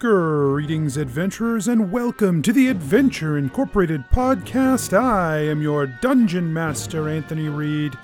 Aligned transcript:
Greetings, 0.00 0.96
adventurers, 0.96 1.68
and 1.68 1.90
welcome 1.92 2.42
to 2.42 2.52
the 2.52 2.68
Adventure 2.68 3.38
Incorporated 3.38 4.04
podcast. 4.10 4.92
I 4.92 5.38
am 5.38 5.62
your 5.62 5.86
dungeon 5.86 6.52
master, 6.52 7.08
Anthony 7.08 7.48
Reed. 7.48 7.96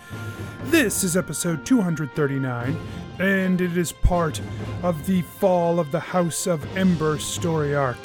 This 0.67 1.03
is 1.03 1.17
episode 1.17 1.67
239, 1.67 2.77
and 3.19 3.61
it 3.61 3.77
is 3.77 3.91
part 3.91 4.41
of 4.85 5.05
the 5.07 5.23
Fall 5.23 5.81
of 5.81 5.91
the 5.91 6.01
House 6.01 6.47
of 6.47 6.65
Ember 6.77 7.19
story 7.19 7.75
arc. 7.75 7.99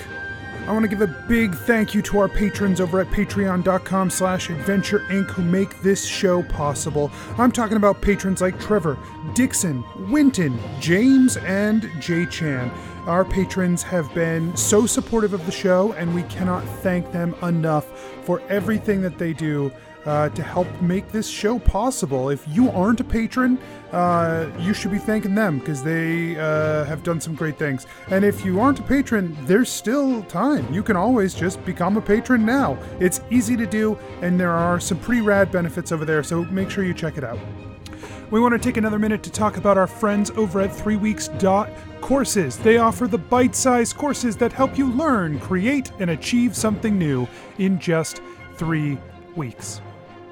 I 0.67 0.71
want 0.71 0.83
to 0.83 0.89
give 0.89 1.01
a 1.01 1.25
big 1.29 1.53
thank 1.53 1.93
you 1.93 2.01
to 2.01 2.17
our 2.17 2.27
patrons 2.27 2.81
over 2.81 2.99
at 2.99 3.07
patreon.com 3.07 4.09
slash 4.09 4.49
adventure 4.49 5.01
inc 5.09 5.29
who 5.29 5.43
make 5.43 5.79
this 5.83 6.03
show 6.03 6.41
possible. 6.41 7.11
I'm 7.37 7.51
talking 7.51 7.77
about 7.77 8.01
patrons 8.01 8.41
like 8.41 8.59
Trevor, 8.59 8.97
Dixon, 9.35 9.83
Winton, 10.09 10.59
James, 10.79 11.37
and 11.37 11.87
Jay 12.01 12.25
Chan. 12.25 12.71
Our 13.07 13.23
patrons 13.23 13.83
have 13.83 14.11
been 14.15 14.57
so 14.57 14.87
supportive 14.87 15.33
of 15.33 15.45
the 15.45 15.51
show, 15.51 15.93
and 15.93 16.15
we 16.15 16.23
cannot 16.23 16.63
thank 16.81 17.11
them 17.11 17.35
enough 17.43 17.85
for 18.25 18.41
everything 18.49 19.03
that 19.03 19.19
they 19.19 19.31
do 19.31 19.71
uh, 20.05 20.29
to 20.29 20.41
help 20.41 20.67
make 20.81 21.11
this 21.11 21.27
show 21.27 21.59
possible. 21.59 22.29
If 22.29 22.47
you 22.47 22.71
aren't 22.71 22.99
a 23.01 23.03
patron, 23.03 23.59
uh, 23.91 24.49
you 24.59 24.73
should 24.73 24.91
be 24.91 24.97
thanking 24.97 25.35
them 25.35 25.59
because 25.59 25.83
they 25.83 26.35
uh, 26.35 26.83
have 26.85 27.03
done 27.03 27.21
some 27.21 27.35
great 27.35 27.59
things. 27.59 27.85
And 28.07 28.25
if 28.25 28.43
you 28.43 28.59
aren't 28.59 28.79
a 28.79 28.83
patron, 28.83 29.37
there's 29.45 29.69
still 29.69 30.23
time. 30.23 30.71
You 30.73 30.81
can 30.81 30.95
always 30.95 31.35
just 31.35 31.63
become 31.63 31.97
a 31.97 32.01
patron 32.01 32.43
now. 32.43 32.75
It's 32.99 33.21
easy 33.29 33.55
to 33.55 33.67
do, 33.67 33.99
and 34.21 34.39
there 34.39 34.51
are 34.51 34.79
some 34.79 34.97
pretty 34.97 35.21
rad 35.21 35.51
benefits 35.51 35.91
over 35.91 36.05
there, 36.05 36.23
so 36.23 36.43
make 36.45 36.71
sure 36.71 36.83
you 36.83 36.93
check 36.95 37.19
it 37.19 37.23
out. 37.23 37.37
We 38.31 38.39
want 38.39 38.53
to 38.53 38.59
take 38.59 38.77
another 38.77 38.97
minute 38.97 39.21
to 39.23 39.29
talk 39.29 39.57
about 39.57 39.77
our 39.77 39.85
friends 39.85 40.31
over 40.31 40.59
at 40.59 40.71
3weeks.courses. 40.71 42.57
They 42.57 42.77
offer 42.77 43.07
the 43.07 43.19
bite 43.19 43.55
sized 43.55 43.97
courses 43.97 44.35
that 44.37 44.51
help 44.51 44.79
you 44.79 44.91
learn, 44.91 45.39
create, 45.39 45.91
and 45.99 46.09
achieve 46.09 46.55
something 46.55 46.97
new 46.97 47.27
in 47.59 47.79
just 47.79 48.23
three 48.55 48.97
weeks. 49.35 49.79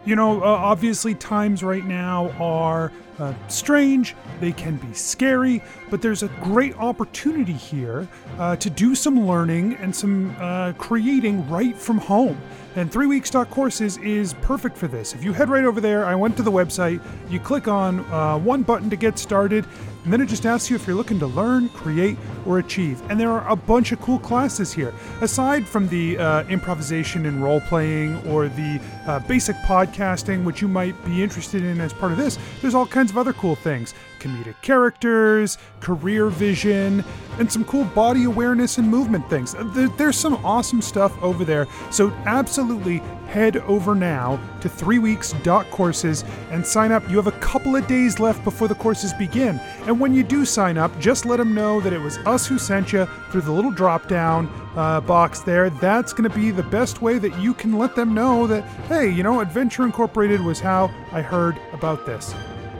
You 0.05 0.15
know, 0.15 0.41
uh, 0.41 0.45
obviously, 0.45 1.13
times 1.13 1.61
right 1.63 1.85
now 1.85 2.31
are 2.39 2.91
uh, 3.19 3.33
strange, 3.47 4.15
they 4.39 4.51
can 4.51 4.77
be 4.77 4.91
scary, 4.93 5.61
but 5.91 6.01
there's 6.01 6.23
a 6.23 6.29
great 6.41 6.75
opportunity 6.77 7.53
here 7.53 8.07
uh, 8.39 8.55
to 8.55 8.71
do 8.71 8.95
some 8.95 9.27
learning 9.27 9.75
and 9.75 9.95
some 9.95 10.35
uh, 10.39 10.73
creating 10.73 11.47
right 11.47 11.77
from 11.77 11.99
home. 11.99 12.41
And 12.75 12.91
three 12.91 13.05
weeks 13.05 13.29
stock 13.29 13.51
courses 13.51 13.97
is 13.97 14.33
perfect 14.41 14.75
for 14.75 14.87
this. 14.87 15.13
If 15.13 15.23
you 15.23 15.31
head 15.31 15.47
right 15.47 15.63
over 15.63 15.79
there, 15.79 16.05
I 16.05 16.15
went 16.15 16.35
to 16.37 16.43
the 16.43 16.51
website, 16.51 17.01
you 17.29 17.39
click 17.39 17.67
on 17.67 17.99
uh, 18.11 18.39
one 18.39 18.63
button 18.63 18.89
to 18.89 18.95
get 18.95 19.19
started, 19.19 19.67
and 20.03 20.11
then 20.11 20.21
it 20.21 20.25
just 20.25 20.45
asks 20.45 20.69
you 20.71 20.75
if 20.75 20.87
you're 20.87 20.95
looking 20.95 21.19
to 21.19 21.27
learn, 21.27 21.69
create, 21.69 22.17
or 22.47 22.57
achieve. 22.57 23.01
And 23.09 23.19
there 23.19 23.29
are 23.29 23.47
a 23.47 23.55
bunch 23.55 23.91
of 23.91 24.01
cool 24.01 24.17
classes 24.17 24.73
here. 24.73 24.91
Aside 25.21 25.67
from 25.67 25.87
the 25.87 26.17
uh, 26.17 26.43
improvisation 26.45 27.27
and 27.27 27.43
role 27.43 27.61
playing 27.61 28.17
or 28.27 28.49
the 28.49 28.81
uh, 29.05 29.19
basic 29.19 29.55
podcasting, 29.57 30.43
which 30.43 30.61
you 30.61 30.67
might 30.67 30.93
be 31.05 31.21
interested 31.21 31.63
in 31.63 31.79
as 31.79 31.93
part 31.93 32.11
of 32.11 32.17
this, 32.17 32.39
there's 32.61 32.75
all 32.75 32.87
kinds 32.87 33.11
of 33.11 33.19
other 33.19 33.33
cool 33.33 33.55
things 33.55 33.93
comedic 34.23 34.55
characters, 34.61 35.57
career 35.81 36.27
vision, 36.29 37.03
and 37.39 37.51
some 37.51 37.65
cool 37.65 37.83
body 37.85 38.23
awareness 38.23 38.77
and 38.77 38.87
movement 38.87 39.29
things. 39.29 39.53
Uh, 39.53 39.89
there's 39.97 40.17
some 40.17 40.33
awesome 40.45 40.81
stuff 40.81 41.21
over 41.21 41.43
there. 41.43 41.67
So, 41.91 42.09
absolutely 42.25 43.01
head 43.33 43.57
over 43.57 43.95
now 43.95 44.39
to 44.61 44.69
3weeks.courses 44.69 46.23
and 46.51 46.65
sign 46.65 46.91
up. 46.91 47.07
You 47.09 47.17
have 47.17 47.27
a 47.27 47.39
couple 47.39 47.75
of 47.75 47.87
days 47.87 48.19
left 48.19 48.43
before 48.43 48.67
the 48.67 48.75
courses 48.75 49.11
begin. 49.13 49.59
And 49.87 49.99
when 49.99 50.13
you 50.13 50.23
do 50.23 50.45
sign 50.45 50.77
up, 50.77 50.97
just 50.99 51.25
let 51.25 51.37
them 51.37 51.55
know 51.55 51.81
that 51.81 51.91
it 51.91 51.99
was 51.99 52.17
us 52.19 52.45
who 52.45 52.59
sent 52.59 52.93
you 52.93 53.05
through 53.31 53.41
the 53.41 53.51
little 53.51 53.71
drop 53.71 54.07
down 54.07 54.47
uh, 54.75 55.01
box 55.01 55.39
there. 55.41 55.71
That's 55.71 56.13
going 56.13 56.29
to 56.29 56.35
be 56.35 56.51
the 56.51 56.63
best 56.63 57.01
way 57.01 57.17
that 57.17 57.37
you 57.39 57.55
can 57.55 57.77
let 57.77 57.95
them 57.95 58.13
know 58.13 58.45
that, 58.47 58.63
hey, 58.87 59.09
you 59.09 59.23
know, 59.23 59.39
Adventure 59.39 59.83
Incorporated 59.83 60.39
was 60.41 60.59
how 60.59 60.91
I 61.11 61.21
heard 61.21 61.57
about 61.73 62.05
this. 62.05 62.35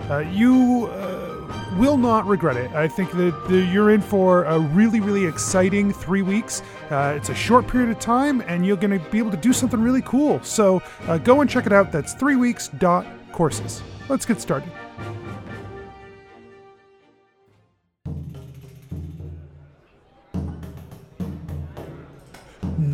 Uh, 0.10 0.20
you 0.20 0.88
uh, 0.92 1.23
will 1.78 1.98
not 1.98 2.26
regret 2.26 2.58
it. 2.58 2.72
I 2.72 2.88
think 2.88 3.12
that 3.12 3.70
you're 3.72 3.92
in 3.92 4.02
for 4.02 4.44
a 4.46 4.60
really, 4.60 5.00
really 5.00 5.26
exciting 5.26 5.92
three 5.92 6.22
weeks. 6.22 6.62
Uh, 6.90 7.14
it's 7.16 7.30
a 7.30 7.36
short 7.36 7.68
period 7.68 7.90
of 7.90 8.00
time, 8.00 8.42
and 8.42 8.66
you're 8.66 8.78
going 8.78 9.00
to 9.00 9.10
be 9.10 9.18
able 9.18 9.32
to 9.32 9.38
do 9.38 9.54
something 9.54 9.82
really 9.82 10.02
cool. 10.02 10.42
So 10.44 10.82
uh, 11.08 11.18
go 11.18 11.42
and 11.42 11.50
check 11.50 11.66
it 11.66 11.74
out. 11.74 11.92
That's 11.92 12.14
three 12.14 12.36
weeks 12.36 12.68
dot 12.68 13.06
courses. 13.32 13.82
Let's 14.10 14.26
get 14.26 14.42
started. 14.42 14.72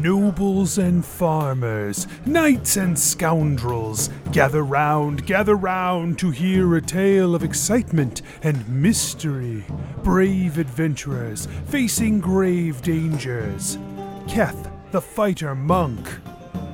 Nobles 0.01 0.77
and 0.77 1.05
farmers, 1.05 2.07
knights 2.25 2.77
and 2.77 2.97
scoundrels, 2.97 4.09
gather 4.31 4.63
round, 4.63 5.25
gather 5.25 5.55
round 5.55 6.17
to 6.19 6.31
hear 6.31 6.73
a 6.75 6.81
tale 6.81 7.35
of 7.35 7.43
excitement 7.43 8.21
and 8.41 8.67
mystery. 8.69 9.65
Brave 10.01 10.57
adventurers 10.57 11.49
facing 11.65 12.21
grave 12.21 12.81
dangers. 12.81 13.77
Keth, 14.25 14.71
the 14.91 15.01
fighter 15.01 15.53
monk. 15.53 16.07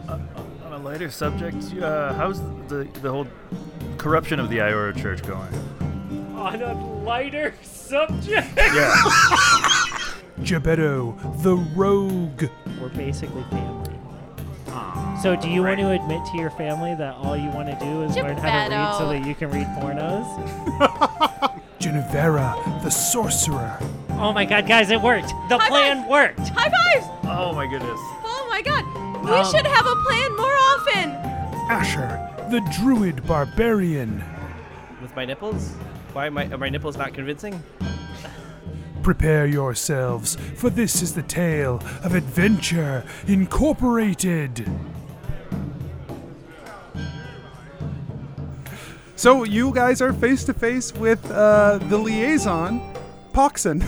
On 0.07 0.74
a 0.74 0.78
lighter 0.78 1.09
subject, 1.09 1.74
uh, 1.81 2.13
how's 2.13 2.40
the 2.68 2.88
the 3.02 3.09
whole 3.09 3.28
corruption 3.97 4.40
of 4.40 4.52
the 4.52 4.59
Iora 4.59 4.96
Church 4.96 5.24
going? 5.24 5.52
on 6.36 6.62
a 6.62 6.74
lighter 7.03 7.56
subject. 7.63 8.56
Yeah. 8.56 8.94
Gebetto, 10.42 11.42
the 11.42 11.56
rogue. 11.75 12.46
We're 12.85 12.91
basically 12.91 13.41
family. 13.50 13.96
So, 15.23 15.35
do 15.35 15.50
you 15.50 15.63
want 15.63 15.79
to 15.79 15.90
admit 15.90 16.23
to 16.31 16.38
your 16.38 16.51
family 16.51 16.94
that 16.94 17.16
all 17.16 17.35
you 17.35 17.50
want 17.50 17.68
to 17.68 17.84
do 17.84 18.03
is 18.03 18.16
learn 18.16 18.38
how 18.38 18.68
to 18.68 18.75
read 18.75 18.97
so 19.00 19.09
that 19.09 19.25
you 19.25 19.34
can 19.34 19.50
read 19.50 19.66
pornos? 19.79 20.23
Genevera, 21.79 22.53
the 22.84 22.91
sorcerer. 22.91 23.79
Oh 24.12 24.31
my 24.34 24.45
god, 24.45 24.68
guys, 24.68 24.91
it 24.91 25.01
worked! 25.01 25.29
The 25.50 25.57
High 25.57 25.68
plan 25.69 26.07
worked! 26.07 26.47
High 26.50 26.69
fives! 26.69 27.07
oh 27.24 27.53
my 27.56 27.66
goodness. 27.66 27.90
Oh 28.24 28.47
my 28.51 28.62
god. 28.62 28.85
We 29.25 29.31
Um, 29.31 29.45
should 29.51 29.66
have 29.66 29.88
a 29.88 29.95
plan 30.03 30.35
more 30.35 30.53
often. 30.53 31.09
Asher, 31.72 32.29
the 32.51 32.59
druid 32.78 33.25
barbarian. 33.25 34.24
With 35.01 35.16
my 35.16 35.25
nipples? 35.25 35.74
Why 36.13 36.28
am 36.28 36.38
I, 36.38 36.45
are 36.51 36.57
my 36.59 36.69
nipples 36.69 36.97
not 36.97 37.16
convincing? 37.16 37.63
Prepare 39.06 39.46
yourselves, 39.46 40.36
for 40.56 40.72
this 40.72 41.04
is 41.04 41.14
the 41.14 41.22
tale 41.22 41.76
of 42.04 42.16
Adventure 42.16 43.06
Incorporated. 43.28 44.68
So 49.16 49.44
you 49.44 49.72
guys 49.72 50.02
are 50.02 50.12
face 50.12 50.44
to 50.46 50.56
face 50.56 50.92
with 50.92 51.24
uh, 51.30 51.78
the 51.84 52.00
liaison, 52.00 52.82
Poxon. 53.32 53.84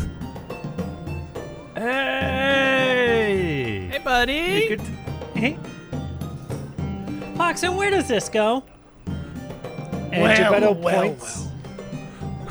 Hey. 1.74 3.90
Hey, 3.92 4.00
buddy! 4.04 4.68
Good. 4.68 4.82
Hey. 5.34 5.58
Poxon, 7.34 7.76
where 7.76 7.90
does 7.90 8.08
this 8.08 8.30
go? 8.30 8.64
And 9.08 10.22
Well, 10.22 10.38
Geppetto 10.38 10.74
well, 10.74 11.08
points. 11.08 11.48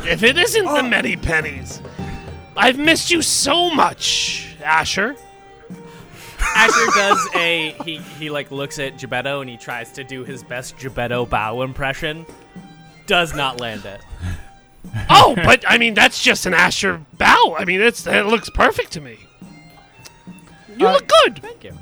If 0.01 0.25
it 0.25 0.37
isn't 0.37 0.65
the 0.65 0.83
many 0.83 1.17
pennies, 1.17 1.81
I've 2.57 2.79
missed 2.79 3.11
you 3.11 3.23
so 3.23 3.71
much, 3.75 4.57
Asher. 4.63 5.17
Asher 6.55 6.87
does 6.95 7.29
a 7.35 7.75
he 7.85 7.97
he 7.99 8.31
like 8.31 8.51
looks 8.51 8.79
at 8.79 8.97
Gebetto 8.99 9.41
and 9.41 9.51
he 9.51 9.57
tries 9.57 9.93
to 9.93 10.05
do 10.05 10.25
his 10.25 10.43
best 10.43 10.77
Gebetto 10.77 11.29
bow 11.29 11.63
impression. 11.63 12.25
Does 13.07 13.35
not 13.35 13.61
land 13.61 13.85
it. 13.85 14.01
Oh, 15.11 15.35
but 15.37 15.65
I 15.69 15.79
mean 15.79 15.95
that's 15.95 16.23
just 16.23 16.47
an 16.47 16.55
Asher 16.55 17.01
bow. 17.19 17.57
I 17.59 17.65
mean 17.65 17.81
it's 17.81 18.07
it 18.07 18.27
looks 18.27 18.49
perfect 18.51 18.93
to 18.93 19.01
me. 19.01 19.19
You 20.77 20.87
Uh, 20.87 20.93
look 20.93 21.09
good. 21.25 21.41
Thank 21.43 21.65
you. 21.65 21.73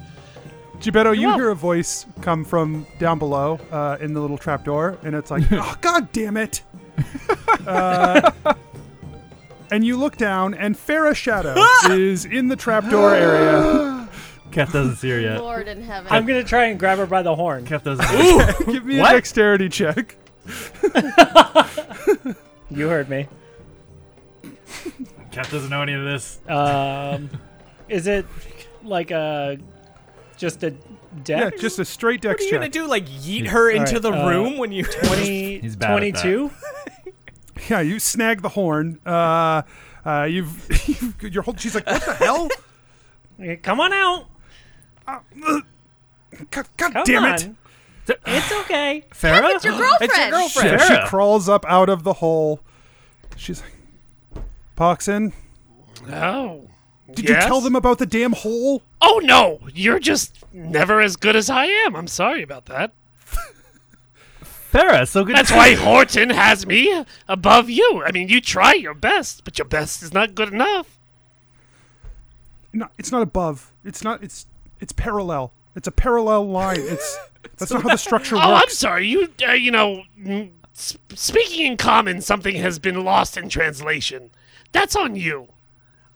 Gibetto, 0.79 1.15
you 1.17 1.29
welcome. 1.29 1.41
hear 1.41 1.50
a 1.50 1.55
voice 1.56 2.06
come 2.20 2.44
from 2.44 2.87
down 2.99 3.19
below 3.19 3.59
uh, 3.70 3.97
in 4.00 4.12
the 4.12 4.20
little 4.20 4.37
trapdoor, 4.37 4.99
and 5.03 5.15
it's 5.15 5.31
like, 5.31 5.44
oh, 5.53 5.75
God 5.81 6.12
damn 6.12 6.37
it. 6.37 6.62
uh, 7.67 8.31
and 9.75 9.85
you 9.85 9.97
look 9.97 10.17
down, 10.17 10.55
and 10.55 10.76
Farah 10.76 11.15
Shadow 11.17 11.55
is 11.93 12.25
in 12.25 12.47
the 12.49 12.56
trapdoor 12.56 13.15
area. 13.15 14.09
Keth 14.53 14.73
doesn't 14.73 14.97
see 14.97 15.11
her 15.11 15.19
yet. 15.21 15.41
Lord 15.41 15.67
in 15.67 15.82
heaven. 15.82 16.12
I'm 16.12 16.26
gonna 16.26 16.44
try 16.44 16.67
and 16.67 16.79
grab 16.79 16.99
her 16.99 17.06
by 17.06 17.23
the 17.23 17.35
horn. 17.35 17.67
Keth 17.67 17.82
doesn't. 17.82 18.05
See 18.09 18.38
her. 18.38 18.73
Give 18.73 18.85
me 18.85 19.00
What? 19.00 19.11
a 19.11 19.15
dexterity 19.17 19.69
check. 19.69 20.17
You 22.71 22.88
heard 22.88 23.09
me. 23.09 23.26
Keth 25.32 25.50
doesn't 25.50 25.71
know 25.71 25.82
any 25.82 25.94
of 25.94 26.05
this. 26.05 26.38
Um, 26.49 27.31
is 27.88 28.06
it 28.06 28.27
like 28.85 29.11
a 29.11 29.59
just 30.37 30.62
a 30.62 30.70
Yeah, 31.27 31.50
dex? 31.50 31.61
just 31.61 31.79
a 31.81 31.85
straight 31.85 32.25
What 32.25 32.31
dex 32.38 32.43
are 32.43 32.44
you 32.44 32.50
check. 32.53 32.61
gonna 32.61 32.69
do? 32.70 32.87
Like 32.87 33.06
yeet 33.09 33.49
her 33.49 33.70
into 33.70 33.94
right, 33.94 34.03
the 34.03 34.12
uh, 34.12 34.29
room 34.29 34.56
when 34.59 34.70
you? 34.70 34.85
20, 34.85 35.59
He's 35.61 35.75
bad 35.75 36.03
at 36.05 36.15
that. 36.15 36.23
22? 36.23 36.50
Yeah, 37.69 37.81
you 37.81 37.99
snag 37.99 38.43
the 38.43 38.49
horn. 38.51 38.99
Uh, 39.06 39.62
uh, 40.05 40.25
you've, 40.25 40.67
you've 40.89 41.35
you're 41.35 41.43
holding. 41.43 41.61
She's 41.61 41.75
like, 41.75 41.87
what 41.87 42.05
the 42.05 42.15
hell? 42.15 42.49
Come 43.62 43.81
on 43.81 43.93
out. 43.93 44.27
God, 45.06 45.62
God 46.51 46.93
Come 46.93 47.05
damn 47.05 47.25
on. 47.25 47.35
it! 47.35 47.51
It's 48.27 48.53
okay. 48.53 49.05
Farah? 49.12 49.55
It's 49.55 49.65
your 49.65 49.77
girlfriend. 49.79 50.03
It's 50.11 50.19
your 50.19 50.31
girlfriend. 50.31 50.81
She, 50.81 50.87
she 50.89 50.93
Farah. 50.95 51.06
crawls 51.06 51.49
up 51.49 51.65
out 51.67 51.89
of 51.89 52.03
the 52.03 52.15
hole. 52.15 52.61
She's 53.37 53.62
like, 53.62 54.45
Poxon, 54.77 55.33
Oh. 56.11 56.69
did 57.15 57.29
you 57.29 57.35
tell 57.37 57.61
them 57.61 57.77
about 57.77 57.99
the 57.99 58.06
damn 58.06 58.33
hole? 58.33 58.83
Oh 59.01 59.21
no, 59.25 59.61
you're 59.73 59.99
just 60.01 60.45
never 60.53 61.01
as 61.01 61.17
good 61.17 61.37
as 61.37 61.49
I 61.49 61.67
am. 61.67 61.95
I'm 61.97 62.09
sorry 62.09 62.43
about 62.43 62.67
that. 62.67 62.93
Farah, 64.75 65.06
so 65.06 65.25
good 65.25 65.37
That's 65.37 65.50
to 65.50 65.56
why 65.56 65.76
Horton 65.76 66.31
has 66.31 66.67
me 66.67 67.05
above 67.29 67.71
you. 67.71 68.03
I 68.05 68.11
mean, 68.11 68.29
you 68.29 68.41
try 68.41 68.75
your 68.75 68.93
best, 68.93 69.44
but 69.44 69.56
your 69.56 69.69
best 69.69 70.03
is 70.03 70.12
not 70.12 70.35
good 70.35 70.53
enough. 70.53 70.99
No, 72.73 72.88
it's 72.99 73.12
not 73.12 73.23
above. 73.23 73.71
It's 73.85 74.03
not. 74.03 74.25
It's 74.25 74.47
it's 74.81 74.93
parallel. 74.93 75.53
It's 75.76 75.87
a 75.87 75.93
parallel 75.93 76.49
line. 76.49 76.81
It's 76.88 77.17
that's 77.59 77.71
not 77.71 77.82
how 77.82 77.91
the 77.91 77.97
structure 77.97 78.37
Oh, 78.37 78.55
I'm 78.55 78.71
sorry. 78.71 79.06
You, 79.06 79.29
uh, 79.47 79.53
you 79.53 79.71
know, 79.71 80.03
mm, 80.19 80.50
s- 80.75 80.97
speaking 81.15 81.67
in 81.67 81.77
common, 81.77 82.23
something 82.23 82.56
has 82.56 82.79
been 82.79 83.05
lost 83.05 83.37
in 83.37 83.50
translation. 83.50 84.31
That's 84.73 84.97
on 84.97 85.15
you. 85.15 85.49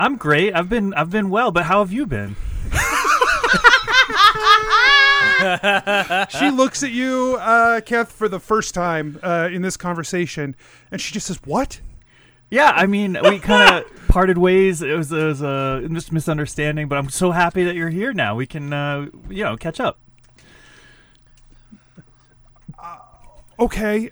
I'm 0.00 0.16
great. 0.16 0.54
I've 0.54 0.68
been 0.68 0.92
I've 0.94 1.10
been 1.10 1.30
well, 1.30 1.52
but 1.52 1.64
how 1.64 1.78
have 1.78 1.92
you 1.92 2.06
been? 2.06 2.34
she 6.30 6.50
looks 6.50 6.82
at 6.82 6.90
you, 6.90 7.36
uh, 7.40 7.80
Keth, 7.80 8.10
for 8.10 8.28
the 8.28 8.40
first 8.40 8.74
time 8.74 9.18
uh, 9.22 9.48
in 9.52 9.62
this 9.62 9.76
conversation, 9.76 10.56
and 10.90 11.00
she 11.00 11.12
just 11.12 11.26
says, 11.26 11.40
"What?" 11.44 11.80
Yeah, 12.50 12.72
I 12.74 12.86
mean, 12.86 13.18
we 13.22 13.38
kind 13.38 13.84
of 13.84 13.84
parted 14.08 14.38
ways. 14.38 14.80
It 14.80 14.96
was, 14.96 15.12
it 15.12 15.22
was 15.22 15.42
a 15.42 15.86
just 15.92 16.12
misunderstanding, 16.12 16.88
but 16.88 16.96
I'm 16.96 17.10
so 17.10 17.30
happy 17.30 17.62
that 17.64 17.74
you're 17.74 17.90
here 17.90 18.12
now. 18.14 18.34
We 18.34 18.46
can, 18.46 18.72
uh, 18.72 19.08
you 19.28 19.44
know, 19.44 19.56
catch 19.56 19.80
up. 19.80 19.98
Okay, 23.60 24.10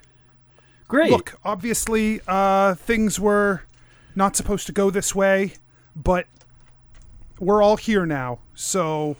Great. 0.87 1.09
look. 1.09 1.39
Obviously, 1.43 2.19
uh, 2.27 2.75
things 2.75 3.19
were 3.19 3.63
not 4.13 4.35
supposed 4.35 4.67
to 4.67 4.73
go 4.73 4.89
this 4.89 5.15
way, 5.15 5.53
but 5.95 6.27
we're 7.39 7.61
all 7.61 7.77
here 7.77 8.05
now. 8.05 8.39
So 8.53 9.15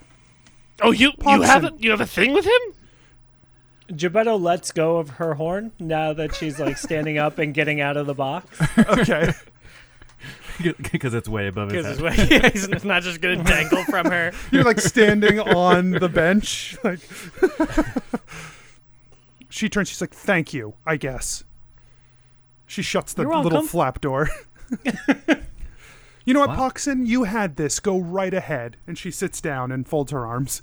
Oh, 0.80 0.92
you, 0.92 1.12
you 1.26 1.42
have 1.42 1.64
a, 1.64 1.72
you 1.78 1.90
have 1.90 2.00
a 2.00 2.06
thing 2.06 2.32
with 2.32 2.44
him? 2.46 2.74
Gebetto 3.90 4.40
lets 4.40 4.70
go 4.70 4.98
of 4.98 5.10
her 5.10 5.34
horn 5.34 5.72
now 5.78 6.12
that 6.12 6.34
she's 6.34 6.58
like 6.60 6.76
standing 6.76 7.18
up 7.18 7.38
and 7.38 7.54
getting 7.54 7.80
out 7.80 7.96
of 7.96 8.06
the 8.06 8.14
box. 8.14 8.60
okay. 8.78 9.32
because 10.92 11.14
it's 11.14 11.28
way 11.28 11.46
above 11.46 11.70
his 11.70 11.98
Because 11.98 12.16
head. 12.16 12.52
he's 12.52 12.84
not 12.84 13.02
just 13.02 13.20
gonna 13.20 13.42
dangle 13.44 13.82
from 13.84 14.06
her. 14.10 14.32
You're 14.50 14.64
like 14.64 14.80
standing 14.80 15.40
on 15.40 15.92
the 15.92 16.08
bench. 16.08 16.76
Like 16.84 17.00
she 19.48 19.68
turns. 19.68 19.88
She's 19.88 20.00
like, 20.00 20.12
"Thank 20.12 20.52
you." 20.52 20.74
I 20.84 20.96
guess. 20.96 21.44
She 22.66 22.82
shuts 22.82 23.14
the 23.14 23.22
You're 23.22 23.36
little 23.36 23.50
welcome. 23.52 23.68
flap 23.68 24.00
door. 24.00 24.28
You 26.28 26.34
know 26.34 26.40
what, 26.40 26.50
Poxon? 26.50 27.06
You 27.06 27.24
had 27.24 27.56
this. 27.56 27.80
Go 27.80 27.98
right 27.98 28.34
ahead. 28.34 28.76
And 28.86 28.98
she 28.98 29.10
sits 29.10 29.40
down 29.40 29.72
and 29.72 29.88
folds 29.88 30.12
her 30.12 30.26
arms. 30.26 30.62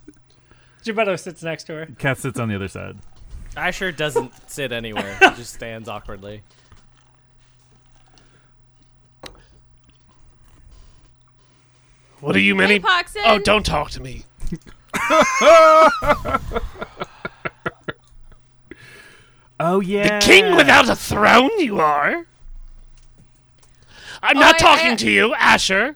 Gebetto 0.83 1.19
sits 1.19 1.41
next 1.41 1.63
to 1.65 1.73
her. 1.73 1.85
Cat 1.97 2.19
sits 2.19 2.39
on 2.39 2.49
the 2.49 2.55
other 2.55 2.67
side. 2.67 2.97
Asher 3.57 3.91
doesn't 3.91 4.31
sit 4.49 4.71
anywhere. 4.71 5.17
He 5.19 5.27
just 5.35 5.53
stands 5.53 5.89
awkwardly. 5.89 6.43
What 12.19 12.35
are 12.35 12.39
you 12.39 12.53
many? 12.53 12.75
Hey, 12.75 12.79
Poxon. 12.79 13.21
Oh, 13.25 13.39
don't 13.39 13.65
talk 13.65 13.89
to 13.91 14.01
me. 14.01 14.25
Oh 19.59 19.79
yeah, 19.79 20.19
The 20.19 20.25
King 20.25 20.55
without 20.55 20.89
a 20.89 20.95
throne, 20.95 21.51
you 21.59 21.79
are. 21.79 22.25
I'm 24.25 24.37
Oh, 24.37 24.41
not 24.41 24.55
I- 24.55 24.57
talking 24.57 24.91
I- 24.91 24.95
to 24.95 25.09
you, 25.11 25.33
Asher. 25.35 25.95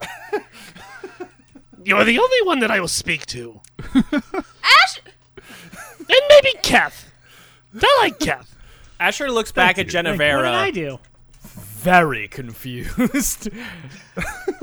You're 1.84 2.04
the 2.04 2.20
only 2.20 2.42
one 2.44 2.60
that 2.60 2.70
I 2.72 2.80
will 2.80 2.88
speak 2.88 3.26
to. 3.28 3.62
Ash. 3.96 5.02
And 6.00 6.22
maybe 6.30 6.54
Keth. 6.62 7.12
I 7.81 7.98
like 8.02 8.20
Keth. 8.20 8.56
Asher 9.00 9.31
looks 9.31 9.52
back 9.52 9.78
at 9.78 9.86
What 9.88 9.92
did 9.92 10.06
I 10.08 10.14
Genevera, 10.14 10.74
do? 10.74 11.00
very 11.42 12.28
confused. 12.28 13.50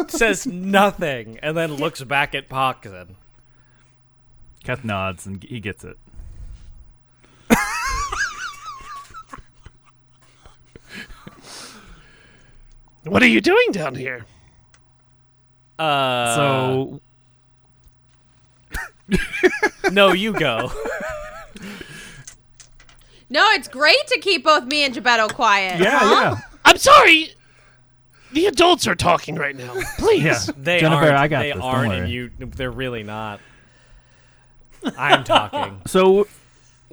Says 0.09 0.47
nothing, 0.47 1.39
and 1.43 1.57
then 1.57 1.75
looks 1.75 2.03
back 2.05 2.35
at 2.35 2.49
Poxon. 2.49 3.15
Kath 4.63 4.85
nods 4.85 5.25
and 5.27 5.43
he 5.43 5.59
gets 5.61 5.83
it. 5.85 5.97
What 13.07 13.23
are 13.23 13.27
you 13.29 13.41
doing 13.41 13.73
down 13.73 13.95
here? 13.95 14.25
Uh, 15.79 16.35
So 16.35 17.01
no, 19.93 20.13
you 20.13 20.33
go. 20.33 20.71
No, 23.29 23.45
it's 23.51 23.69
great 23.69 24.07
to 24.09 24.19
keep 24.21 24.45
both 24.45 24.65
me 24.67 24.85
and 24.85 24.95
Gebetto 24.95 25.33
quiet. 25.33 25.81
yeah, 25.81 25.99
huh? 25.99 26.21
yeah, 26.21 26.37
I'm 26.65 26.77
sorry. 26.79 27.31
The 28.33 28.47
adults 28.47 28.87
are 28.87 28.95
talking 28.95 29.35
right 29.37 29.55
now. 29.57 29.75
Please. 29.99 30.23
yeah. 30.25 30.39
They 30.57 30.81
Jennifer, 30.81 31.05
aren't. 31.07 31.17
I 31.17 31.29
got 31.29 31.43
they 31.43 31.53
this. 31.53 31.63
Aren't, 31.63 31.93
and 31.93 32.09
you. 32.11 32.31
They're 32.39 32.71
really 32.71 33.03
not. 33.03 33.41
I'm 34.97 35.25
talking. 35.25 35.81
So 35.87 36.27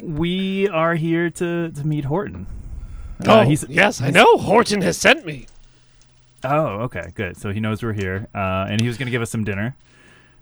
we 0.02 0.68
are 0.70 0.96
here 0.96 1.30
to 1.32 1.70
to 1.72 1.88
meet 1.88 2.06
Horton. 2.06 2.48
Oh, 3.28 3.40
Uh, 3.40 3.46
he's- 3.46 3.66
yes, 3.70 4.02
I 4.02 4.10
know. 4.10 4.38
Horton 4.38 4.82
has 4.82 4.98
sent 4.98 5.26
me. 5.26 5.46
Oh, 6.44 6.82
okay, 6.84 7.12
good. 7.16 7.38
So 7.38 7.52
he 7.54 7.60
knows 7.60 7.82
we're 7.84 7.94
here, 7.94 8.28
uh, 8.36 8.68
and 8.70 8.82
he 8.82 8.88
was 8.88 8.98
going 8.98 9.08
to 9.08 9.12
give 9.12 9.22
us 9.22 9.30
some 9.30 9.44
dinner. 9.44 9.76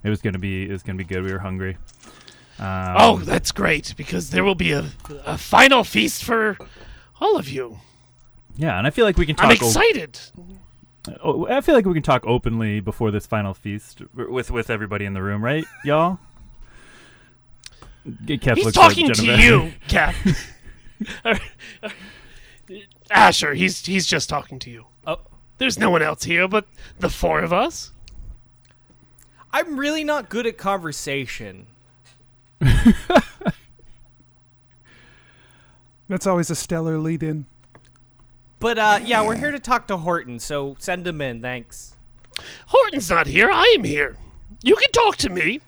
It 0.04 0.10
was 0.10 0.22
going 0.22 0.34
to 0.34 0.40
be 0.40 0.64
it 0.66 0.72
was 0.72 0.84
going 0.84 0.98
to 0.98 1.04
be 1.04 1.08
good. 1.08 1.24
We 1.24 1.32
were 1.32 1.40
hungry. 1.40 1.78
Um, 2.60 2.96
Oh, 2.98 3.20
that's 3.24 3.52
great 3.52 3.94
because 3.98 4.32
there 4.32 4.44
will 4.44 4.56
be 4.56 4.72
a, 4.72 4.86
a 5.26 5.38
final 5.38 5.84
feast 5.84 6.24
for 6.24 6.58
all 7.20 7.38
of 7.38 7.48
you. 7.50 7.80
yeah, 8.58 8.78
and 8.78 8.88
I 8.88 8.90
feel 8.90 9.06
like 9.06 9.18
we 9.18 9.26
can 9.26 9.36
talk. 9.36 9.46
I'm 9.46 9.52
excited. 9.52 10.20
oh, 11.24 11.48
I 11.48 11.62
feel 11.62 11.76
like 11.76 11.86
we 11.86 11.94
can 11.94 12.04
talk 12.04 12.26
openly 12.26 12.80
before 12.80 13.12
this 13.12 13.28
final 13.28 13.54
feast 13.54 14.02
with 14.16 14.50
with 14.50 14.70
everybody 14.70 15.06
in 15.06 15.14
the 15.14 15.22
room, 15.22 15.44
right, 15.44 15.66
y'all? 15.86 16.20
Kath 18.42 18.58
He's 18.58 18.74
talking 18.74 19.12
to 19.14 19.26
you, 19.38 19.74
Kath. 19.88 20.16
Asher, 23.12 23.54
he's 23.54 23.86
he's 23.86 24.06
just 24.08 24.30
talking 24.30 24.58
to 24.60 24.70
you. 24.72 24.86
There's 25.62 25.78
no 25.78 25.92
one 25.92 26.02
else 26.02 26.24
here 26.24 26.48
but 26.48 26.66
the 26.98 27.08
four 27.08 27.40
of 27.42 27.54
us. 27.54 27.92
I'm 29.54 29.78
really 29.78 30.04
not 30.04 30.28
good 30.28 30.48
at 30.48 30.58
conversation. 30.58 31.68
That's 36.10 36.26
always 36.26 36.50
a 36.50 36.56
stellar 36.56 36.98
lead 36.98 37.22
in. 37.22 37.46
But 38.60 38.80
uh, 38.80 39.02
yeah, 39.04 39.24
we're 39.24 39.36
here 39.36 39.52
to 39.52 39.60
talk 39.60 39.86
to 39.90 39.98
Horton, 39.98 40.40
so 40.40 40.78
send 40.80 41.06
him 41.06 41.22
in. 41.22 41.44
Thanks. 41.44 41.96
Horton's 42.66 43.12
not 43.12 43.28
here. 43.28 43.52
I 43.52 43.76
am 43.78 43.84
here. 43.84 44.18
You 44.64 44.76
can 44.76 44.92
talk 44.92 45.18
to 45.18 45.30
me. 45.30 45.62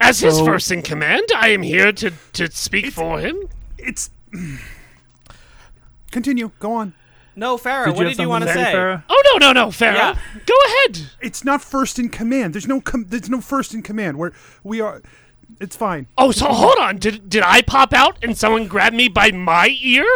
As 0.00 0.20
his 0.20 0.38
so- 0.38 0.46
first 0.46 0.72
in 0.72 0.80
command, 0.80 1.28
I 1.36 1.48
am 1.48 1.60
here 1.60 1.92
to, 1.92 2.12
to 2.32 2.50
speak 2.50 2.86
for 2.92 3.20
him. 3.20 3.46
It's. 3.76 4.08
Continue. 6.10 6.50
Go 6.60 6.72
on. 6.72 6.94
No, 7.36 7.56
Farah, 7.56 7.94
what 7.94 8.04
did 8.04 8.18
you 8.18 8.28
want 8.28 8.44
to 8.44 8.52
say? 8.52 8.64
say, 8.64 8.72
Farah? 8.72 9.02
Oh 9.08 9.22
no 9.32 9.38
no 9.38 9.52
no, 9.52 9.68
Farah. 9.68 9.94
Yeah. 9.94 10.18
Go 10.46 10.54
ahead. 10.66 11.10
It's 11.20 11.44
not 11.44 11.62
first 11.62 11.98
in 11.98 12.08
command. 12.08 12.54
There's 12.54 12.68
no. 12.68 12.80
Com- 12.80 13.06
there's 13.08 13.28
no 13.28 13.40
first 13.40 13.74
in 13.74 13.82
command. 13.82 14.18
We're 14.18 14.32
we 14.62 14.80
are. 14.80 15.02
It's 15.60 15.76
fine. 15.76 16.06
Oh, 16.16 16.30
so 16.30 16.46
hold 16.46 16.78
on. 16.78 16.98
Did 16.98 17.28
did 17.28 17.42
I 17.42 17.62
pop 17.62 17.92
out 17.92 18.18
and 18.22 18.36
someone 18.36 18.66
grabbed 18.66 18.96
me 18.96 19.08
by 19.08 19.30
my 19.32 19.76
ear? 19.82 20.06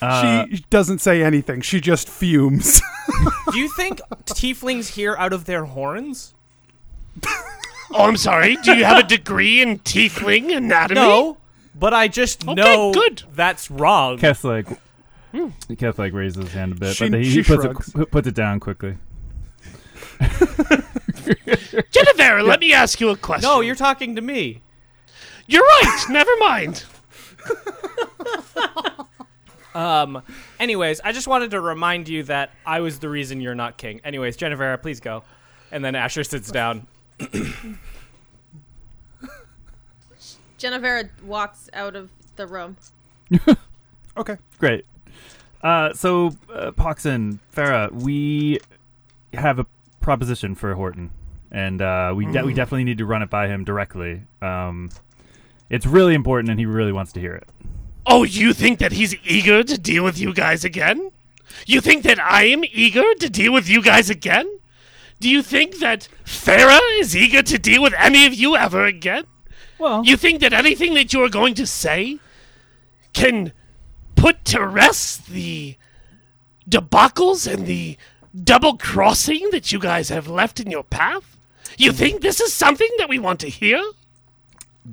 Uh, 0.00 0.46
she 0.50 0.64
doesn't 0.70 0.98
say 1.00 1.22
anything. 1.22 1.60
She 1.62 1.80
just 1.80 2.08
fumes. 2.08 2.80
Do 3.52 3.58
you 3.58 3.68
think 3.70 4.00
tieflings 4.26 4.88
hear 4.94 5.14
out 5.16 5.32
of 5.32 5.44
their 5.46 5.64
horns? 5.64 6.34
Oh, 7.94 8.04
I'm 8.06 8.16
sorry. 8.16 8.56
Do 8.56 8.74
you 8.74 8.84
have 8.84 9.04
a 9.04 9.06
degree 9.06 9.60
in 9.60 9.78
tiefling 9.80 10.54
anatomy? 10.56 11.00
No, 11.00 11.36
but 11.82 11.92
I 11.92 12.06
just 12.08 12.46
Okay, 12.48 12.54
know 12.54 12.92
good. 12.94 13.24
that's 13.34 13.70
wrong. 13.70 14.16
Kath 14.16 14.44
like 14.44 14.66
Kath 15.78 15.98
like 15.98 16.12
raises 16.12 16.44
his 16.44 16.52
hand 16.52 16.72
a 16.72 16.74
bit, 16.76 16.94
She- 16.96 17.08
but 17.10 17.20
he, 17.20 17.28
he 17.30 17.42
puts 17.42 17.64
shrugs. 17.64 17.94
it 17.94 18.10
puts 18.10 18.28
it 18.28 18.34
down 18.34 18.60
quickly. 18.60 18.96
Jennifer, 21.90 22.42
let 22.42 22.60
me 22.60 22.72
ask 22.72 23.00
you 23.00 23.08
a 23.10 23.16
question. 23.16 23.48
No, 23.48 23.60
you're 23.60 23.74
talking 23.74 24.14
to 24.16 24.22
me. 24.22 24.62
You're 25.46 25.62
right. 25.64 26.04
Never 26.08 26.30
mind. 26.38 26.84
Um. 29.74 30.22
Anyways, 30.60 31.00
I 31.00 31.12
just 31.12 31.26
wanted 31.26 31.52
to 31.52 31.60
remind 31.62 32.06
you 32.06 32.24
that 32.24 32.50
I 32.66 32.80
was 32.80 32.98
the 32.98 33.08
reason 33.08 33.40
you're 33.40 33.54
not 33.54 33.78
king. 33.78 34.02
Anyways, 34.04 34.36
Jennifer, 34.36 34.76
please 34.76 35.00
go. 35.00 35.22
And 35.70 35.82
then 35.82 35.94
Asher 35.94 36.24
sits 36.24 36.50
down. 36.50 36.86
Genevera 40.62 41.10
walks 41.24 41.68
out 41.72 41.96
of 41.96 42.10
the 42.36 42.46
room. 42.46 42.76
Okay. 44.16 44.36
Great. 44.58 44.84
Uh, 45.62 45.92
so, 45.94 46.32
uh, 46.52 46.72
Poxon, 46.72 47.38
Farah, 47.54 47.90
we 47.90 48.60
have 49.32 49.58
a 49.58 49.66
proposition 50.00 50.54
for 50.54 50.74
Horton, 50.74 51.10
and 51.50 51.80
uh, 51.80 52.12
we 52.14 52.26
de- 52.26 52.44
we 52.44 52.52
definitely 52.52 52.84
need 52.84 52.98
to 52.98 53.06
run 53.06 53.22
it 53.22 53.30
by 53.30 53.48
him 53.48 53.64
directly. 53.64 54.24
Um, 54.42 54.90
it's 55.70 55.86
really 55.86 56.14
important, 56.14 56.50
and 56.50 56.58
he 56.58 56.66
really 56.66 56.92
wants 56.92 57.12
to 57.12 57.20
hear 57.20 57.34
it. 57.34 57.48
Oh, 58.04 58.24
you 58.24 58.52
think 58.52 58.80
that 58.80 58.92
he's 58.92 59.14
eager 59.24 59.62
to 59.62 59.78
deal 59.78 60.04
with 60.04 60.18
you 60.18 60.34
guys 60.34 60.64
again? 60.64 61.10
You 61.66 61.80
think 61.80 62.02
that 62.02 62.18
I 62.20 62.44
am 62.44 62.64
eager 62.70 63.14
to 63.14 63.30
deal 63.30 63.52
with 63.52 63.68
you 63.68 63.82
guys 63.82 64.10
again? 64.10 64.58
Do 65.20 65.30
you 65.30 65.42
think 65.42 65.78
that 65.78 66.08
Farah 66.24 66.80
is 66.98 67.16
eager 67.16 67.42
to 67.42 67.58
deal 67.58 67.82
with 67.82 67.94
any 67.96 68.26
of 68.26 68.34
you 68.34 68.56
ever 68.56 68.84
again? 68.84 69.24
Well, 69.78 70.04
You 70.04 70.16
think 70.16 70.40
that 70.40 70.52
anything 70.52 70.94
that 70.94 71.12
you 71.12 71.22
are 71.24 71.28
going 71.28 71.54
to 71.54 71.66
say 71.66 72.18
can 73.12 73.52
put 74.14 74.44
to 74.46 74.64
rest 74.64 75.26
the 75.26 75.76
debacles 76.68 77.52
and 77.52 77.66
the 77.66 77.96
double 78.44 78.76
crossing 78.76 79.50
that 79.50 79.72
you 79.72 79.78
guys 79.78 80.08
have 80.08 80.28
left 80.28 80.60
in 80.60 80.70
your 80.70 80.84
path? 80.84 81.36
You 81.78 81.92
think 81.92 82.22
this 82.22 82.40
is 82.40 82.52
something 82.52 82.88
that 82.98 83.08
we 83.08 83.18
want 83.18 83.40
to 83.40 83.48
hear? 83.48 83.82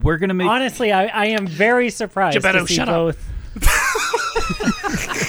we're 0.03 0.17
gonna 0.17 0.35
make. 0.35 0.47
Honestly, 0.47 0.91
I, 0.91 1.07
I 1.07 1.25
am 1.27 1.47
very 1.47 1.89
surprised 1.89 2.35
Geppetto, 2.37 2.59
to 2.59 2.67
see 2.67 2.75
shut 2.75 2.87
both. 2.87 3.27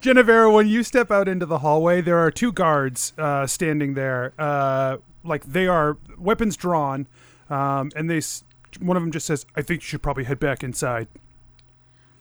Genevera, 0.00 0.52
when 0.52 0.66
you 0.66 0.82
step 0.82 1.10
out 1.10 1.28
into 1.28 1.44
the 1.46 1.58
hallway, 1.58 2.00
there 2.00 2.18
are 2.18 2.30
two 2.30 2.52
guards 2.52 3.12
uh, 3.18 3.46
standing 3.46 3.94
there. 3.94 4.32
Uh, 4.38 4.96
like 5.22 5.44
they 5.44 5.66
are 5.66 5.98
weapons 6.18 6.56
drawn, 6.56 7.06
um, 7.50 7.90
and 7.94 8.08
they 8.08 8.16
s- 8.18 8.42
one 8.80 8.96
of 8.96 9.02
them 9.02 9.10
just 9.10 9.26
says, 9.26 9.46
"I 9.56 9.62
think 9.62 9.82
you 9.82 9.86
should 9.86 10.02
probably 10.02 10.24
head 10.24 10.38
back 10.38 10.62
inside." 10.62 11.08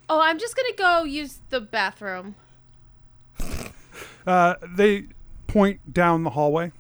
Oh, 0.10 0.22
I'm 0.22 0.40
just 0.40 0.56
gonna 0.56 0.74
go 0.76 1.04
use 1.04 1.40
the 1.50 1.62
bathroom. 1.62 2.36
Uh, 4.26 4.56
they 4.76 5.08
point 5.48 5.94
down 5.94 6.24
the 6.24 6.32
hallway. 6.32 6.72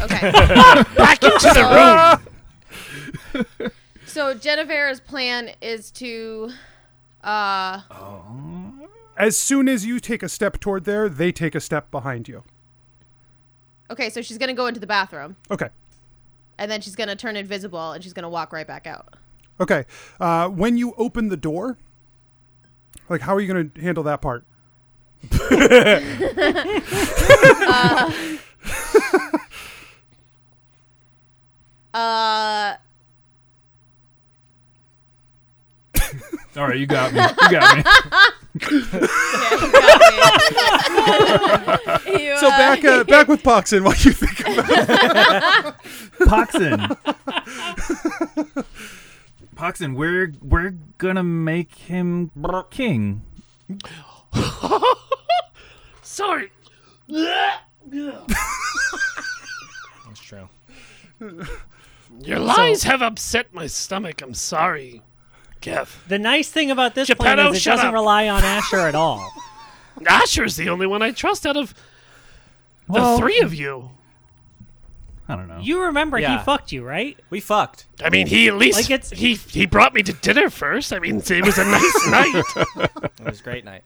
Okay. 0.00 0.32
Back 0.96 1.22
into 1.22 1.50
the 1.54 2.18
room! 3.44 3.70
so 4.06 4.34
Genevera's 4.34 5.00
plan 5.00 5.50
is 5.60 5.90
to 5.92 6.50
uh 7.22 7.80
As 9.16 9.36
soon 9.36 9.68
as 9.68 9.86
you 9.86 10.00
take 10.00 10.22
a 10.22 10.28
step 10.28 10.58
toward 10.58 10.84
there, 10.84 11.08
they 11.08 11.30
take 11.30 11.54
a 11.54 11.60
step 11.60 11.90
behind 11.90 12.26
you. 12.26 12.42
Okay, 13.90 14.10
so 14.10 14.20
she's 14.22 14.38
gonna 14.38 14.54
go 14.54 14.66
into 14.66 14.80
the 14.80 14.86
bathroom 14.86 15.36
Okay. 15.50 15.68
And 16.58 16.70
then 16.70 16.80
she's 16.80 16.96
gonna 16.96 17.16
turn 17.16 17.36
invisible 17.36 17.92
and 17.92 18.02
she's 18.02 18.12
gonna 18.12 18.28
walk 18.28 18.52
right 18.52 18.66
back 18.66 18.86
out. 18.86 19.14
Okay. 19.60 19.84
Uh, 20.20 20.48
when 20.48 20.76
you 20.76 20.94
open 20.98 21.28
the 21.28 21.36
door, 21.36 21.78
like, 23.08 23.20
how 23.20 23.34
are 23.34 23.40
you 23.40 23.52
going 23.52 23.70
to 23.70 23.80
handle 23.80 24.02
that 24.04 24.20
part? 24.20 24.44
Uh 31.94 32.76
All 36.56 36.66
right, 36.66 36.78
you 36.78 36.86
got 36.86 37.12
me. 37.12 37.20
You 37.20 37.50
got 37.50 37.76
me. 37.76 37.82
you, 42.20 42.36
So 42.38 42.48
uh, 42.48 42.58
back 42.58 42.84
uh, 42.84 43.04
back 43.04 43.28
with 43.28 43.42
Poxon 43.42 43.84
while 43.84 43.94
you 43.96 44.12
think 44.12 44.40
about 44.40 45.76
Poxon. 46.20 46.96
Poxon, 49.56 49.94
we're 49.94 50.32
we're 50.42 50.74
gonna 50.98 51.22
make 51.22 51.74
him 51.74 52.30
king. 52.70 53.22
Sorry. 56.02 56.50
That's 57.08 57.50
true. 60.22 60.48
Your 62.20 62.38
lies 62.38 62.84
have 62.84 63.02
upset 63.02 63.52
my 63.52 63.66
stomach. 63.66 64.22
I'm 64.22 64.34
sorry, 64.34 65.02
Kev. 65.66 66.06
The 66.08 66.18
nice 66.18 66.48
thing 66.50 66.70
about 66.70 66.94
this 66.94 67.08
plan 67.12 67.38
is 67.38 67.58
it 67.58 67.64
doesn't 67.68 67.86
up. 67.86 67.92
rely 67.92 68.28
on 68.28 68.42
Asher 68.44 68.80
at 68.88 68.94
all. 68.94 69.32
Asher's 70.06 70.56
the 70.56 70.68
only 70.68 70.86
one 70.86 71.02
I 71.02 71.10
trust 71.10 71.46
out 71.46 71.56
of 71.56 71.72
the 72.86 72.92
Well- 72.94 73.18
three 73.18 73.40
of 73.40 73.52
you. 73.54 73.90
I 75.28 75.34
don't 75.34 75.48
know. 75.48 75.58
You 75.60 75.82
remember 75.82 76.20
Yeah. 76.20 76.38
he 76.38 76.44
fucked 76.44 76.70
you, 76.70 76.84
right? 76.84 77.18
We 77.30 77.40
fucked. 77.40 77.86
I 78.00 78.10
mean, 78.10 78.28
he 78.28 78.46
at 78.46 78.54
least 78.56 78.78
Like 78.78 78.90
it's- 78.90 79.10
he 79.10 79.34
he 79.34 79.66
brought 79.66 79.92
me 79.92 80.04
to 80.04 80.12
dinner 80.12 80.50
first. 80.50 80.92
I 80.92 81.00
mean, 81.00 81.16
it 81.16 81.44
was 81.44 81.58
a 81.58 81.64
nice 81.64 82.06
night. 82.08 82.44
It 83.18 83.24
was 83.24 83.40
a 83.40 83.42
great 83.42 83.64
night. 83.64 83.82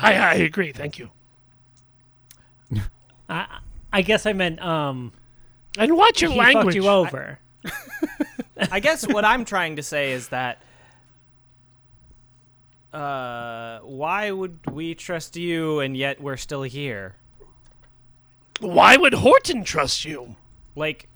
I 0.00 0.14
I 0.14 0.34
agree. 0.36 0.72
Thank 0.72 0.98
you. 0.98 1.10
I 3.28 3.58
I 3.92 4.02
guess 4.02 4.24
I 4.26 4.32
meant 4.32 4.60
um 4.62 5.12
And 5.78 5.96
watch 5.96 6.22
your 6.22 6.30
he 6.32 6.38
language. 6.38 6.64
fucked 6.66 6.74
you 6.76 6.88
over. 6.88 7.38
I 7.66 7.70
guess 8.80 9.06
what 9.06 9.24
I'm 9.24 9.44
trying 9.44 9.76
to 9.76 9.82
say 9.82 10.12
is 10.12 10.28
that 10.28 10.60
uh, 12.92 13.80
why 13.80 14.30
would 14.30 14.60
we 14.70 14.94
trust 14.94 15.36
you 15.36 15.80
and 15.80 15.96
yet 15.96 16.20
we're 16.20 16.36
still 16.36 16.62
here? 16.62 17.16
Why 18.60 18.96
would 18.96 19.14
Horton 19.14 19.64
trust 19.64 20.04
you? 20.04 20.36
Like 20.76 21.08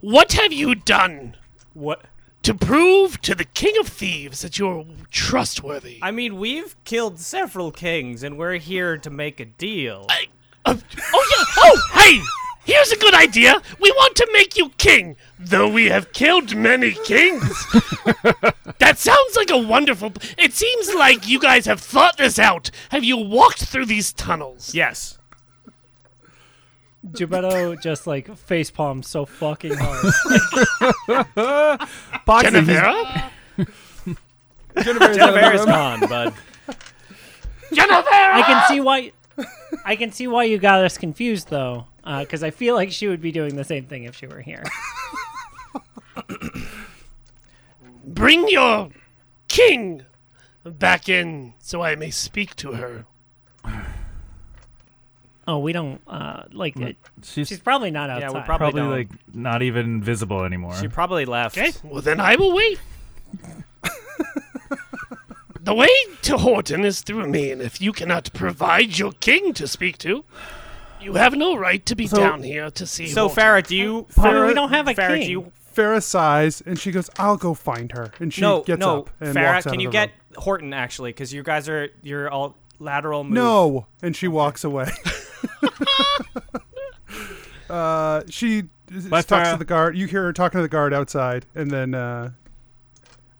What 0.00 0.32
have 0.34 0.52
you 0.52 0.74
done 0.74 1.36
what? 1.72 2.04
to 2.42 2.52
prove 2.54 3.22
to 3.22 3.34
the 3.34 3.44
King 3.44 3.74
of 3.80 3.88
Thieves 3.88 4.42
that 4.42 4.58
you're 4.58 4.84
trustworthy? 5.10 5.98
I 6.02 6.10
mean, 6.10 6.36
we've 6.36 6.76
killed 6.84 7.18
several 7.20 7.70
kings 7.70 8.22
and 8.22 8.36
we're 8.36 8.58
here 8.58 8.98
to 8.98 9.08
make 9.10 9.40
a 9.40 9.46
deal. 9.46 10.06
I- 10.10 10.26
uh, 10.66 10.76
oh 11.12 11.36
yeah. 11.36 11.44
Oh 11.58 11.80
hey. 11.92 12.20
Here's 12.64 12.92
a 12.92 12.96
good 12.96 13.14
idea. 13.14 13.60
We 13.80 13.90
want 13.92 14.16
to 14.16 14.28
make 14.32 14.56
you 14.56 14.70
king, 14.70 15.16
though 15.38 15.68
we 15.68 15.86
have 15.90 16.12
killed 16.12 16.56
many 16.56 16.92
kings. 16.92 17.42
that 18.78 18.94
sounds 18.96 19.36
like 19.36 19.50
a 19.50 19.58
wonderful. 19.58 20.12
It 20.38 20.52
seems 20.52 20.94
like 20.94 21.28
you 21.28 21.38
guys 21.38 21.66
have 21.66 21.80
thought 21.80 22.16
this 22.16 22.38
out. 22.38 22.70
Have 22.90 23.04
you 23.04 23.16
walked 23.18 23.64
through 23.64 23.86
these 23.86 24.12
tunnels? 24.12 24.74
yes. 24.74 25.18
Geppetto 27.12 27.76
just 27.76 28.06
like 28.06 28.34
face 28.34 28.70
palms 28.70 29.06
so 29.10 29.26
fucking 29.26 29.74
hard. 29.76 30.04
Poxon, 32.26 32.64
he's- 32.64 33.68
Genevera? 34.74 35.14
Genevera's 35.14 35.64
gone, 35.66 36.00
bud. 36.00 36.32
Genevera! 37.72 38.32
I 38.32 38.42
can 38.46 38.68
see 38.68 38.80
why. 38.80 39.12
I 39.84 39.96
can 39.96 40.12
see 40.12 40.26
why 40.26 40.44
you 40.44 40.56
got 40.58 40.82
us 40.82 40.96
confused 40.96 41.48
though, 41.50 41.86
because 42.04 42.42
I 42.42 42.50
feel 42.50 42.74
like 42.74 42.92
she 42.92 43.08
would 43.08 43.20
be 43.20 43.32
doing 43.32 43.56
the 43.56 43.64
same 43.64 43.86
thing 43.86 44.04
if 44.04 44.14
she 44.16 44.26
were 44.26 44.40
here. 44.40 44.62
Bring 48.04 48.48
your 48.48 48.90
king 49.48 50.04
back 50.64 51.08
in 51.08 51.54
so 51.58 51.82
I 51.82 51.94
may 51.94 52.10
speak 52.10 52.54
to 52.56 52.72
her. 52.72 53.06
Oh, 55.46 55.58
we 55.58 55.72
don't 55.72 56.00
uh, 56.06 56.44
like 56.52 56.76
it. 56.76 56.96
she's, 57.22 57.48
She's 57.48 57.60
probably 57.60 57.90
not 57.90 58.08
outside. 58.08 58.32
Yeah, 58.32 58.40
we 58.40 58.44
probably, 58.46 58.72
probably 58.72 58.80
don't. 58.80 58.90
like 58.90 59.08
not 59.34 59.62
even 59.62 60.02
visible 60.02 60.42
anymore. 60.42 60.74
She 60.74 60.88
probably 60.88 61.26
left. 61.26 61.58
Okay, 61.58 61.72
well 61.82 62.00
then 62.00 62.18
I 62.18 62.36
will 62.36 62.54
wait. 62.54 62.80
the 65.60 65.74
way 65.74 65.90
to 66.22 66.38
Horton 66.38 66.84
is 66.84 67.02
through 67.02 67.28
me, 67.28 67.50
and 67.50 67.60
if 67.60 67.80
you 67.80 67.92
cannot 67.92 68.32
provide 68.32 68.98
your 68.98 69.12
king 69.12 69.52
to 69.54 69.68
speak 69.68 69.98
to, 69.98 70.24
you 71.04 71.14
have 71.14 71.34
no 71.34 71.56
right 71.56 71.84
to 71.86 71.94
be 71.94 72.06
So- 72.06 72.16
down 72.16 72.42
here 72.42 72.70
to 72.70 72.86
see 72.86 73.08
So 73.08 73.28
Horton. 73.28 73.44
Farah, 73.44 73.66
do 73.66 73.76
you? 73.76 74.06
I 74.18 74.32
mean, 74.34 74.46
we 74.46 74.54
don't 74.54 74.70
have 74.70 74.88
a 74.88 74.94
Farah, 74.94 75.18
king. 75.18 75.26
do 75.26 75.30
you? 75.30 75.52
Farah 75.74 76.02
sighs 76.02 76.62
and 76.64 76.78
she 76.78 76.90
goes, 76.92 77.10
"I'll 77.18 77.36
go 77.36 77.52
find 77.54 77.90
her." 77.92 78.12
And 78.20 78.32
she 78.32 78.40
no, 78.40 78.62
gets 78.62 78.80
no. 78.80 79.00
up 79.00 79.10
and 79.20 79.36
Farah, 79.36 79.54
walks 79.54 79.66
out 79.66 79.70
can 79.70 79.80
of 79.80 79.82
you 79.82 79.88
the 79.88 79.92
get 79.92 80.08
room. 80.10 80.18
Horton 80.36 80.72
actually? 80.72 81.10
Because 81.10 81.32
you 81.32 81.42
guys 81.42 81.68
are 81.68 81.88
you're 82.02 82.30
all 82.30 82.56
lateral 82.78 83.24
move. 83.24 83.32
No, 83.34 83.86
and 84.02 84.14
she 84.16 84.28
walks 84.28 84.64
away. 84.64 84.90
uh, 87.70 88.22
she 88.28 88.62
Bye, 88.62 89.22
talks 89.22 89.48
to 89.48 89.54
Farah. 89.54 89.58
the 89.58 89.64
guard. 89.64 89.96
You 89.96 90.06
hear 90.06 90.22
her 90.24 90.32
talking 90.32 90.58
to 90.58 90.62
the 90.62 90.68
guard 90.68 90.92
outside, 90.92 91.46
and 91.54 91.70
then 91.70 91.94
uh, 91.94 92.30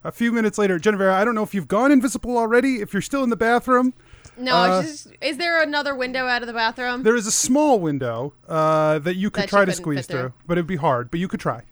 a 0.02 0.12
few 0.12 0.32
minutes 0.32 0.58
later, 0.58 0.78
Genevera, 0.78 1.12
I 1.12 1.24
don't 1.24 1.34
know 1.34 1.42
if 1.42 1.54
you've 1.54 1.68
gone 1.68 1.92
invisible 1.92 2.36
already. 2.36 2.76
If 2.80 2.92
you're 2.92 3.02
still 3.02 3.22
in 3.22 3.30
the 3.30 3.36
bathroom, 3.36 3.94
No, 4.36 4.54
Uh, 4.54 4.82
just, 4.82 5.08
is 5.20 5.36
there 5.36 5.62
another 5.62 5.94
window 5.94 6.26
out 6.26 6.42
of 6.42 6.46
the 6.48 6.52
bathroom? 6.52 7.02
there 7.02 7.14
is 7.16 7.26
a 7.26 7.30
small 7.32 7.78
window 7.78 8.32
uh, 8.48 8.98
that 9.00 9.14
you 9.16 9.30
could 9.30 9.44
That 9.44 9.48
try 9.48 9.64
to 9.64 9.72
squeeze 9.72 10.06
through. 10.06 10.20
through, 10.20 10.32
but 10.46 10.58
it'd 10.58 10.66
be 10.66 10.76
hard. 10.76 11.10
But 11.10 11.20
you 11.20 11.28
could 11.28 11.40
try. 11.40 11.62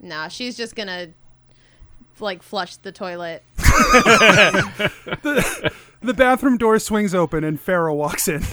Nah, 0.00 0.28
she's 0.28 0.56
just 0.56 0.76
gonna 0.76 1.08
like 2.20 2.42
flush 2.42 2.76
the 2.76 2.92
toilet. 2.92 3.42
The 6.00 6.14
bathroom 6.14 6.58
door 6.58 6.78
swings 6.78 7.12
open, 7.12 7.42
and 7.42 7.58
Farah 7.58 7.94
walks 7.94 8.28
in. 8.28 8.44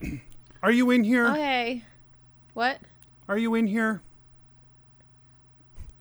Are 0.62 0.70
you 0.70 0.90
in 0.90 1.04
here? 1.04 1.26
Okay. 1.28 1.84
What? 2.54 2.78
Are 3.28 3.36
you 3.36 3.54
in 3.54 3.66
here? 3.66 4.00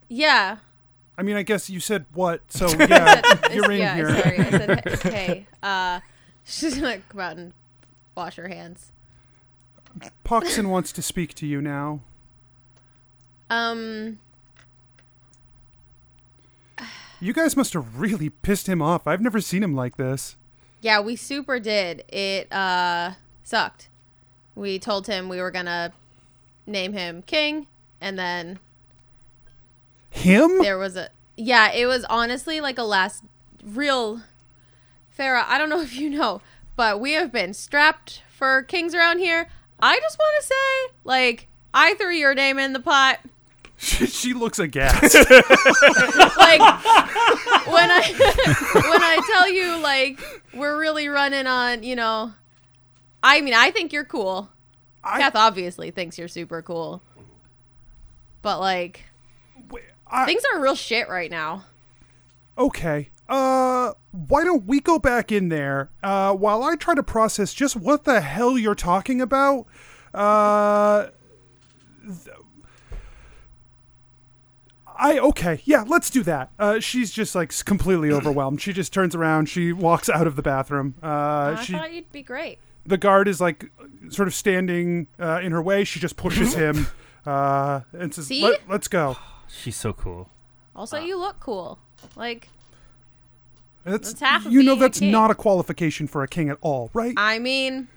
Yeah. 0.07 0.57
I 1.17 1.23
mean, 1.23 1.35
I 1.35 1.43
guess 1.43 1.69
you 1.69 1.81
said 1.81 2.05
what, 2.13 2.41
so 2.49 2.69
yeah, 2.79 3.21
you're 3.53 3.71
in 3.71 3.79
yeah, 3.79 3.95
here. 3.95 4.09
sorry. 4.21 4.39
I 4.39 4.49
said 4.51 4.99
hey. 5.03 5.47
Uh, 5.61 5.99
she's 6.43 6.75
gonna 6.75 6.99
come 7.09 7.19
out 7.21 7.37
and 7.37 7.53
wash 8.15 8.35
her 8.35 8.47
hands. 8.47 8.91
Poxon 10.23 10.67
wants 10.67 10.91
to 10.93 11.01
speak 11.01 11.33
to 11.35 11.45
you 11.45 11.61
now. 11.61 12.01
Um. 13.49 14.19
You 17.19 17.33
guys 17.33 17.55
must 17.55 17.73
have 17.73 17.99
really 17.99 18.29
pissed 18.29 18.67
him 18.67 18.81
off. 18.81 19.05
I've 19.05 19.21
never 19.21 19.39
seen 19.41 19.61
him 19.61 19.75
like 19.75 19.97
this. 19.97 20.35
Yeah, 20.79 21.01
we 21.01 21.15
super 21.15 21.59
did. 21.59 22.03
It 22.11 22.51
uh 22.51 23.11
sucked. 23.43 23.89
We 24.55 24.79
told 24.79 25.07
him 25.07 25.29
we 25.29 25.39
were 25.39 25.51
gonna 25.51 25.93
name 26.65 26.93
him 26.93 27.21
king, 27.21 27.67
and 27.99 28.17
then 28.17 28.59
Him? 30.09 30.59
there 30.61 30.77
was 30.79 30.95
a 30.95 31.09
yeah. 31.37 31.71
It 31.71 31.85
was 31.85 32.05
honestly 32.05 32.59
like 32.61 32.77
a 32.79 32.83
last 32.83 33.23
real. 33.63 34.21
Farah, 35.17 35.45
I 35.47 35.57
don't 35.57 35.69
know 35.69 35.81
if 35.81 35.95
you 35.95 36.09
know, 36.09 36.41
but 36.75 36.99
we 36.99 37.13
have 37.13 37.31
been 37.31 37.53
strapped 37.53 38.21
for 38.29 38.63
kings 38.63 38.93
around 38.95 39.19
here. 39.19 39.47
I 39.79 39.99
just 39.99 40.17
want 40.17 40.41
to 40.41 40.47
say, 40.47 40.95
like, 41.03 41.47
I 41.73 41.93
threw 41.95 42.11
your 42.13 42.35
name 42.35 42.59
in 42.59 42.73
the 42.73 42.79
pot. 42.79 43.19
She, 43.77 44.05
she 44.07 44.33
looks 44.33 44.59
aghast. 44.59 45.15
like 45.15 46.61
when 47.65 47.89
I 47.89 48.03
when 48.73 49.01
I 49.03 49.21
tell 49.31 49.49
you 49.49 49.79
like 49.81 50.19
we're 50.53 50.77
really 50.79 51.07
running 51.07 51.47
on, 51.47 51.81
you 51.81 51.95
know, 51.95 52.31
I 53.23 53.41
mean 53.41 53.55
I 53.55 53.71
think 53.71 53.91
you're 53.91 54.05
cool. 54.05 54.49
I- 55.03 55.19
Kath 55.19 55.35
obviously 55.35 55.89
thinks 55.89 56.19
you're 56.19 56.27
super 56.27 56.61
cool. 56.61 57.01
But 58.43 58.59
like 58.59 59.05
I- 60.05 60.25
things 60.27 60.43
are 60.53 60.61
real 60.61 60.75
shit 60.75 61.09
right 61.09 61.31
now. 61.31 61.65
okay. 62.57 63.09
Uh, 63.31 63.93
why 64.11 64.43
don't 64.43 64.65
we 64.65 64.81
go 64.81 64.99
back 64.99 65.31
in 65.31 65.47
there 65.47 65.89
uh, 66.03 66.33
while 66.33 66.63
I 66.63 66.75
try 66.75 66.95
to 66.95 67.01
process 67.03 67.53
just 67.53 67.77
what 67.77 68.03
the 68.03 68.19
hell 68.19 68.57
you're 68.57 68.75
talking 68.75 69.21
about? 69.21 69.67
Uh, 70.13 71.07
th- 72.05 72.35
I 74.97 75.17
okay, 75.19 75.61
yeah, 75.63 75.83
let's 75.87 76.09
do 76.09 76.21
that. 76.23 76.51
Uh, 76.59 76.79
she's 76.79 77.11
just 77.11 77.33
like 77.33 77.53
completely 77.65 78.11
overwhelmed. 78.17 78.61
She 78.61 78.73
just 78.73 78.93
turns 78.93 79.15
around. 79.15 79.47
She 79.49 79.71
walks 79.73 80.09
out 80.09 80.27
of 80.27 80.35
the 80.35 80.41
bathroom. 80.41 80.95
Uh, 81.01 81.55
I 81.57 81.63
she 81.63 81.73
thought 81.73 81.93
you'd 81.93 82.11
be 82.11 82.21
great. 82.23 82.59
the 82.85 82.97
guard 82.97 83.27
is 83.27 83.39
like 83.41 83.71
sort 84.09 84.27
of 84.27 84.33
standing 84.35 85.07
uh, 85.19 85.39
in 85.41 85.53
her 85.53 85.61
way. 85.61 85.85
She 85.85 85.99
just 85.99 86.17
pushes 86.17 86.53
him 86.53 86.87
uh, 87.25 87.81
and 87.93 88.13
says, 88.13 88.27
See? 88.27 88.43
Let, 88.43 88.61
"Let's 88.69 88.87
go." 88.87 89.17
She's 89.47 89.75
so 89.75 89.93
cool. 89.93 90.29
Also, 90.75 90.99
you 90.99 91.17
look 91.17 91.39
cool. 91.39 91.79
Like 92.15 92.49
That's, 93.83 94.09
That's 94.09 94.19
half 94.21 94.45
of 94.45 94.51
you 94.51 94.61
know 94.61 94.73
being 94.73 94.77
a 94.77 94.85
that's 94.85 94.99
king. 94.99 95.11
not 95.11 95.31
a 95.31 95.35
qualification 95.35 96.07
for 96.07 96.21
a 96.23 96.27
king 96.27 96.49
at 96.49 96.57
all, 96.61 96.89
right? 96.93 97.13
I 97.17 97.39
mean 97.39 97.87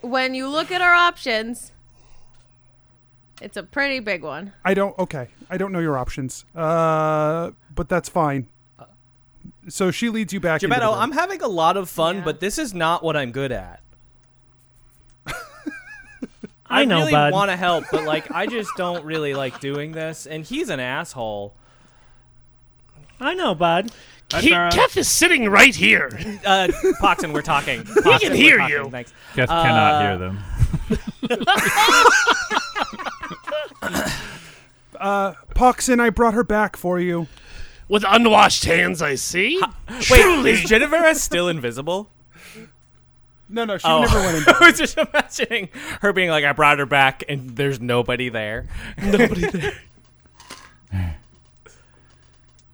when 0.00 0.34
you 0.34 0.48
look 0.48 0.70
at 0.70 0.80
our 0.80 0.94
options, 0.94 1.72
it's 3.42 3.56
a 3.56 3.62
pretty 3.62 4.00
big 4.00 4.22
one. 4.22 4.52
I 4.64 4.74
don't. 4.74 4.98
Okay, 4.98 5.28
I 5.48 5.56
don't 5.58 5.72
know 5.72 5.78
your 5.78 5.98
options, 5.98 6.44
uh, 6.54 7.50
but 7.74 7.88
that's 7.88 8.08
fine. 8.08 8.48
So 9.68 9.90
she 9.90 10.08
leads 10.08 10.32
you 10.32 10.40
back. 10.40 10.62
into 10.62 10.74
the 10.74 10.80
Gebetto. 10.80 10.96
I'm 10.96 11.12
having 11.12 11.42
a 11.42 11.48
lot 11.48 11.76
of 11.76 11.88
fun, 11.88 12.16
Yeah. 12.16 12.24
but 12.24 12.40
this 12.40 12.58
is 12.58 12.72
not 12.74 13.02
what 13.02 13.16
I'm 13.16 13.30
good 13.30 13.52
at. 13.52 13.82
I 16.66 16.84
know, 16.84 17.00
really 17.06 17.30
want 17.32 17.50
to 17.50 17.56
help, 17.56 17.84
but 17.90 18.04
like 18.04 18.30
I 18.30 18.46
just 18.46 18.70
don't 18.76 19.04
really 19.04 19.34
like 19.34 19.60
doing 19.60 19.92
this, 19.92 20.26
and 20.26 20.44
he's 20.44 20.70
an 20.70 20.80
asshole. 20.80 21.54
I 23.20 23.34
know, 23.34 23.54
bud. 23.54 23.90
Hi, 24.32 24.40
He, 24.40 24.50
Farah. 24.50 24.70
Keth 24.72 24.96
is 24.96 25.08
sitting 25.08 25.48
right 25.48 25.74
here. 25.74 26.08
Uh, 26.46 26.68
Poxon, 27.02 27.32
we're 27.34 27.42
talking. 27.42 27.82
Poxon, 27.84 28.20
can 28.20 28.30
we're 28.30 28.36
hear 28.36 28.58
talking. 28.58 28.76
you. 28.76 28.90
Thanks. 28.90 29.12
Keth 29.34 29.48
cannot 29.48 29.94
Uh, 29.94 30.00
hear 30.00 30.18
them. 30.18 30.38
Poxon, 35.54 36.00
I 36.00 36.10
brought 36.10 36.34
her 36.34 36.44
back 36.44 36.76
for 36.76 37.00
you. 37.00 37.26
With 37.88 38.04
unwashed 38.06 38.64
hands, 38.64 39.02
I 39.02 39.16
see. 39.16 39.60
Wait, 39.88 40.02
Truly. 40.02 40.50
is 40.52 40.62
Jennifer 40.62 41.12
still 41.14 41.48
invisible? 41.48 42.08
No, 43.48 43.64
no, 43.64 43.78
she 43.78 43.86
Oh. 43.88 44.02
never 44.02 44.20
went 44.20 44.36
in. 44.46 44.54
I 44.54 44.66
was 44.68 44.78
just 44.78 44.96
imagining 44.96 45.70
her 46.02 46.12
being 46.12 46.30
like, 46.30 46.44
I 46.44 46.52
brought 46.52 46.78
her 46.78 46.86
back, 46.86 47.24
and 47.28 47.56
there's 47.56 47.80
nobody 47.80 48.28
there. 48.28 48.68
Nobody 49.02 49.46
there. 49.50 49.72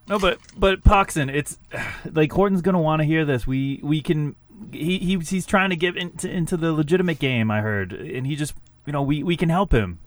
No, 0.07 0.17
but 0.17 0.39
but 0.55 0.83
Poxon, 0.83 1.33
it's 1.33 1.59
like 2.11 2.31
Horton's 2.31 2.61
gonna 2.61 2.81
want 2.81 3.01
to 3.01 3.05
hear 3.05 3.25
this. 3.25 3.45
We 3.45 3.79
we 3.83 4.01
can. 4.01 4.35
He, 4.71 4.97
he 4.99 5.17
he's 5.19 5.45
trying 5.45 5.69
to 5.69 5.75
get 5.75 5.95
into 5.95 6.29
into 6.29 6.57
the 6.57 6.73
legitimate 6.73 7.19
game. 7.19 7.51
I 7.51 7.61
heard, 7.61 7.93
and 7.93 8.25
he 8.25 8.35
just 8.35 8.53
you 8.85 8.93
know 8.93 9.01
we 9.01 9.23
we 9.23 9.37
can 9.37 9.49
help 9.49 9.73
him. 9.73 9.99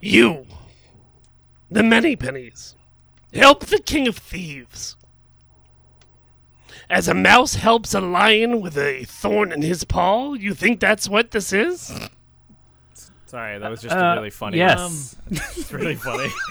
You, 0.00 0.46
the 1.70 1.82
many 1.84 2.16
pennies, 2.16 2.74
help 3.32 3.66
the 3.66 3.78
king 3.78 4.08
of 4.08 4.16
thieves. 4.16 4.96
As 6.90 7.06
a 7.06 7.14
mouse 7.14 7.54
helps 7.54 7.94
a 7.94 8.00
lion 8.00 8.60
with 8.60 8.76
a 8.76 9.04
thorn 9.04 9.52
in 9.52 9.62
his 9.62 9.84
paw, 9.84 10.34
you 10.34 10.54
think 10.54 10.80
that's 10.80 11.08
what 11.08 11.30
this 11.30 11.52
is? 11.52 11.92
Sorry, 13.32 13.58
that 13.58 13.70
was 13.70 13.80
just 13.80 13.96
Uh, 13.96 14.12
really 14.18 14.28
funny. 14.28 14.58
Yes. 14.58 15.16
It's 15.30 15.72
really 15.72 15.94
funny. 15.96 16.28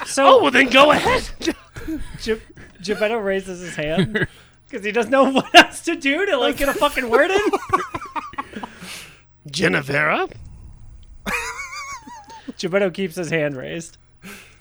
Oh, 0.00 0.04
So 0.04 0.42
well, 0.42 0.50
then 0.50 0.68
go 0.68 0.90
ahead. 0.92 1.28
Ge- 2.20 2.40
Geppetto 2.82 3.16
raises 3.16 3.60
his 3.60 3.74
hand 3.74 4.12
because 4.70 4.84
he 4.84 4.92
doesn't 4.92 5.10
know 5.10 5.24
what 5.30 5.52
else 5.54 5.80
to 5.82 5.96
do 5.96 6.24
to 6.26 6.36
like 6.36 6.58
get 6.58 6.68
a 6.68 6.74
fucking 6.74 7.08
word 7.10 7.30
in. 7.30 7.40
Genevera, 9.50 10.30
Geppetto 12.58 12.90
keeps 12.90 13.16
his 13.16 13.30
hand 13.30 13.56
raised. 13.56 13.96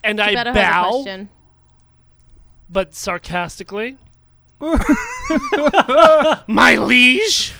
and 0.03 0.19
I 0.21 0.33
Beto 0.33 0.37
has 0.37 0.47
a 0.47 0.53
bow, 0.53 0.89
question. 1.03 1.29
but 2.69 2.95
sarcastically. 2.95 3.97
My 6.47 6.77
liege, 6.79 7.53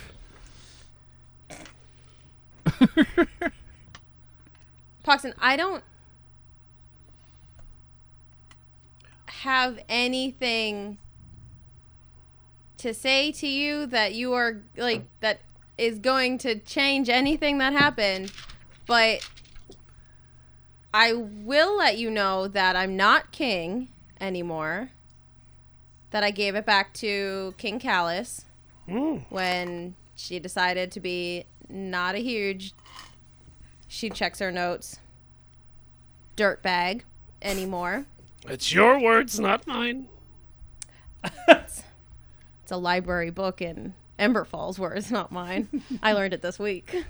Poxon, 5.08 5.34
I 5.40 5.56
don't 5.56 5.84
have 9.28 9.80
anything 9.88 10.98
to 12.78 12.94
say 12.94 13.32
to 13.32 13.48
you 13.48 13.86
that 13.86 14.14
you 14.16 14.34
are 14.34 14.64
like 14.76 15.06
that 15.22 15.40
is 15.78 16.00
going 16.00 16.38
to 16.40 16.60
change 16.60 17.08
anything 17.08 17.58
that 17.60 17.72
happened, 17.72 18.34
but 18.86 19.28
I 20.94 21.14
will 21.14 21.78
let 21.78 21.98
you 21.98 22.12
know 22.12 22.50
that 22.50 22.76
I'm 22.76 22.98
not 22.98 23.32
king 23.32 23.88
anymore. 24.20 24.90
That 26.12 26.24
I 26.24 26.32
gave 26.32 26.56
it 26.56 26.66
back 26.66 26.94
to 26.96 27.54
King 27.58 27.80
Callus 27.80 28.46
hmm. 28.88 29.18
when 29.30 29.96
she 30.16 30.40
decided 30.40 30.92
to 30.94 31.00
be 31.00 31.46
not 31.70 32.16
a 32.16 32.20
huge 32.20 32.74
she 33.88 34.10
checks 34.10 34.40
her 34.40 34.52
notes. 34.52 35.00
Dirtbag 36.36 37.02
anymore. 37.42 38.06
it's 38.48 38.74
your 38.74 39.00
words, 39.00 39.40
not 39.40 39.66
mine. 39.68 40.08
It's 41.48 42.72
a 42.74 42.78
library 42.78 43.30
book 43.30 43.62
in 43.62 43.94
Ember 44.20 44.44
Falls 44.44 44.78
words, 44.78 45.10
not 45.10 45.32
mine. 45.32 45.70
I 46.04 46.12
learned 46.12 46.34
it 46.34 46.42
this 46.42 46.60
week. 46.60 47.06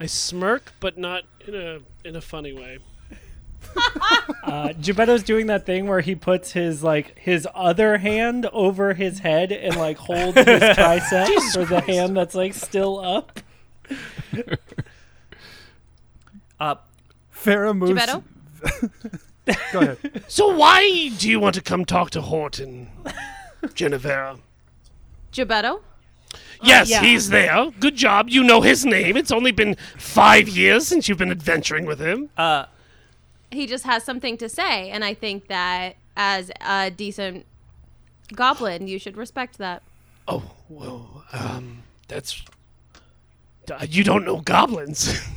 I 0.00 0.06
smirk, 0.06 0.72
but 0.80 0.96
not 0.96 1.24
in 1.46 1.54
a 1.54 1.80
in 2.08 2.16
a 2.16 2.22
funny 2.22 2.52
way. 2.54 2.78
Uh, 4.44 4.72
Geppetto's 4.80 5.22
doing 5.22 5.46
that 5.48 5.66
thing 5.66 5.86
where 5.88 6.00
he 6.00 6.14
puts 6.14 6.52
his 6.52 6.82
like 6.82 7.18
his 7.18 7.46
other 7.54 7.98
hand 7.98 8.46
over 8.46 8.94
his 8.94 9.18
head 9.18 9.52
and 9.52 9.76
like 9.76 9.98
holds 9.98 10.36
his 10.38 10.46
tricep 10.62 11.52
for 11.52 11.66
the 11.66 11.80
hand 11.82 12.16
that's 12.16 12.34
like 12.34 12.54
still 12.54 12.98
up. 12.98 13.40
Uh, 16.60 16.74
Farah 17.32 17.76
moves. 17.76 17.92
Geppetto? 17.92 18.24
Go 19.72 19.78
ahead. 19.80 20.24
So 20.26 20.56
why 20.56 21.10
do 21.18 21.30
you 21.30 21.38
want 21.38 21.54
to 21.54 21.62
come 21.62 21.84
talk 21.84 22.10
to 22.10 22.20
Horton, 22.20 22.88
Genevera? 23.66 24.40
Gebetto? 25.32 25.80
Yes, 26.60 26.90
yeah. 26.90 27.00
he's 27.00 27.28
there. 27.28 27.70
Good 27.78 27.94
job. 27.94 28.28
You 28.28 28.42
know 28.42 28.60
his 28.60 28.84
name. 28.84 29.16
It's 29.16 29.30
only 29.30 29.52
been 29.52 29.76
five 29.96 30.48
years 30.48 30.88
since 30.88 31.08
you've 31.08 31.18
been 31.18 31.30
adventuring 31.30 31.86
with 31.86 32.00
him. 32.00 32.28
uh, 32.36 32.64
He 33.52 33.68
just 33.68 33.84
has 33.84 34.02
something 34.02 34.36
to 34.38 34.48
say, 34.48 34.90
and 34.90 35.04
I 35.04 35.14
think 35.14 35.46
that 35.46 35.94
as 36.16 36.50
a 36.60 36.90
decent 36.90 37.46
goblin. 38.34 38.88
You 38.88 38.98
should 38.98 39.16
respect 39.16 39.58
that. 39.58 39.82
Oh, 40.26 40.42
well, 40.68 41.24
um, 41.32 41.82
that's. 42.08 42.42
Uh, 43.70 43.86
You 43.88 44.04
don't 44.04 44.24
know 44.24 44.40
goblins. 44.40 45.18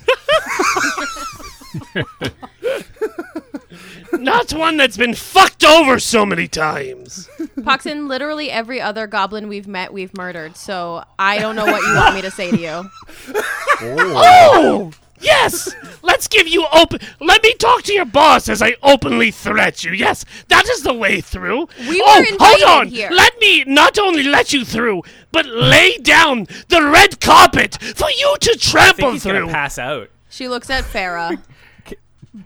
Not 4.13 4.51
one 4.53 4.77
that's 4.77 4.97
been 4.97 5.13
fucked 5.15 5.63
over 5.63 5.97
so 5.99 6.25
many 6.25 6.47
times. 6.47 7.29
Poxon, 7.59 8.07
literally 8.07 8.51
every 8.51 8.79
other 8.81 9.07
goblin 9.07 9.47
we've 9.47 9.67
met, 9.67 9.93
we've 9.93 10.15
murdered. 10.15 10.57
So 10.57 11.03
I 11.17 11.39
don't 11.39 11.55
know 11.55 11.65
what 11.65 11.81
you 11.81 11.95
want 11.95 12.15
me 12.15 12.21
to 12.21 12.31
say 12.31 12.51
to 12.51 12.57
you. 12.59 12.89
Oh, 13.83 14.91
yes. 15.21 15.73
Let's 16.03 16.27
give 16.27 16.47
you 16.47 16.65
open. 16.73 16.99
Let 17.19 17.43
me 17.43 17.53
talk 17.53 17.83
to 17.83 17.93
your 17.93 18.05
boss 18.05 18.49
as 18.49 18.61
I 18.61 18.75
openly 18.81 19.31
threat 19.31 19.83
you. 19.83 19.93
Yes, 19.93 20.25
that 20.47 20.67
is 20.67 20.83
the 20.83 20.93
way 20.93 21.21
through. 21.21 21.67
We 21.87 22.01
oh, 22.03 22.19
were 22.19 22.37
hold 22.39 22.63
on. 22.63 22.87
here. 22.87 23.09
Let 23.11 23.39
me 23.39 23.63
not 23.65 23.99
only 23.99 24.23
let 24.23 24.51
you 24.53 24.65
through, 24.65 25.03
but 25.31 25.45
lay 25.45 25.97
down 25.97 26.47
the 26.69 26.83
red 26.83 27.19
carpet 27.21 27.77
for 27.81 28.09
you 28.09 28.35
to 28.41 28.51
I 28.51 28.53
think 28.53 28.61
trample 28.61 29.11
he's 29.11 29.23
through. 29.23 29.33
gonna 29.33 29.51
pass 29.51 29.77
out. 29.77 30.09
She 30.29 30.47
looks 30.47 30.69
at 30.69 30.83
Farah. 30.83 31.41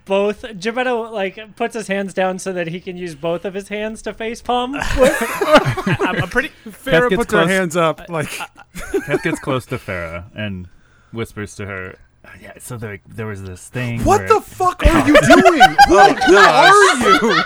Both 0.06 0.42
Gebetto 0.42 1.12
like 1.12 1.56
puts 1.56 1.76
his 1.76 1.88
hands 1.88 2.14
down 2.16 2.40
so 2.40 2.52
that 2.54 2.68
he 2.68 2.80
can 2.80 2.98
use 2.98 3.14
both 3.14 3.46
of 3.46 3.54
his 3.54 3.68
hands 3.68 4.02
to 4.02 4.14
face 4.16 4.42
palm. 4.42 4.74
I'm, 4.80 6.24
I'm 6.24 6.30
pretty. 6.30 6.50
Farah 6.66 7.08
gets 7.08 7.20
puts 7.20 7.34
her 7.34 7.48
hands 7.48 7.76
up 7.76 8.02
like 8.10 8.28
Kath 8.30 9.22
gets 9.22 9.40
close 9.40 9.68
to 9.68 9.78
Farah 9.78 10.26
and 10.36 10.68
whispers 11.12 11.54
to 11.58 11.68
her, 11.68 11.92
"Uh, 11.92 11.96
"Yeah, 12.42 12.54
so 12.60 12.78
there, 12.78 13.00
there 13.08 13.28
was 13.28 13.44
this 13.44 13.68
thing. 13.68 14.04
What 14.04 14.22
where- 14.22 14.28
the 14.30 14.42
fuck 14.46 14.86
are 14.86 15.08
you 15.08 15.16
doing? 15.22 15.62
Who, 15.88 15.98
who 15.98 16.38
are 16.38 17.30
you? 17.30 17.44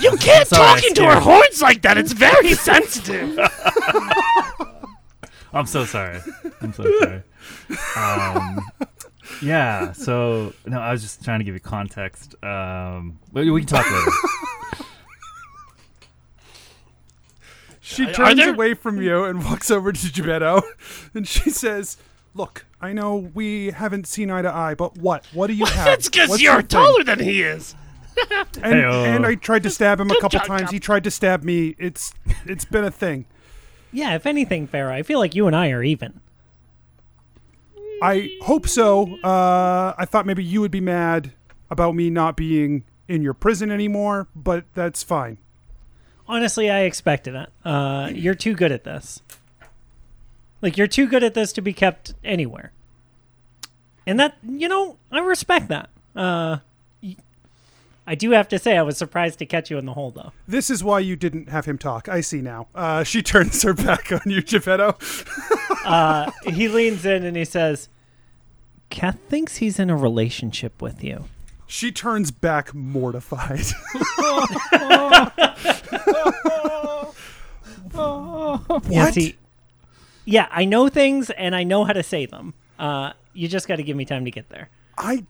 You 0.00 0.16
can't 0.18 0.48
Sorry, 0.48 0.80
talk 0.80 0.84
into 0.84 1.04
her 1.04 1.10
scared. 1.12 1.22
horns 1.22 1.62
like 1.62 1.82
that. 1.82 1.98
It's 1.98 2.12
very 2.12 2.54
sensitive. 2.54 3.38
I'm 5.52 5.66
so 5.66 5.84
sorry. 5.84 6.20
I'm 6.60 6.72
so 6.72 6.84
sorry. 7.00 7.22
Um, 7.96 8.60
yeah. 9.42 9.90
So 9.92 10.52
no, 10.66 10.78
I 10.80 10.92
was 10.92 11.02
just 11.02 11.24
trying 11.24 11.40
to 11.40 11.44
give 11.44 11.54
you 11.54 11.60
context. 11.60 12.34
Um, 12.44 13.18
we, 13.32 13.50
we 13.50 13.60
can 13.62 13.68
talk 13.68 13.90
later. 13.90 14.10
She 17.80 18.04
Are- 18.04 18.10
are 18.10 18.12
turns 18.12 18.36
there- 18.36 18.54
away 18.54 18.74
from 18.74 19.00
you 19.02 19.24
and 19.24 19.44
walks 19.44 19.70
over 19.70 19.92
to 19.92 19.98
Gebetto, 20.06 20.62
and 21.14 21.26
she 21.26 21.50
says, 21.50 21.96
"Look, 22.34 22.66
I 22.80 22.92
know 22.92 23.16
we 23.34 23.70
haven't 23.70 24.06
seen 24.06 24.30
eye 24.30 24.42
to 24.42 24.54
eye, 24.54 24.74
but 24.74 24.96
what? 24.98 25.26
What 25.32 25.46
do 25.48 25.52
you 25.54 25.64
have? 25.66 25.84
That's 25.84 26.08
because 26.08 26.28
What's 26.30 26.42
you're 26.42 26.52
your 26.54 26.62
taller 26.62 27.04
than 27.04 27.18
he 27.20 27.42
is. 27.42 27.74
And, 28.30 28.74
Heyo. 28.74 29.06
and 29.06 29.24
I 29.24 29.34
tried 29.34 29.62
to 29.62 29.70
stab 29.70 29.98
him 29.98 30.10
a 30.10 30.14
couple 30.14 30.40
Chop, 30.40 30.46
times. 30.46 30.62
chop. 30.62 30.72
He 30.72 30.80
tried 30.80 31.04
to 31.04 31.10
stab 31.10 31.42
me. 31.42 31.74
It's 31.78 32.12
it's 32.44 32.66
been 32.66 32.84
a 32.84 32.90
thing. 32.90 33.24
yeah, 33.92 34.14
if 34.14 34.26
anything, 34.26 34.68
Farah, 34.68 34.90
I 34.92 35.02
feel 35.02 35.18
like 35.18 35.34
you 35.34 35.46
and 35.46 35.56
I 35.56 35.70
are 35.70 35.82
even. 35.82 36.20
I 38.02 38.30
hope 38.42 38.66
so. 38.68 39.16
Uh, 39.22 39.94
I 39.96 40.04
thought 40.06 40.26
maybe 40.26 40.44
you 40.44 40.60
would 40.60 40.70
be 40.70 40.80
mad 40.80 41.32
about 41.70 41.94
me 41.94 42.10
not 42.10 42.36
being 42.36 42.84
in 43.08 43.22
your 43.22 43.32
prison 43.34 43.70
anymore, 43.70 44.28
but 44.34 44.64
that's 44.74 45.02
fine. 45.02 45.38
Honestly, 46.26 46.70
I 46.70 46.80
expected 46.80 47.34
it. 47.34 47.48
Uh, 47.64 48.10
you're 48.12 48.34
too 48.34 48.54
good 48.54 48.72
at 48.72 48.84
this. 48.84 49.20
Like 50.62 50.76
you're 50.76 50.86
too 50.86 51.06
good 51.08 51.22
at 51.24 51.34
this 51.34 51.52
to 51.54 51.60
be 51.62 51.72
kept 51.72 52.14
anywhere. 52.24 52.72
And 54.06 54.18
that, 54.20 54.36
you 54.42 54.68
know, 54.68 54.96
I 55.12 55.20
respect 55.20 55.68
that. 55.68 55.90
Uh, 56.16 56.58
y- 57.02 57.16
I 58.06 58.14
do 58.14 58.30
have 58.32 58.48
to 58.48 58.58
say, 58.58 58.76
I 58.76 58.82
was 58.82 58.96
surprised 58.98 59.38
to 59.40 59.46
catch 59.46 59.70
you 59.70 59.78
in 59.78 59.86
the 59.86 59.92
hole, 59.92 60.10
though. 60.10 60.32
This 60.48 60.68
is 60.70 60.82
why 60.82 60.98
you 61.00 61.14
didn't 61.16 61.48
have 61.48 61.66
him 61.66 61.78
talk. 61.78 62.08
I 62.08 62.20
see 62.22 62.40
now. 62.40 62.66
Uh, 62.74 63.04
she 63.04 63.22
turns 63.32 63.62
her 63.62 63.74
back 63.74 64.10
on 64.10 64.22
you, 64.26 64.42
Geppetto. 64.42 64.96
Uh, 65.82 66.30
he 66.44 66.68
leans 66.68 67.06
in 67.06 67.24
and 67.24 67.34
he 67.38 67.44
says, 67.44 67.88
"Kath 68.90 69.18
thinks 69.30 69.56
he's 69.56 69.78
in 69.78 69.88
a 69.88 69.96
relationship 69.96 70.82
with 70.82 71.02
you." 71.02 71.24
She 71.66 71.90
turns 71.90 72.30
back 72.30 72.74
mortified. 72.74 73.64
Yeah, 74.72 75.30
What? 77.94 79.14
see, 79.14 79.36
yeah, 80.30 80.46
I 80.52 80.64
know 80.64 80.88
things 80.88 81.30
and 81.30 81.56
I 81.56 81.64
know 81.64 81.84
how 81.84 81.92
to 81.92 82.04
say 82.04 82.24
them. 82.24 82.54
Uh, 82.78 83.12
you 83.32 83.48
just 83.48 83.66
got 83.66 83.76
to 83.76 83.82
give 83.82 83.96
me 83.96 84.04
time 84.04 84.24
to 84.24 84.30
get 84.30 84.48
there. 84.48 84.68
I, 84.96 85.24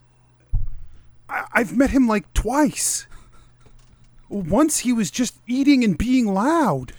I 1.28 1.44
I've 1.54 1.74
met 1.74 1.90
him 1.90 2.06
like 2.06 2.32
twice. 2.34 3.06
Once 4.28 4.80
he 4.80 4.92
was 4.92 5.10
just 5.10 5.36
eating 5.46 5.82
and 5.82 5.96
being 5.96 6.32
loud. 6.32 6.92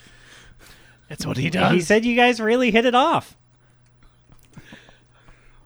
That's 1.10 1.26
what 1.26 1.38
he 1.38 1.50
does. 1.50 1.74
He 1.74 1.82
said 1.82 2.04
you 2.04 2.16
guys 2.16 2.42
really 2.42 2.72
hit 2.72 2.86
it 2.86 2.96
off. 2.96 3.38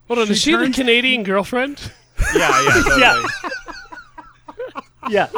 Hold 0.06 0.20
on, 0.20 0.26
She 0.26 0.32
is 0.32 0.40
she 0.42 0.54
the 0.54 0.70
Canadian 0.70 1.22
girlfriend? 1.22 1.92
Yeah, 2.34 2.62
yeah, 2.62 2.72
totally. 2.72 3.00
Yeah. 3.00 3.26
Yeah. 5.10 5.28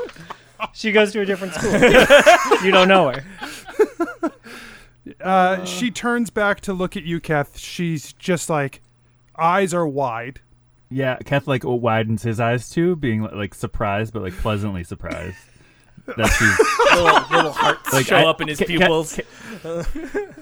She 0.74 0.92
goes 0.92 1.11
to 1.11 1.20
a 1.20 1.26
different 1.26 1.54
school. 1.54 1.72
you 2.64 2.70
don't 2.70 2.87
know 2.87 3.11
her. 3.11 3.24
Uh, 5.21 5.64
she 5.64 5.90
turns 5.90 6.31
back 6.31 6.61
to 6.62 6.73
look 6.73 6.97
at 6.97 7.03
you, 7.05 7.21
Kath. 7.21 7.59
She's 7.59 8.12
just 8.14 8.49
like, 8.51 8.81
eyes 9.38 9.73
are 9.75 9.87
wide. 9.87 10.40
yeah, 10.90 11.16
Kath 11.25 11.47
like 11.47 11.62
widens 11.64 12.23
his 12.23 12.40
eyes 12.40 12.71
too, 12.71 12.97
being 12.97 13.23
like 13.23 13.55
surprised, 13.55 14.12
but 14.12 14.23
like 14.23 14.35
pleasantly 14.35 14.85
surprised 14.85 15.37
that 16.16 16.27
she's 16.29 16.97
little, 16.97 17.37
little 17.37 17.53
hearts 17.53 17.92
Like, 17.92 18.07
show 18.07 18.16
I- 18.16 18.25
up 18.27 18.40
in 18.40 18.49
his 18.49 18.59
Ca- 18.59 18.64
Ca- 18.64 18.68
pupils. 18.79 19.21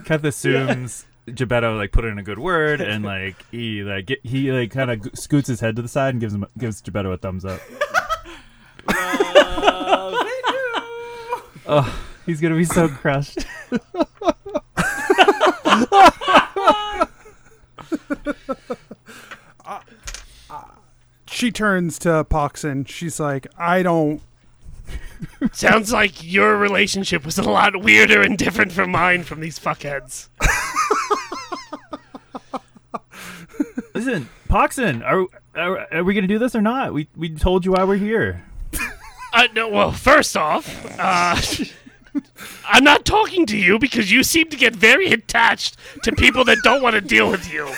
Kath 0.05 0.23
assumes 0.25 1.07
Gebetto 1.27 1.77
like 1.77 1.91
put 1.91 2.05
in 2.05 2.19
a 2.19 2.23
good 2.23 2.39
word 2.39 2.81
and 2.81 3.05
like 3.05 3.35
he 3.51 3.83
like 3.83 4.07
get, 4.07 4.25
he 4.25 4.53
like 4.53 4.71
kind 4.71 4.91
of 4.93 5.11
scoots 5.19 5.49
his 5.49 5.59
head 5.61 5.75
to 5.77 5.83
the 5.83 5.89
side 5.89 6.15
and 6.15 6.21
gives 6.21 6.35
him 6.35 6.47
gives 6.57 6.81
Gebetto 6.83 7.13
a 7.13 7.17
thumbs 7.17 7.45
up. 7.45 7.61
oh, 11.67 12.03
he's 12.25 12.41
gonna 12.41 12.55
be 12.57 12.65
so 12.65 12.89
crushed. 12.89 13.45
She 21.47 21.53
turns 21.53 22.01
to 22.01 22.25
Poxon. 22.25 22.89
She's 22.89 23.21
like, 23.21 23.47
I 23.57 23.85
don't. 23.85 24.21
Sounds 25.53 25.93
like 25.93 26.25
your 26.25 26.57
relationship 26.57 27.25
was 27.25 27.39
a 27.39 27.45
lot 27.45 27.85
weirder 27.85 28.21
and 28.21 28.37
different 28.37 28.73
from 28.73 28.91
mine 28.91 29.23
from 29.23 29.39
these 29.39 29.57
fuckheads. 29.57 30.29
Listen, 33.95 34.29
Poxon, 34.49 35.05
are, 35.05 35.29
are 35.55 35.87
are 35.95 36.03
we 36.03 36.15
gonna 36.15 36.27
do 36.27 36.41
this 36.41 36.57
or 36.57 36.63
not? 36.63 36.93
We 36.93 37.07
we 37.15 37.29
told 37.29 37.65
you 37.65 37.75
why 37.75 37.85
we're 37.85 37.95
here. 37.95 38.43
Uh, 39.33 39.47
no, 39.55 39.69
well, 39.69 39.93
first 39.93 40.37
off, 40.37 40.85
uh, 40.99 41.41
I'm 42.69 42.83
not 42.83 43.05
talking 43.05 43.47
to 43.47 43.57
you 43.57 43.79
because 43.79 44.11
you 44.11 44.25
seem 44.25 44.51
to 44.51 44.57
get 44.57 44.75
very 44.75 45.13
attached 45.13 45.77
to 46.03 46.11
people 46.11 46.45
that 46.47 46.59
don't 46.65 46.83
want 46.83 46.95
to 46.95 47.01
deal 47.01 47.31
with 47.31 47.53
you. 47.53 47.73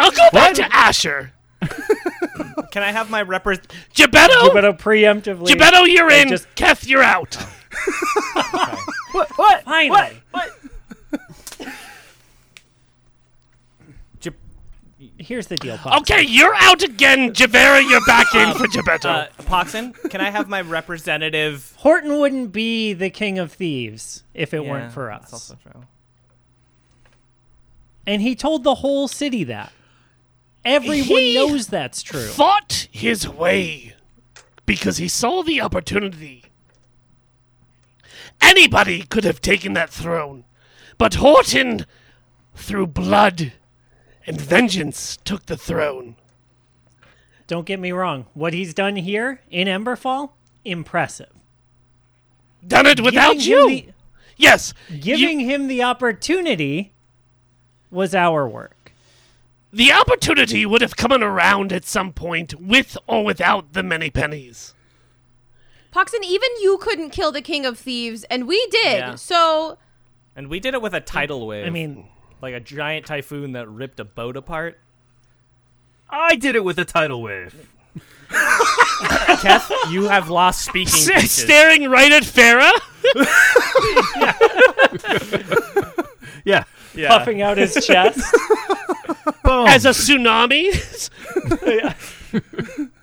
I'll 0.00 0.10
go 0.10 0.28
back 0.32 0.54
to 0.54 0.74
Asher. 0.74 1.32
Can 2.70 2.82
I 2.82 2.90
have 2.92 3.10
my 3.10 3.22
repres? 3.24 3.60
Gebetto? 3.94 4.52
But 4.52 4.78
preemptively. 4.78 5.48
Gebetto, 5.48 5.86
you're 5.86 6.10
in. 6.10 6.28
just- 6.28 6.52
Keth, 6.54 6.86
you're 6.86 7.02
out. 7.02 7.36
What? 9.12 9.28
What? 9.36 9.64
Finally. 9.64 10.22
What? 10.30 10.50
Jib- 14.20 14.34
Here's 15.18 15.46
the 15.48 15.56
deal, 15.56 15.76
Pop. 15.78 16.02
Okay, 16.02 16.22
you're 16.22 16.54
out 16.54 16.82
again, 16.82 17.32
Javera. 17.32 17.82
You're 17.88 18.04
back 18.06 18.32
in 18.34 18.54
for 18.54 18.66
Gebetto. 18.68 19.06
uh, 19.06 19.26
Poxon, 19.42 19.94
can 20.10 20.20
I 20.20 20.30
have 20.30 20.48
my 20.48 20.60
representative? 20.60 21.74
Horton 21.78 22.18
wouldn't 22.20 22.52
be 22.52 22.92
the 22.92 23.10
king 23.10 23.38
of 23.40 23.52
thieves 23.52 24.22
if 24.34 24.54
it 24.54 24.62
Yeah, 24.62 24.70
weren't 24.70 24.92
for 24.92 25.10
us. 25.10 25.22
that's 25.22 25.32
us. 25.34 25.50
also 25.50 25.58
true. 25.72 25.82
And 28.06 28.22
he 28.22 28.34
told 28.36 28.62
the 28.64 28.76
whole 28.76 29.08
city 29.08 29.42
that. 29.44 29.72
Everyone 30.64 31.06
He 31.06 31.34
knows 31.34 31.68
that's 31.68 32.02
true. 32.02 32.26
fought 32.26 32.88
his 32.90 33.26
way 33.28 33.94
because 34.66 34.98
he 34.98 35.08
saw 35.08 35.42
the 35.42 35.60
opportunity. 35.60 36.44
Anybody 38.40 39.02
could 39.02 39.24
have 39.24 39.40
taken 39.40 39.72
that 39.74 39.90
throne, 39.90 40.44
but 40.98 41.14
Horton, 41.14 41.86
through 42.54 42.88
blood 42.88 43.52
and 44.26 44.40
vengeance, 44.40 45.18
took 45.24 45.46
the 45.46 45.56
throne. 45.56 46.16
Don't 47.46 47.66
get 47.66 47.80
me 47.80 47.92
wrong. 47.92 48.26
What 48.34 48.52
he's 48.54 48.74
done 48.74 48.96
here 48.96 49.40
in 49.50 49.66
Emberfall, 49.66 50.30
impressive. 50.64 51.30
Done 52.66 52.86
it 52.86 53.00
without 53.00 53.36
Giving 53.38 53.48
you. 53.50 53.68
the- 53.68 53.86
yes, 54.36 54.72
you- 54.88 55.16
Giving 55.16 55.40
him 55.40 55.66
the 55.66 55.82
opportunity 55.82 56.92
was 57.90 58.14
our 58.14 58.46
work. 58.48 58.76
The 59.72 59.92
opportunity 59.92 60.66
would 60.66 60.82
have 60.82 60.96
come 60.96 61.12
around 61.12 61.72
at 61.72 61.84
some 61.84 62.12
point, 62.12 62.54
with 62.60 62.96
or 63.06 63.24
without 63.24 63.72
the 63.72 63.82
many 63.82 64.10
pennies. 64.10 64.74
Poxon, 65.92 66.22
even 66.24 66.48
you 66.60 66.78
couldn't 66.80 67.10
kill 67.10 67.32
the 67.32 67.42
king 67.42 67.66
of 67.66 67.78
thieves, 67.78 68.24
and 68.24 68.46
we 68.46 68.64
did. 68.70 68.98
Yeah. 68.98 69.14
So 69.16 69.78
And 70.36 70.48
we 70.48 70.60
did 70.60 70.74
it 70.74 70.82
with 70.82 70.94
a 70.94 71.00
tidal 71.00 71.46
wave. 71.46 71.66
I 71.66 71.70
mean, 71.70 72.08
like 72.40 72.54
a 72.54 72.60
giant 72.60 73.06
typhoon 73.06 73.52
that 73.52 73.68
ripped 73.68 73.98
a 74.00 74.04
boat 74.04 74.36
apart. 74.36 74.78
I 76.08 76.36
did 76.36 76.56
it 76.56 76.64
with 76.64 76.78
a 76.78 76.84
tidal 76.84 77.22
wave. 77.22 77.68
Keth, 79.40 79.70
you 79.90 80.04
have 80.04 80.30
lost 80.30 80.64
speaking 80.64 81.12
S- 81.14 81.30
staring 81.32 81.88
right 81.90 82.12
at 82.12 82.22
Farah. 82.22 82.70
Yeah. 86.44 86.64
yeah. 86.94 87.08
puffing 87.08 87.42
out 87.42 87.58
his 87.58 87.74
chest. 87.86 88.18
Boom. 89.44 89.66
as 89.66 89.84
a 89.84 89.90
tsunami. 89.90 91.10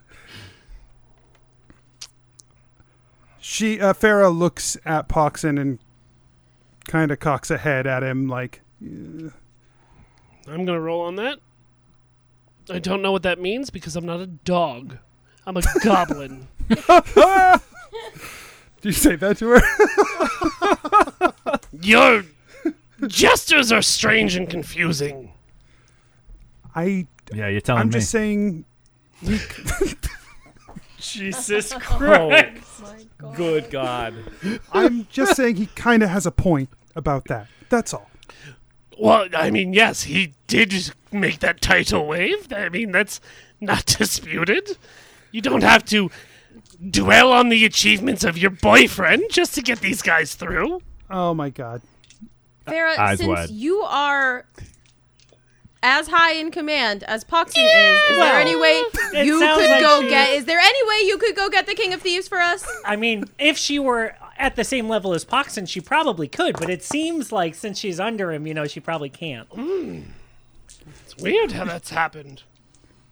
She 3.50 3.80
uh, 3.80 3.94
Farah 3.94 4.38
looks 4.38 4.76
at 4.86 5.08
Poxon 5.08 5.60
and 5.60 5.80
kind 6.86 7.12
of 7.12 7.20
cocks 7.20 7.50
a 7.50 7.58
head 7.58 7.88
at 7.88 8.04
him 8.04 8.28
like 8.28 8.62
I'm 8.82 9.32
gonna 10.46 10.82
roll 10.82 11.02
on 11.02 11.16
that. 11.16 11.40
I 12.70 12.80
don't 12.80 13.02
know 13.02 13.14
what 13.14 13.24
that 13.24 13.40
means 13.40 13.70
because 13.70 13.96
I'm 13.96 14.06
not 14.06 14.20
a 14.20 14.28
dog. 14.28 14.98
I'm 15.46 15.56
a 15.56 15.62
goblin. 15.82 16.50
Did 16.70 16.80
you 18.84 18.92
say 18.92 19.16
that 19.16 19.38
to 19.38 19.50
her? 19.50 19.62
Your 21.82 22.26
gestures 23.08 23.72
are 23.72 23.82
strange 23.82 24.36
and 24.36 24.50
confusing. 24.50 25.32
I 26.78 27.08
yeah, 27.34 27.48
you're 27.50 27.60
telling 27.62 27.80
me 27.80 27.82
I'm 27.82 27.88
me. 27.90 27.94
just 27.94 28.12
saying 28.12 28.66
Jesus 31.00 31.74
Oh, 31.74 31.80
Christ. 31.80 32.84
Good 33.36 33.70
God. 33.70 34.14
I'm 34.72 35.08
just 35.10 35.36
saying 35.36 35.56
he 35.58 35.68
kind 35.68 36.04
of 36.04 36.10
has 36.10 36.26
a 36.26 36.32
point 36.32 36.70
about 36.96 37.26
that. 37.26 37.48
That's 37.70 37.94
all. 37.94 38.10
Well, 39.00 39.28
I 39.36 39.52
mean, 39.52 39.74
yes, 39.74 40.04
he 40.04 40.34
did 40.48 40.92
make 41.12 41.40
that 41.40 41.62
tidal 41.62 42.08
wave. 42.08 42.52
I 42.52 42.70
mean, 42.70 42.92
that's 42.92 43.20
not 43.62 43.86
disputed. 43.98 44.78
You 45.32 45.42
don't 45.42 45.64
have 45.64 45.86
to 45.86 46.10
dwell 46.90 47.32
on 47.32 47.50
the 47.50 47.66
achievements 47.66 48.24
of 48.24 48.38
your 48.38 48.52
boyfriend 48.52 49.26
just 49.30 49.54
to 49.56 49.62
get 49.62 49.80
these 49.82 50.02
guys 50.02 50.36
through. 50.36 50.82
Oh 51.10 51.34
my 51.34 51.50
god. 51.50 51.82
Farah, 52.66 52.98
eyes 52.98 53.20
since 53.20 53.28
wide. 53.30 53.50
you 53.50 53.80
are 53.82 54.46
as 55.88 56.08
high 56.08 56.34
in 56.34 56.52
command 56.52 57.04
as 57.04 57.24
Poxon 57.24 57.64
is, 57.66 58.00
is 58.12 58.18
there 58.18 58.36
any 58.40 58.56
way 58.56 58.84
you 59.24 59.40
could 59.40 59.70
like 59.70 59.82
go 59.82 60.02
she- 60.02 60.10
get? 60.10 60.30
Is 60.32 60.46
there 60.46 60.60
any 60.60 60.88
way 60.88 61.08
you 61.08 61.18
could 61.18 61.36
go 61.36 61.50
get 61.50 61.66
the 61.66 61.74
king 61.76 61.94
of 61.94 62.02
thieves 62.02 62.28
for 62.28 62.40
us? 62.40 62.66
I 62.86 62.96
mean, 62.96 63.24
if 63.40 63.58
she 63.58 63.80
were 63.80 64.16
at 64.38 64.56
the 64.56 64.64
same 64.64 64.88
level 64.90 65.14
as 65.14 65.24
Poxon, 65.26 65.68
she 65.68 65.80
probably 65.82 66.28
could, 66.28 66.58
but 66.60 66.70
it 66.70 66.84
seems 66.84 67.32
like 67.32 67.56
since 67.56 67.80
she's 67.80 68.00
under 68.00 68.32
him, 68.32 68.46
you 68.46 68.54
know, 68.54 68.66
she 68.68 68.80
probably 68.80 69.10
can't. 69.10 69.48
Hmm. 69.50 70.02
It's 71.06 71.18
weird 71.18 71.54
how 71.54 71.66
that's 71.66 71.90
happened. 71.90 72.44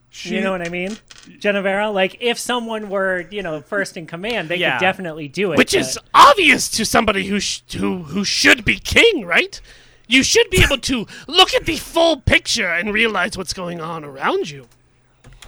She, 0.10 0.36
you 0.36 0.42
know 0.42 0.52
what 0.52 0.66
I 0.66 0.70
mean? 0.70 0.92
Genevera, 1.40 1.94
like 1.94 2.16
if 2.22 2.38
someone 2.40 2.90
were, 2.90 3.26
you 3.32 3.42
know, 3.42 3.60
first 3.62 3.98
in 3.98 4.06
command, 4.06 4.48
they 4.48 4.56
Yeah. 4.58 4.78
could 4.78 4.84
definitely 4.86 5.28
do 5.28 5.52
it. 5.52 5.58
Which 5.58 5.72
but- 5.74 5.80
is 5.82 6.00
obvious 6.14 6.70
to 6.70 6.86
somebody 6.86 7.26
who 7.26 7.40
sh- 7.42 7.62
who 7.78 8.04
who 8.04 8.24
should 8.24 8.64
be 8.64 8.80
king, 8.80 9.26
right? 9.26 9.60
You 10.08 10.24
should 10.24 10.50
be 10.50 10.64
able 10.64 10.78
to 10.80 11.08
look 11.28 11.54
at 11.54 11.66
the 11.66 11.78
full 11.78 12.22
picture 12.22 12.68
and 12.68 12.94
realize 12.94 13.38
what's 13.38 13.54
going 13.54 13.82
on 13.82 14.04
around 14.04 14.50
you. 14.50 14.68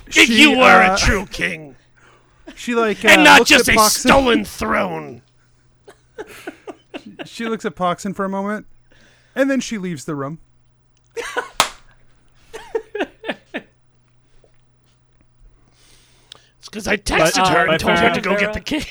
If 0.07 0.29
you 0.29 0.57
were 0.57 0.83
uh, 0.83 0.95
a 0.95 0.97
true 0.97 1.25
king, 1.25 1.75
she 2.55 2.73
like 2.75 3.03
uh, 3.03 3.09
and 3.09 3.23
not 3.23 3.39
looks 3.39 3.49
just 3.49 3.69
at 3.69 3.75
a 3.75 3.77
Poxon. 3.77 3.89
stolen 3.89 4.45
throne. 4.59 5.21
She 7.25 7.45
looks 7.45 7.65
at 7.65 7.75
Poxon 7.75 8.15
for 8.15 8.25
a 8.25 8.29
moment, 8.29 8.65
and 9.35 9.51
then 9.51 9.59
she 9.59 9.77
leaves 9.77 10.05
the 10.05 10.15
room. 10.15 10.39
It's 16.67 16.69
because 16.69 16.87
I 16.89 16.97
texted 16.97 17.43
uh, 17.43 17.49
her 17.49 17.59
and 17.59 17.67
but 17.69 17.79
told 17.79 17.97
her 17.97 18.13
to 18.13 18.19
go 18.19 18.37
get 18.37 18.51
the 18.51 18.59
king. 18.59 18.83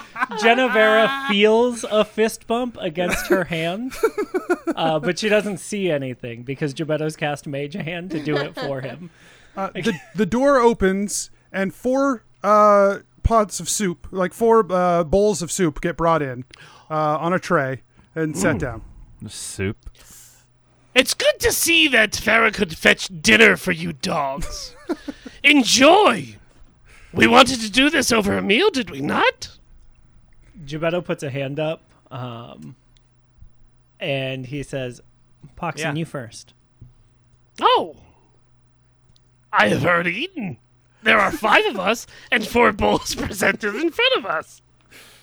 Genevera 0.32 1.28
feels 1.28 1.84
a 1.84 2.04
fist 2.04 2.46
bump 2.46 2.76
against 2.80 3.26
her 3.28 3.44
hand, 3.44 3.94
uh, 4.76 4.98
but 4.98 5.18
she 5.18 5.28
doesn't 5.28 5.58
see 5.58 5.90
anything 5.90 6.42
because 6.42 6.74
Gebetto's 6.74 7.16
cast 7.16 7.46
Mage 7.46 7.74
Hand 7.74 8.10
to 8.10 8.22
do 8.22 8.36
it 8.36 8.54
for 8.54 8.80
him. 8.80 9.10
Uh, 9.56 9.70
the 9.70 9.98
the 10.14 10.26
door 10.26 10.58
opens, 10.58 11.30
and 11.52 11.74
four 11.74 12.24
uh, 12.42 12.98
pots 13.22 13.60
of 13.60 13.68
soup, 13.68 14.06
like 14.10 14.32
four 14.32 14.70
uh, 14.70 15.04
bowls 15.04 15.42
of 15.42 15.50
soup, 15.50 15.80
get 15.80 15.96
brought 15.96 16.22
in 16.22 16.44
uh, 16.90 17.18
on 17.18 17.32
a 17.32 17.38
tray 17.38 17.82
and 18.14 18.36
set 18.36 18.58
down. 18.58 18.82
Soup. 19.26 19.76
It's 20.94 21.14
good 21.14 21.38
to 21.40 21.52
see 21.52 21.88
that 21.88 22.12
Farah 22.12 22.52
could 22.52 22.76
fetch 22.76 23.08
dinner 23.20 23.56
for 23.56 23.72
you 23.72 23.92
dogs. 23.92 24.74
Enjoy. 25.44 26.36
We 27.12 27.26
wanted 27.26 27.60
to 27.60 27.70
do 27.70 27.88
this 27.90 28.10
over 28.10 28.36
a 28.36 28.42
meal, 28.42 28.70
did 28.70 28.90
we 28.90 29.00
not? 29.00 29.57
Gebetto 30.68 31.04
puts 31.04 31.22
a 31.22 31.30
hand 31.30 31.58
up, 31.58 31.82
um, 32.10 32.76
and 33.98 34.46
he 34.46 34.62
says, 34.62 35.00
"Poxon, 35.56 35.78
Yeah. 35.78 35.94
you 35.94 36.04
first. 36.04 36.54
Oh. 37.60 37.96
I 39.52 39.68
have 39.68 39.84
already 39.84 40.14
eaten. 40.14 40.58
There 41.02 41.18
are 41.18 41.32
five 41.32 41.64
of 41.66 41.78
us, 41.80 42.06
and 42.30 42.46
four 42.46 42.72
bowls 42.72 43.14
presented 43.16 43.74
in 43.74 43.90
front 43.90 44.16
of 44.16 44.26
us. 44.26 44.60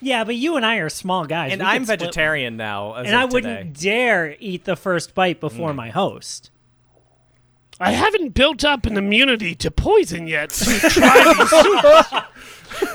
Yeah, 0.01 0.23
but 0.23 0.35
you 0.35 0.55
and 0.57 0.65
I 0.65 0.77
are 0.77 0.89
small 0.89 1.25
guys, 1.25 1.53
And 1.53 1.61
We 1.61 1.67
I'm 1.67 1.81
could 1.81 1.87
split- 1.87 1.99
vegetarian 2.01 2.57
now. 2.57 2.95
As 2.95 3.05
and 3.07 3.15
of 3.15 3.21
I 3.21 3.25
wouldn't 3.25 3.75
today. 3.75 3.89
dare 3.89 4.35
eat 4.39 4.65
the 4.65 4.75
first 4.75 5.15
bite 5.15 5.39
before 5.39 5.71
Mm. 5.71 5.75
my 5.75 5.89
host. 5.89 6.49
I 7.79 7.91
haven't 7.91 8.33
built 8.33 8.63
up 8.63 8.85
an 8.85 8.95
immunity 8.97 9.53
to 9.55 9.69
poison 9.71 10.27
yet 10.27 10.49
to 10.51 10.79
try 10.89 11.33
these 11.33 11.49
soups. 11.49 12.25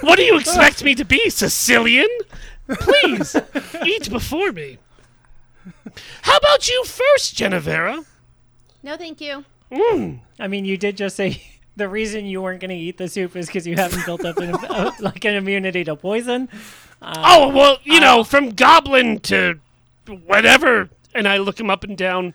What 0.01 0.17
do 0.17 0.23
you 0.23 0.39
expect 0.39 0.85
me 0.85 0.95
to 0.95 1.05
be, 1.05 1.31
Sicilian? 1.31 2.09
Please, 2.69 3.37
eat 3.85 4.11
before 4.11 4.53
me. 4.53 4.79
How 6.23 6.37
about 6.37 6.69
you 6.69 6.85
first, 6.85 7.37
Genevera? 7.37 8.05
No, 8.83 8.97
thank 8.97 9.21
you. 9.21 9.45
Mm. 9.71 10.21
I 10.39 10.49
mean, 10.49 10.65
you 10.65 10.77
did 10.77 10.97
just 10.97 11.17
say 11.17 11.43
the 11.77 11.89
reason 11.89 12.27
you 12.27 12.43
weren't 12.43 12.61
going 12.61 12.71
to 12.71 12.77
eat 12.77 12.99
the 12.99 13.09
soup 13.09 13.37
is 13.37 13.47
because 13.47 13.67
you 13.67 13.77
haven't 13.77 14.05
built 14.07 14.25
up 14.25 14.39
an, 14.39 14.55
uh, 14.69 14.93
like 15.01 15.25
an 15.25 15.35
immunity 15.35 15.85
to 15.85 15.97
poison. 15.97 16.49
Um, 17.03 17.15
oh, 17.17 17.49
well, 17.49 17.79
you 17.85 17.99
uh, 17.99 18.01
know, 18.01 18.25
from 18.25 18.51
goblin 18.51 19.21
to 19.21 19.59
whatever, 20.27 20.91
and 21.15 21.27
I 21.27 21.39
look 21.39 21.59
him 21.59 21.71
up 21.71 21.85
and 21.85 21.97
down. 21.97 22.35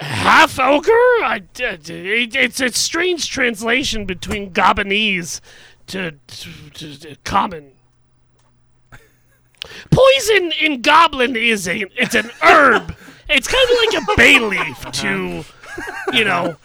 Half 0.00 0.58
ogre? 0.58 0.90
I, 0.90 1.42
it, 1.56 2.34
it's 2.34 2.60
a 2.60 2.72
strange 2.72 3.30
translation 3.30 4.06
between 4.06 4.52
Goblinese 4.52 5.40
to, 5.88 6.12
to, 6.12 6.70
to- 6.72 7.00
to 7.00 7.16
common. 7.24 7.72
Poison 9.90 10.52
in 10.60 10.82
goblin 10.82 11.36
is 11.36 11.66
a 11.66 11.86
it's 11.96 12.14
an 12.14 12.30
herb. 12.42 12.94
It's 13.28 13.48
kind 13.48 13.70
of 13.70 13.76
like 13.78 14.02
a 14.02 14.16
bay 14.16 14.38
leaf 14.48 14.86
uh-huh. 14.86 14.90
to, 14.92 15.44
you 16.16 16.24
know, 16.24 16.44
uh-huh. 16.44 16.56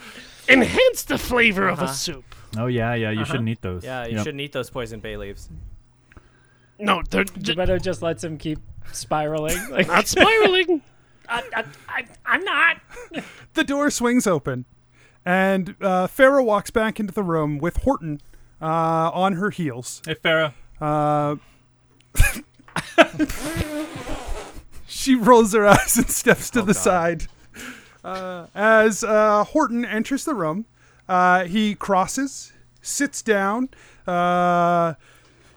enhance 0.50 1.04
the 1.04 1.18
flavor 1.18 1.68
of 1.68 1.80
a 1.80 1.84
uh-huh. 1.84 1.94
soup. 1.94 2.36
Oh 2.58 2.68
yeah, 2.68 2.94
yeah. 2.96 3.12
You 3.12 3.26
shouldn't 3.26 3.50
eat 3.50 3.62
those. 3.62 3.84
Yeah, 3.84 4.06
you 4.06 4.18
Yep. 4.18 4.24
shouldn't 4.26 4.42
eat 4.42 4.52
those 4.52 4.70
poison 4.70 5.00
bay 5.00 5.18
leaves. 5.18 5.50
No, 6.78 7.04
they're 7.10 7.26
d- 7.26 7.54
Gebetto 7.54 7.82
just 7.82 8.02
lets 8.02 8.24
him 8.24 8.38
keep 8.38 8.60
spiraling. 8.92 9.58
Like, 9.70 9.88
not 9.88 10.08
spiraling. 10.08 10.82
I, 11.30 11.44
I, 11.56 11.64
I, 11.88 12.08
I'm 12.26 12.44
not. 12.44 12.78
The 13.54 13.64
door 13.64 13.92
swings 13.92 14.26
open, 14.26 14.66
and 15.26 15.76
uh, 15.82 16.08
Farah 16.08 16.44
walks 16.44 16.72
back 16.72 17.00
into 17.00 17.14
the 17.14 17.22
room 17.22 17.60
with 17.60 17.78
Horton 17.78 18.20
uh, 18.62 19.12
on 19.14 19.34
her 19.34 19.50
heels. 19.50 20.02
Hey 20.06 20.16
Farah. 20.16 20.54
Uh, 20.82 21.36
she 24.88 25.16
rolls 25.16 25.54
her 25.54 25.68
eyes 25.68 25.98
and 25.98 26.10
steps 26.10 26.50
to 26.52 26.62
the 26.62 26.74
side. 26.74 27.28
Uh, 28.04 28.48
as 28.56 29.04
uh, 29.04 29.44
Horton 29.44 29.86
enters 29.86 30.26
the 30.26 30.34
room, 30.34 30.66
uh, 31.08 31.46
he 31.46 31.76
crosses, 31.76 32.54
sits 32.82 33.22
down, 33.22 33.70
uh, 34.08 34.94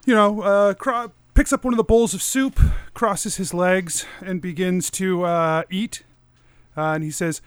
you 0.07 0.15
know, 0.15 0.43
uh, 0.43 0.75
cro- 0.75 1.13
picks 1.35 1.53
up 1.53 1.65
one 1.65 1.73
of 1.73 1.79
the 1.79 1.85
bowls 1.85 2.15
of 2.15 2.23
soup, 2.23 2.59
crosses 2.95 3.37
his 3.37 3.55
legs, 3.55 4.05
and 4.21 4.41
begins 4.41 4.91
to 4.91 5.25
uh, 5.25 5.63
eat. 5.71 6.03
Uh, 6.77 6.93
and 6.93 7.05
he 7.05 7.11
says, 7.11 7.41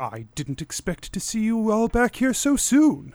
I 0.00 0.26
didn't 0.34 0.62
expect 0.62 1.12
to 1.12 1.20
see 1.20 1.42
you 1.42 1.70
all 1.70 1.88
back 1.88 2.16
here 2.16 2.32
so 2.32 2.56
soon. 2.56 3.14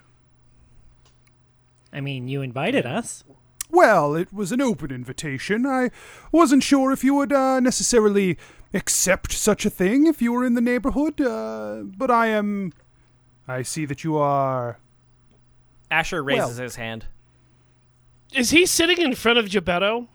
I 1.95 2.01
mean, 2.01 2.27
you 2.27 2.41
invited 2.41 2.85
us. 2.85 3.23
Well, 3.69 4.15
it 4.15 4.31
was 4.33 4.51
an 4.51 4.61
open 4.61 4.91
invitation. 4.91 5.65
I 5.65 5.89
wasn't 6.31 6.61
sure 6.61 6.91
if 6.91 7.03
you 7.05 7.15
would 7.15 7.31
uh, 7.31 7.61
necessarily 7.61 8.37
accept 8.73 9.31
such 9.31 9.65
a 9.65 9.69
thing 9.69 10.05
if 10.05 10.21
you 10.21 10.33
were 10.33 10.45
in 10.45 10.55
the 10.55 10.61
neighborhood, 10.61 11.21
uh, 11.21 11.83
but 11.85 12.11
I 12.11 12.27
am. 12.27 12.73
I 13.47 13.61
see 13.61 13.85
that 13.85 14.03
you 14.03 14.17
are. 14.17 14.77
Asher 15.89 16.21
raises 16.21 16.57
Well- 16.57 16.63
his 16.63 16.75
hand. 16.75 17.05
Is 18.33 18.49
he 18.49 18.65
sitting 18.65 18.99
in 18.99 19.15
front 19.15 19.39
of 19.39 19.45
Gebetto? 19.45 20.07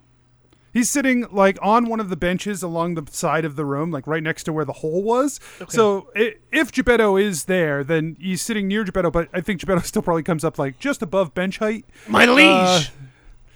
He's 0.72 0.88
sitting 0.88 1.26
like 1.32 1.58
on 1.60 1.88
one 1.88 1.98
of 2.00 2.10
the 2.10 2.16
benches 2.16 2.62
along 2.62 2.94
the 2.94 3.04
side 3.10 3.44
of 3.44 3.56
the 3.56 3.64
room, 3.64 3.90
like 3.90 4.06
right 4.06 4.22
next 4.22 4.44
to 4.44 4.52
where 4.52 4.64
the 4.64 4.72
hole 4.74 5.02
was. 5.02 5.40
So 5.68 6.08
i- 6.14 6.34
if 6.52 6.70
Geppetto 6.70 7.16
is 7.16 7.46
there, 7.46 7.82
then 7.82 8.16
he's 8.20 8.40
sitting 8.40 8.68
near 8.68 8.84
Geppetto, 8.84 9.10
but 9.10 9.28
I 9.32 9.40
think 9.40 9.60
Geppetto 9.60 9.80
still 9.84 10.02
probably 10.02 10.22
comes 10.22 10.44
up 10.44 10.58
like 10.58 10.78
just 10.78 11.02
above 11.02 11.34
bench 11.34 11.58
height. 11.58 11.84
My 12.06 12.24
liege, 12.24 12.46
Uh, 12.46 12.82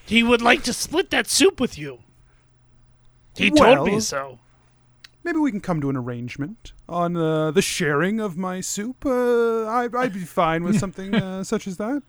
he 0.07 0.22
would 0.22 0.42
like 0.42 0.62
to 0.64 0.72
split 0.72 1.11
that 1.11 1.29
soup 1.29 1.61
with 1.61 1.79
you. 1.79 2.00
He 3.37 3.50
told 3.50 3.87
me 3.87 4.00
so. 4.00 4.38
Maybe 5.22 5.38
we 5.38 5.50
can 5.50 5.61
come 5.61 5.81
to 5.81 5.88
an 5.90 5.96
arrangement 5.96 6.72
on 6.88 7.16
uh, 7.16 7.50
the 7.50 7.62
sharing 7.62 8.20
of 8.20 8.37
my 8.37 8.61
soup. 8.61 9.07
Uh, 9.07 9.64
I, 9.64 9.88
I'd 9.96 10.12
be 10.12 10.20
fine 10.24 10.64
with 10.64 10.79
something 10.85 11.14
uh, 11.14 11.42
such 11.44 11.66
as 11.66 11.79
that. 11.79 12.03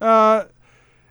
Uh, 0.00 0.44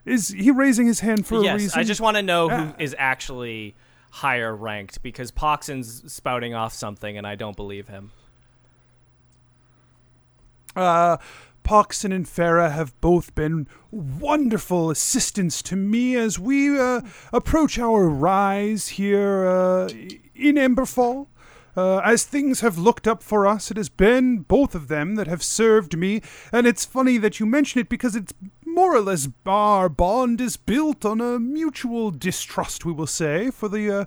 is 0.05 0.29
he 0.29 0.51
raising 0.51 0.87
his 0.87 0.99
hand 1.01 1.25
for 1.25 1.39
a 1.39 1.43
yes, 1.43 1.61
reason? 1.61 1.79
I 1.79 1.83
just 1.83 2.01
want 2.01 2.17
to 2.17 2.23
know 2.23 2.49
who 2.49 2.55
Ah. 2.55 2.75
is 2.79 2.95
actually 2.97 3.75
higher 4.11 4.55
ranked 4.55 5.01
because 5.01 5.31
Poxon's 5.31 6.11
spouting 6.11 6.53
off 6.53 6.73
something 6.73 7.17
and 7.17 7.25
I 7.25 7.35
don't 7.35 7.55
believe 7.55 7.87
him. 7.87 8.11
Uh, 10.75 11.17
Poxon 11.63 12.13
and 12.13 12.25
Farah 12.25 12.71
have 12.73 12.99
both 12.99 13.33
been 13.35 13.67
wonderful 13.91 14.89
assistants 14.91 15.61
to 15.63 15.75
me 15.75 16.15
as 16.15 16.37
we 16.37 16.77
uh, 16.79 17.01
approach 17.31 17.79
our 17.79 18.07
rise 18.09 18.89
here 18.89 19.47
uh, 19.47 19.87
in 20.35 20.55
Emberfall. 20.55 21.27
Uh, 21.75 21.97
as 21.99 22.23
things 22.23 22.59
have 22.59 22.77
looked 22.77 23.07
up 23.07 23.23
for 23.23 23.47
us, 23.47 23.71
it 23.71 23.77
has 23.77 23.89
been 23.89 24.39
both 24.39 24.75
of 24.75 24.89
them 24.89 25.15
that 25.15 25.25
have 25.25 25.41
served 25.41 25.97
me, 25.97 26.21
and 26.51 26.67
it's 26.67 26.85
funny 26.85 27.17
that 27.17 27.39
you 27.39 27.47
mention 27.47 27.81
it 27.81 27.89
because 27.89 28.15
it's 28.15 28.31
more 28.73 28.95
or 28.95 29.01
less 29.01 29.27
our 29.45 29.89
bond 29.89 30.41
is 30.41 30.57
built 30.57 31.05
on 31.05 31.21
a 31.21 31.39
mutual 31.39 32.11
distrust, 32.11 32.85
we 32.85 32.93
will 32.93 33.07
say, 33.07 33.51
for 33.51 33.69
the 33.69 34.01
uh, 34.01 34.05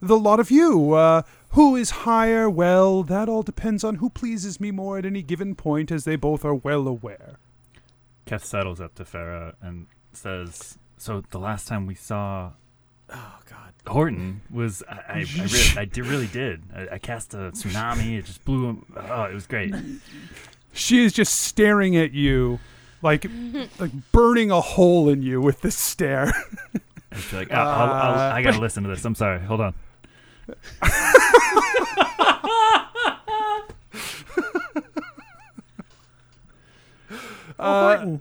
the 0.00 0.18
lot 0.18 0.40
of 0.40 0.50
you. 0.50 0.92
Uh, 0.92 1.22
who 1.50 1.76
is 1.76 1.90
higher? 1.90 2.48
Well, 2.48 3.02
that 3.02 3.28
all 3.28 3.42
depends 3.42 3.84
on 3.84 3.96
who 3.96 4.10
pleases 4.10 4.60
me 4.60 4.70
more 4.70 4.98
at 4.98 5.06
any 5.06 5.22
given 5.22 5.54
point, 5.54 5.90
as 5.90 6.04
they 6.04 6.16
both 6.16 6.44
are 6.44 6.54
well 6.54 6.88
aware. 6.88 7.38
Keth 8.24 8.44
settles 8.44 8.80
up 8.80 8.94
to 8.94 9.04
Farah 9.04 9.54
and 9.60 9.86
says, 10.12 10.78
"So 10.96 11.22
the 11.30 11.38
last 11.38 11.68
time 11.68 11.86
we 11.86 11.94
saw 11.94 12.52
Oh 13.14 13.38
God. 13.48 13.74
Horton 13.86 14.40
was 14.50 14.82
I, 14.88 14.92
I, 14.92 15.12
I 15.18 15.26
really 15.34 15.60
I 15.76 15.84
did, 15.84 16.06
really 16.06 16.26
did. 16.28 16.62
I, 16.74 16.94
I 16.94 16.98
cast 16.98 17.34
a 17.34 17.50
tsunami. 17.52 18.18
It 18.18 18.24
just 18.24 18.44
blew 18.44 18.68
him. 18.68 18.86
Oh, 18.96 19.24
it 19.24 19.34
was 19.34 19.46
great. 19.46 19.74
She 20.72 21.04
is 21.04 21.12
just 21.12 21.34
staring 21.34 21.96
at 21.96 22.12
you, 22.12 22.58
like 23.02 23.26
like 23.78 23.90
burning 24.12 24.50
a 24.50 24.60
hole 24.60 25.08
in 25.08 25.22
you 25.22 25.40
with 25.40 25.60
this 25.60 25.76
stare. 25.76 26.32
I 27.10 27.16
feel 27.16 27.40
like 27.40 27.52
I'll, 27.52 27.68
I'll, 27.68 27.92
I'll, 27.92 28.18
Uh, 28.30 28.34
I 28.34 28.42
gotta 28.42 28.58
listen 28.60 28.82
to 28.84 28.88
this. 28.88 29.04
I'm 29.04 29.14
sorry. 29.14 29.40
Hold 29.40 29.60
on. 29.60 29.74
Well, 37.58 37.82
Horton, 37.84 38.20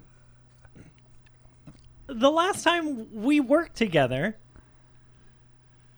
the 2.07 2.29
last 2.29 2.63
time 2.63 3.07
we 3.23 3.39
worked 3.39 3.75
together, 3.75 4.35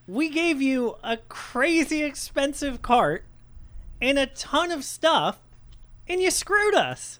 we 0.08 0.30
gave 0.30 0.62
you 0.62 0.96
a 1.04 1.18
crazy 1.18 2.04
expensive 2.04 2.82
cart 2.82 3.26
and 4.02 4.18
a 4.18 4.28
ton 4.28 4.72
of 4.72 4.84
stuff, 4.86 5.40
and 6.08 6.22
you 6.22 6.32
screwed 6.32 6.76
us. 6.76 7.20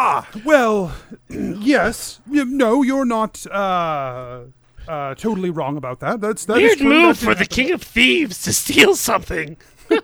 Ah, 0.00 0.28
well, 0.44 0.94
yes, 1.28 2.20
no, 2.26 2.82
you're 2.82 3.04
not 3.04 3.44
uh, 3.50 4.42
uh, 4.86 5.14
totally 5.16 5.50
wrong 5.50 5.76
about 5.76 5.98
that. 6.00 6.20
That's 6.20 6.44
that 6.44 6.58
is 6.58 6.62
Weird 6.62 6.78
true. 6.78 6.88
move 6.88 7.18
That 7.20 7.24
for 7.24 7.34
the 7.34 7.40
happen. 7.40 7.46
king 7.56 7.72
of 7.72 7.82
thieves 7.82 8.42
to 8.42 8.52
steal 8.52 8.94
something. 8.94 9.56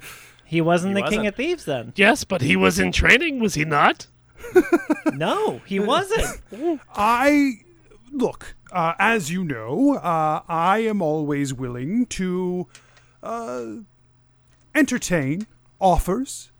He 0.46 0.60
wasn't 0.60 0.94
He 0.96 1.02
the 1.02 1.08
king 1.08 1.18
wasn't. 1.20 1.28
of 1.28 1.34
thieves 1.36 1.64
then. 1.64 1.92
Yes, 1.96 2.22
but 2.22 2.40
he 2.42 2.54
was 2.54 2.78
in 2.78 2.92
training, 2.92 3.40
was 3.40 3.54
he 3.54 3.64
not? 3.64 4.06
No, 5.14 5.60
he 5.66 5.80
wasn't. 5.80 6.40
I 6.94 7.54
look, 8.12 8.54
uh, 8.70 8.92
as 8.98 9.30
you 9.32 9.42
know, 9.42 9.94
uh, 9.96 10.42
I 10.48 10.78
am 10.78 11.00
always 11.02 11.52
willing 11.54 12.06
to 12.06 12.68
uh, 13.22 13.64
entertain 14.74 15.46
offers, 15.80 16.50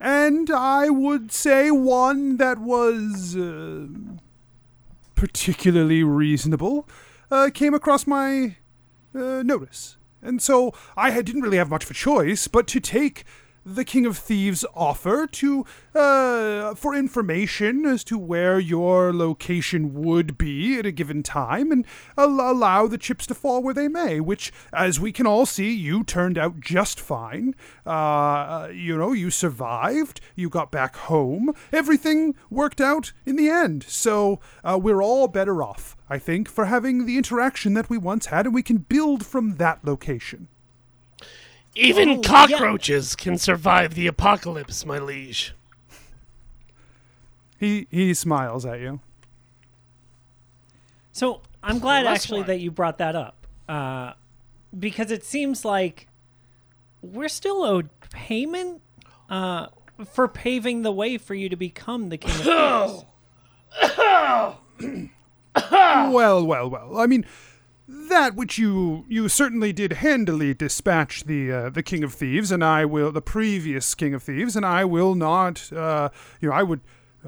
and 0.00 0.50
I 0.50 0.90
would 0.90 1.32
say 1.32 1.70
one 1.70 2.36
that 2.36 2.58
was 2.58 3.36
uh, 3.36 3.86
particularly 5.14 6.02
reasonable 6.02 6.88
uh, 7.30 7.50
came 7.52 7.74
across 7.74 8.06
my 8.06 8.56
uh, 9.14 9.42
notice. 9.42 9.96
And 10.22 10.42
so 10.42 10.72
I 10.96 11.10
didn't 11.22 11.42
really 11.42 11.58
have 11.58 11.70
much 11.70 11.84
of 11.84 11.90
a 11.90 11.94
choice 11.94 12.48
but 12.48 12.66
to 12.68 12.80
take 12.80 13.24
the 13.74 13.84
King 13.84 14.06
of 14.06 14.16
Thieves 14.16 14.64
offer 14.74 15.26
to 15.26 15.66
uh, 15.94 16.74
for 16.74 16.94
information 16.94 17.84
as 17.84 18.02
to 18.04 18.16
where 18.16 18.58
your 18.58 19.12
location 19.12 19.94
would 19.94 20.38
be 20.38 20.78
at 20.78 20.86
a 20.86 20.92
given 20.92 21.22
time 21.22 21.70
and 21.70 21.84
al- 22.16 22.40
allow 22.40 22.86
the 22.86 22.98
chips 22.98 23.26
to 23.26 23.34
fall 23.34 23.62
where 23.62 23.74
they 23.74 23.88
may, 23.88 24.20
which, 24.20 24.52
as 24.72 24.98
we 24.98 25.12
can 25.12 25.26
all 25.26 25.44
see, 25.44 25.72
you 25.72 26.02
turned 26.02 26.38
out 26.38 26.60
just 26.60 26.98
fine. 26.98 27.54
Uh, 27.84 28.68
you 28.72 28.96
know, 28.96 29.12
you 29.12 29.30
survived, 29.30 30.20
you 30.34 30.48
got 30.48 30.70
back 30.70 30.96
home, 30.96 31.52
everything 31.72 32.34
worked 32.50 32.80
out 32.80 33.12
in 33.26 33.36
the 33.36 33.50
end. 33.50 33.84
So 33.84 34.40
uh, 34.64 34.78
we're 34.80 35.02
all 35.02 35.28
better 35.28 35.62
off, 35.62 35.96
I 36.08 36.18
think, 36.18 36.48
for 36.48 36.66
having 36.66 37.04
the 37.04 37.18
interaction 37.18 37.74
that 37.74 37.90
we 37.90 37.98
once 37.98 38.26
had, 38.26 38.46
and 38.46 38.54
we 38.54 38.62
can 38.62 38.78
build 38.78 39.26
from 39.26 39.56
that 39.56 39.84
location. 39.84 40.48
Even 41.78 42.08
Oh, 42.08 42.12
yeah. 42.14 42.20
cockroaches 42.22 43.14
can 43.16 43.38
survive 43.38 43.94
the 43.94 44.06
apocalypse, 44.06 44.84
my 44.84 44.98
liege. 44.98 45.54
He 47.58 47.86
he 47.90 48.14
smiles 48.14 48.64
at 48.66 48.80
you. 48.80 49.00
So 51.12 51.40
I'm 51.62 51.78
glad 51.78 52.04
Last 52.04 52.24
actually 52.24 52.40
one. 52.40 52.46
that 52.48 52.60
you 52.60 52.70
brought 52.70 52.98
that 52.98 53.16
up, 53.16 53.46
uh, 53.68 54.12
because 54.78 55.10
it 55.10 55.24
seems 55.24 55.64
like 55.64 56.06
we're 57.02 57.28
still 57.28 57.64
owed 57.64 57.88
payment 58.10 58.80
uh, 59.28 59.66
for 60.04 60.28
paving 60.28 60.82
the 60.82 60.92
way 60.92 61.18
for 61.18 61.34
you 61.34 61.48
to 61.48 61.56
become 61.56 62.08
the 62.10 62.18
king 62.18 62.30
of 62.48 63.04
thieves. 64.80 65.10
Well, 65.70 66.46
well, 66.46 66.70
well. 66.70 66.98
I 66.98 67.06
mean, 67.06 67.26
that 67.88 68.34
which 68.34 68.58
you 68.58 69.04
you 69.08 69.28
certainly 69.28 69.72
did 69.72 69.94
handily 69.94 70.52
dispatch 70.52 71.24
the 71.24 71.50
uh, 71.50 71.70
the 71.70 71.82
king 71.82 72.04
of 72.04 72.12
thieves, 72.12 72.52
and 72.52 72.62
I 72.62 72.84
will 72.84 73.10
the 73.10 73.22
previous 73.22 73.94
king 73.94 74.14
of 74.14 74.22
thieves, 74.22 74.54
and 74.56 74.66
I 74.66 74.84
will 74.84 75.14
not. 75.14 75.72
Uh, 75.72 76.10
you 76.40 76.48
know, 76.48 76.54
I 76.54 76.62
would. 76.62 76.80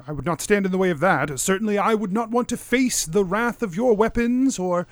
I 0.07 0.13
would 0.13 0.25
not 0.25 0.39
stand 0.39 0.65
in 0.65 0.71
the 0.71 0.77
way 0.77 0.89
of 0.89 1.01
that. 1.01 1.37
Certainly, 1.37 1.77
I 1.77 1.95
would 1.95 2.13
not 2.13 2.31
want 2.31 2.47
to 2.49 2.57
face 2.57 3.05
the 3.05 3.25
wrath 3.25 3.61
of 3.61 3.75
your 3.75 3.93
weapons 3.93 4.57
or 4.57 4.87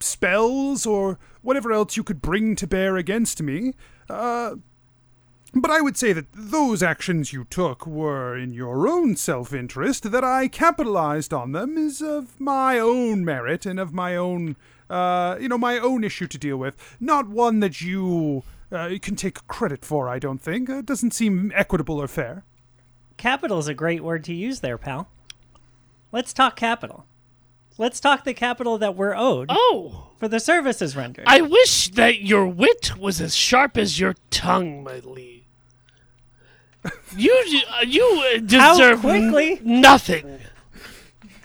spells 0.00 0.86
or 0.86 1.18
whatever 1.42 1.70
else 1.70 1.96
you 1.96 2.02
could 2.02 2.22
bring 2.22 2.56
to 2.56 2.66
bear 2.66 2.96
against 2.96 3.42
me. 3.42 3.74
Uh, 4.08 4.56
but 5.54 5.70
I 5.70 5.82
would 5.82 5.98
say 5.98 6.14
that 6.14 6.32
those 6.32 6.82
actions 6.82 7.32
you 7.32 7.44
took 7.44 7.86
were 7.86 8.36
in 8.36 8.54
your 8.54 8.88
own 8.88 9.16
self 9.16 9.52
interest, 9.52 10.10
that 10.10 10.24
I 10.24 10.48
capitalized 10.48 11.34
on 11.34 11.52
them 11.52 11.76
is 11.76 12.00
of 12.00 12.40
my 12.40 12.78
own 12.78 13.22
merit 13.24 13.66
and 13.66 13.78
of 13.78 13.92
my 13.92 14.16
own, 14.16 14.56
uh, 14.92 15.36
you 15.40 15.48
know, 15.48 15.58
my 15.58 15.78
own 15.78 16.04
issue 16.04 16.26
to 16.26 16.38
deal 16.38 16.56
with. 16.56 16.76
Not 17.00 17.28
one 17.28 17.60
that 17.60 17.80
you 17.80 18.42
uh, 18.70 18.90
can 19.00 19.16
take 19.16 19.46
credit 19.48 19.84
for, 19.84 20.08
I 20.08 20.18
don't 20.18 20.40
think. 20.40 20.68
It 20.68 20.86
doesn't 20.86 21.12
seem 21.12 21.50
equitable 21.54 22.00
or 22.00 22.08
fair. 22.08 22.44
Capital 23.16 23.58
is 23.58 23.68
a 23.68 23.74
great 23.74 24.02
word 24.02 24.24
to 24.24 24.34
use 24.34 24.60
there, 24.60 24.78
pal. 24.78 25.08
Let's 26.12 26.32
talk 26.32 26.56
capital. 26.56 27.06
Let's 27.78 28.00
talk 28.00 28.24
the 28.24 28.34
capital 28.34 28.76
that 28.78 28.96
we're 28.96 29.14
owed 29.16 29.46
Oh, 29.48 30.08
for 30.18 30.28
the 30.28 30.38
services 30.40 30.94
rendered. 30.94 31.24
I 31.26 31.40
wish 31.40 31.88
that 31.92 32.20
your 32.22 32.46
wit 32.46 32.96
was 32.98 33.20
as 33.20 33.34
sharp 33.34 33.78
as 33.78 33.98
your 33.98 34.14
tongue, 34.30 34.84
my 34.84 34.98
liege. 35.04 35.44
You, 37.16 37.62
uh, 37.70 37.84
you 37.86 38.02
uh, 38.34 38.58
How 38.58 38.72
deserve 38.74 39.00
quickly? 39.00 39.60
n- 39.64 39.80
nothing. 39.80 40.38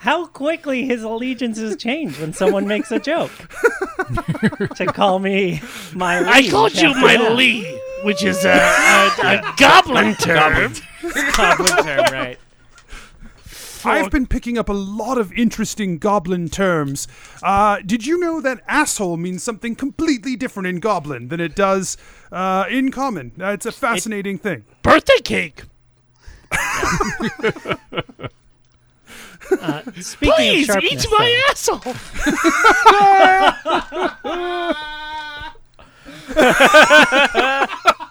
How 0.08 0.26
quickly 0.26 0.86
his 0.86 1.03
allegiances 1.03 1.76
change 1.76 2.18
when 2.18 2.32
someone 2.32 2.66
makes 2.66 2.93
a 2.93 2.97
joke. 2.97 3.30
to 4.76 4.86
call 4.86 5.20
me 5.20 5.62
my 5.93 6.20
I 6.20 6.39
liege 6.39 6.49
called 6.49 6.76
you 6.76 6.91
after 6.91 7.01
my 7.01 7.18
that. 7.18 7.36
Lee, 7.36 7.82
which 8.03 8.24
is 8.24 8.45
a, 8.45 8.51
a, 8.51 9.22
a 9.22 9.53
goblin 9.58 10.16
term. 10.22 10.72
Goblin 11.36 11.84
term, 11.84 12.05
right? 12.14 12.39
I've 13.84 14.10
been 14.10 14.28
picking 14.28 14.58
up 14.58 14.70
a 14.70 14.74
lot 14.74 15.18
of 15.18 15.34
interesting 15.34 15.97
goblin 15.97 16.47
terms. 16.47 17.10
Uh, 17.43 17.80
did 17.86 18.05
you 18.05 18.18
know 18.18 18.39
that 18.39 18.62
asshole 18.66 19.18
means 19.18 19.43
something 19.43 19.76
completely 19.76 20.38
different 20.38 20.68
in 20.68 20.80
goblin 20.80 21.28
than 21.28 21.41
it 21.41 21.53
does 21.53 21.97
uh, 22.32 22.64
in 22.70 22.91
common? 22.91 23.34
Uh, 23.38 23.47
it's 23.47 23.66
a 23.66 23.74
fascinating 23.74 24.38
thing. 24.38 24.64
Birthday 24.84 25.20
cake. 25.20 25.64
Uh, 29.52 29.82
speaking 30.02 30.34
Please 30.34 30.70
of 30.70 30.84
eat 30.84 31.06
my 31.12 31.41
asshole. 31.50 31.80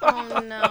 Oh 0.08 0.40
no. 0.40 0.62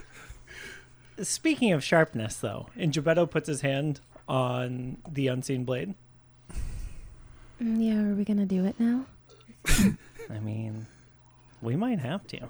speaking 1.22 1.72
of 1.72 1.82
sharpness, 1.84 2.36
though, 2.36 2.66
and 2.76 2.92
Gebetto 2.92 3.30
puts 3.30 3.48
his 3.48 3.60
hand 3.60 4.00
on 4.28 4.98
the 5.08 5.28
unseen 5.28 5.64
blade. 5.64 5.94
Mm, 7.62 7.76
Yeah, 7.86 8.10
are 8.10 8.14
we 8.14 8.24
gonna 8.24 8.46
do 8.46 8.64
it 8.64 8.78
now? 8.78 9.04
I 10.30 10.38
mean, 10.40 10.86
we 11.60 11.76
might 11.76 11.98
have 11.98 12.26
to. 12.28 12.48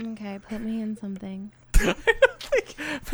Okay, 0.00 0.38
put 0.48 0.60
me 0.62 0.80
in 0.80 0.96
something. 0.96 1.50
My 1.82 1.94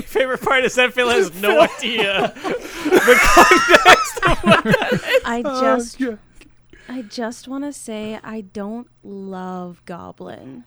favorite 0.05 0.41
part 0.43 0.65
is 0.65 0.75
that 0.77 0.93
Phil 0.95 1.09
has 1.09 1.33
no 1.43 1.61
idea 1.79 2.33
the 2.35 3.21
context 3.35 4.17
of 4.27 4.39
what 4.45 4.65
that 4.65 5.21
I 5.25 5.43
Oh, 5.45 5.61
just 5.61 6.01
yeah. 6.01 6.17
I 6.89 7.03
just 7.03 7.49
want 7.49 7.65
to 7.65 7.73
say 7.73 8.19
I 8.23 8.41
don't 8.43 8.89
love 9.03 9.83
goblin. 9.85 10.65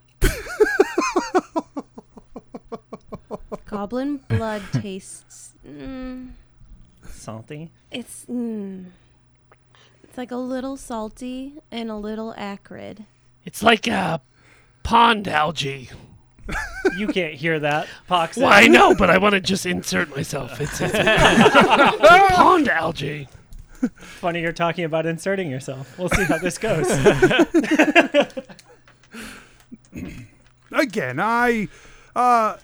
Goblin 3.70 4.17
blood 4.28 4.63
tastes 4.74 5.53
mm, 5.67 6.30
Salty. 7.07 7.70
it's 7.91 8.26
mm, 8.26 8.86
it's 10.03 10.17
like 10.17 10.32
a 10.32 10.36
little 10.38 10.76
salty 10.76 11.53
and 11.72 11.91
a 11.91 11.95
little 11.95 12.34
acrid. 12.36 13.05
It's 13.45 13.61
like 13.61 13.86
a 13.88 14.22
pond 14.84 15.28
algae. 15.28 15.89
You 16.97 17.07
can't 17.07 17.36
hear 17.36 17.59
that, 17.59 17.88
Pox. 18.07 18.38
Well, 18.38 18.49
I 18.51 18.65
know, 18.67 18.95
but 18.95 19.11
I 19.11 19.20
want 19.20 19.34
to 19.34 19.39
just 19.39 19.67
insert 19.67 20.09
myself. 20.15 20.59
It's, 20.59 20.82
it's, 20.82 20.93
it's 20.95 22.28
pond 22.36 22.67
algae. 22.70 23.28
Funny 23.99 24.41
you're 24.41 24.51
talking 24.51 24.84
about 24.84 25.05
inserting 25.05 25.51
yourself. 25.51 25.95
We'll 25.99 26.09
see 26.09 26.24
how 26.24 26.39
this 26.39 26.57
goes. 26.57 26.89
Again, 30.72 31.20
I, 31.20 31.67
uh, 32.15 32.57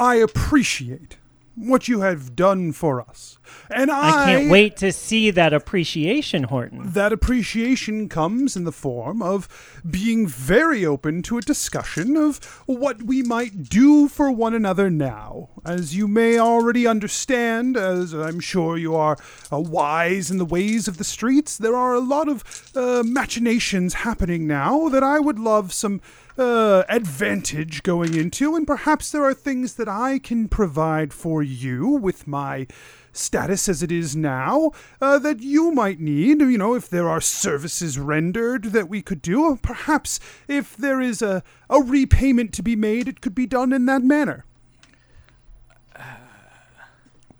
I 0.00 0.14
appreciate 0.14 1.18
what 1.54 1.86
you 1.86 2.00
have 2.00 2.34
done 2.34 2.72
for 2.72 3.02
us, 3.02 3.38
and 3.70 3.90
I, 3.90 4.08
I 4.08 4.24
can't 4.24 4.50
wait 4.50 4.78
to 4.78 4.92
see 4.92 5.30
that 5.30 5.52
appreciation, 5.52 6.44
Horton. 6.44 6.92
That 6.92 7.12
appreciation 7.12 8.08
comes 8.08 8.56
in 8.56 8.64
the 8.64 8.72
form 8.72 9.20
of 9.20 9.46
being 9.88 10.26
very 10.26 10.86
open 10.86 11.20
to 11.24 11.36
a 11.36 11.42
discussion 11.42 12.16
of 12.16 12.42
what 12.64 13.02
we 13.02 13.22
might 13.22 13.64
do 13.64 14.08
for 14.08 14.30
one 14.30 14.54
another 14.54 14.88
now. 14.88 15.50
As 15.66 15.94
you 15.94 16.08
may 16.08 16.38
already 16.38 16.86
understand, 16.86 17.76
as 17.76 18.14
I'm 18.14 18.40
sure 18.40 18.78
you 18.78 18.96
are 18.96 19.18
uh, 19.52 19.60
wise 19.60 20.30
in 20.30 20.38
the 20.38 20.46
ways 20.46 20.88
of 20.88 20.96
the 20.96 21.04
streets, 21.04 21.58
there 21.58 21.76
are 21.76 21.92
a 21.92 22.00
lot 22.00 22.26
of 22.26 22.72
uh, 22.74 23.02
machinations 23.04 23.92
happening 23.92 24.46
now 24.46 24.88
that 24.88 25.02
I 25.02 25.20
would 25.20 25.38
love 25.38 25.74
some 25.74 26.00
uh, 26.40 26.84
advantage 26.88 27.82
going 27.82 28.14
into, 28.14 28.56
and 28.56 28.66
perhaps 28.66 29.12
there 29.12 29.24
are 29.24 29.34
things 29.34 29.74
that 29.74 29.88
I 29.88 30.18
can 30.18 30.48
provide 30.48 31.12
for 31.12 31.42
you 31.42 31.86
with 31.88 32.26
my 32.26 32.66
status 33.12 33.68
as 33.68 33.82
it 33.82 33.92
is 33.92 34.16
now 34.16 34.70
uh, 35.00 35.18
that 35.18 35.40
you 35.40 35.70
might 35.72 36.00
need. 36.00 36.40
You 36.40 36.56
know, 36.56 36.74
if 36.74 36.88
there 36.88 37.08
are 37.08 37.20
services 37.20 37.98
rendered 37.98 38.64
that 38.72 38.88
we 38.88 39.02
could 39.02 39.20
do, 39.20 39.58
perhaps 39.62 40.18
if 40.48 40.76
there 40.76 41.00
is 41.00 41.20
a, 41.20 41.42
a 41.68 41.82
repayment 41.82 42.54
to 42.54 42.62
be 42.62 42.74
made, 42.74 43.06
it 43.06 43.20
could 43.20 43.34
be 43.34 43.46
done 43.46 43.72
in 43.72 43.84
that 43.86 44.02
manner. 44.02 44.44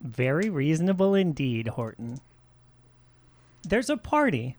Very 0.02 0.50
reasonable 0.50 1.14
indeed, 1.14 1.68
Horton. 1.68 2.20
There's 3.62 3.90
a 3.90 3.96
party. 3.96 4.56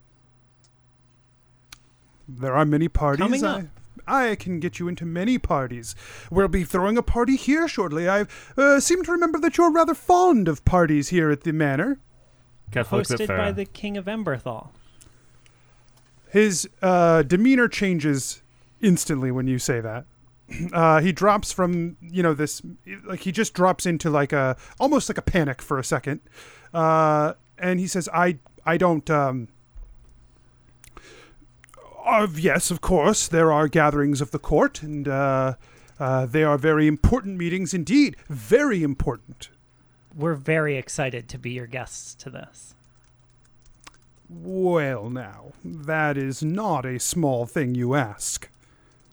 There 2.28 2.56
are 2.56 2.66
many 2.66 2.88
parties. 2.88 3.24
Coming 3.24 3.44
up. 3.44 3.62
I, 3.62 3.81
I 4.08 4.36
can 4.36 4.60
get 4.60 4.80
you 4.80 4.88
into 4.88 5.06
many 5.06 5.38
parties. 5.38 5.96
We'll 6.30 6.48
be 6.48 6.64
throwing 6.64 6.98
a 6.98 7.04
party 7.04 7.36
here 7.36 7.68
shortly. 7.68 8.10
I 8.10 8.26
uh, 8.58 8.80
seem 8.80 9.04
to 9.04 9.12
remember 9.12 9.40
that 9.40 9.58
you're 9.58 9.72
rather 9.72 9.94
fond 9.94 10.48
of 10.48 10.64
parties 10.66 11.10
here 11.10 11.32
at 11.32 11.42
the 11.42 11.54
manor. 11.54 12.00
Keth 12.72 12.90
hosted 12.90 13.28
by 13.28 13.52
the 13.52 13.66
King 13.66 13.98
of 13.98 14.06
Emberfall. 14.06 14.70
His 16.30 16.70
uh, 16.82 17.24
demeanor 17.24 17.68
changes 17.68 18.42
instantly 18.80 19.32
when 19.32 19.48
you 19.48 19.60
say 19.60 19.82
that. 19.82 20.06
Uh, 20.74 21.00
he 21.00 21.14
drops 21.14 21.54
from 21.54 21.96
you 22.02 22.22
know 22.22 22.34
this 22.34 22.62
like 23.06 23.22
he 23.22 23.32
just 23.32 23.54
drops 23.54 23.86
into 23.86 24.10
like 24.10 24.34
a 24.34 24.58
almost 24.82 25.08
like 25.08 25.18
a 25.18 25.22
panic 25.22 25.62
for 25.62 25.80
a 25.80 25.84
second, 25.84 26.20
uh, 26.74 27.36
and 27.58 27.80
he 27.80 27.88
says, 27.88 28.10
"I 28.14 28.38
I 28.66 28.76
don't." 28.76 29.10
Um, 29.10 29.48
of 32.06 32.40
yes, 32.40 32.72
of 32.72 32.82
course, 32.82 33.28
there 33.28 33.52
are 33.52 33.68
gatherings 33.68 34.22
of 34.22 34.32
the 34.32 34.40
court, 34.40 34.82
and 34.82 35.08
uh, 35.08 35.56
uh, 36.00 36.26
they 36.26 36.44
are 36.44 36.58
very 36.58 36.88
important 36.88 37.38
meetings 37.38 37.74
indeed. 37.74 38.16
Very 38.30 38.84
important. 38.84 39.50
We're 40.16 40.36
very 40.36 40.78
excited 40.78 41.30
to 41.30 41.38
be 41.38 41.52
your 41.52 41.68
guests 41.68 42.16
to 42.16 42.30
this. 42.30 42.76
Well, 44.30 45.10
now 45.10 45.52
that 45.64 46.18
is 46.18 46.42
not 46.42 46.86
a 46.86 47.00
small 47.00 47.46
thing 47.46 47.76
you 47.76 47.96
ask. 47.96 48.50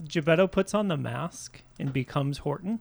Gebetto 0.02 0.50
puts 0.50 0.74
on 0.74 0.88
the 0.88 0.96
mask 0.96 1.62
and 1.78 1.92
becomes 1.92 2.38
Horton 2.38 2.80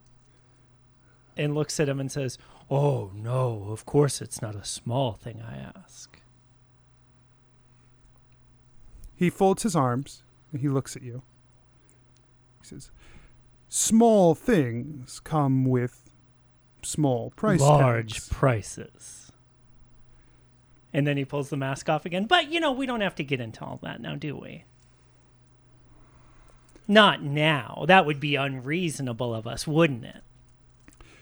and 1.36 1.56
looks 1.56 1.80
at 1.80 1.90
him 1.90 2.00
and 2.00 2.12
says, 2.12 2.38
Oh, 2.70 3.12
no, 3.16 3.68
of 3.70 3.86
course 3.86 4.22
it's 4.22 4.42
not 4.42 4.56
a 4.56 4.66
small 4.66 5.14
thing 5.14 5.42
I 5.42 5.72
ask. 5.76 6.17
He 9.18 9.32
folds 9.32 9.64
his 9.64 9.76
arms 9.76 10.24
and 10.52 10.62
he 10.62 10.70
looks 10.70 10.96
at 10.96 11.02
you. 11.02 11.24
He 12.62 12.68
says, 12.68 12.92
Small 13.68 14.36
things 14.36 15.20
come 15.20 15.66
with 15.66 16.10
small 16.84 17.32
price 17.32 17.60
Large 17.60 18.14
tags." 18.14 18.30
prices. 18.30 19.32
And 20.94 21.06
then 21.06 21.18
he 21.18 21.26
pulls 21.26 21.50
the 21.50 21.58
mask 21.58 21.90
off 21.90 22.06
again. 22.06 22.26
But, 22.26 22.50
you 22.50 22.60
know, 22.60 22.72
we 22.72 22.86
don't 22.86 23.02
have 23.02 23.16
to 23.16 23.24
get 23.24 23.42
into 23.42 23.64
all 23.64 23.80
that 23.84 24.00
now, 24.00 24.16
do 24.16 24.36
we? 24.38 24.64
Not 26.88 27.22
now. 27.22 27.84
That 27.88 28.06
would 28.06 28.20
be 28.20 28.36
unreasonable 28.36 29.34
of 29.36 29.46
us, 29.46 29.68
wouldn't 29.68 30.06
it? 30.06 30.24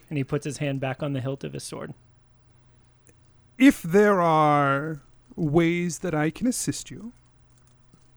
And 0.10 0.18
he 0.18 0.24
puts 0.24 0.46
his 0.46 0.60
hand 0.60 0.80
back 0.80 1.02
on 1.02 1.14
the 1.14 1.22
hilt 1.22 1.44
of 1.44 1.54
his 1.54 1.64
sword. 1.64 1.94
If 3.58 3.82
there 3.82 4.22
are 4.22 5.02
ways 5.36 6.00
that 6.00 6.14
I 6.14 6.30
can 6.30 6.46
assist 6.46 6.92
you, 6.92 7.14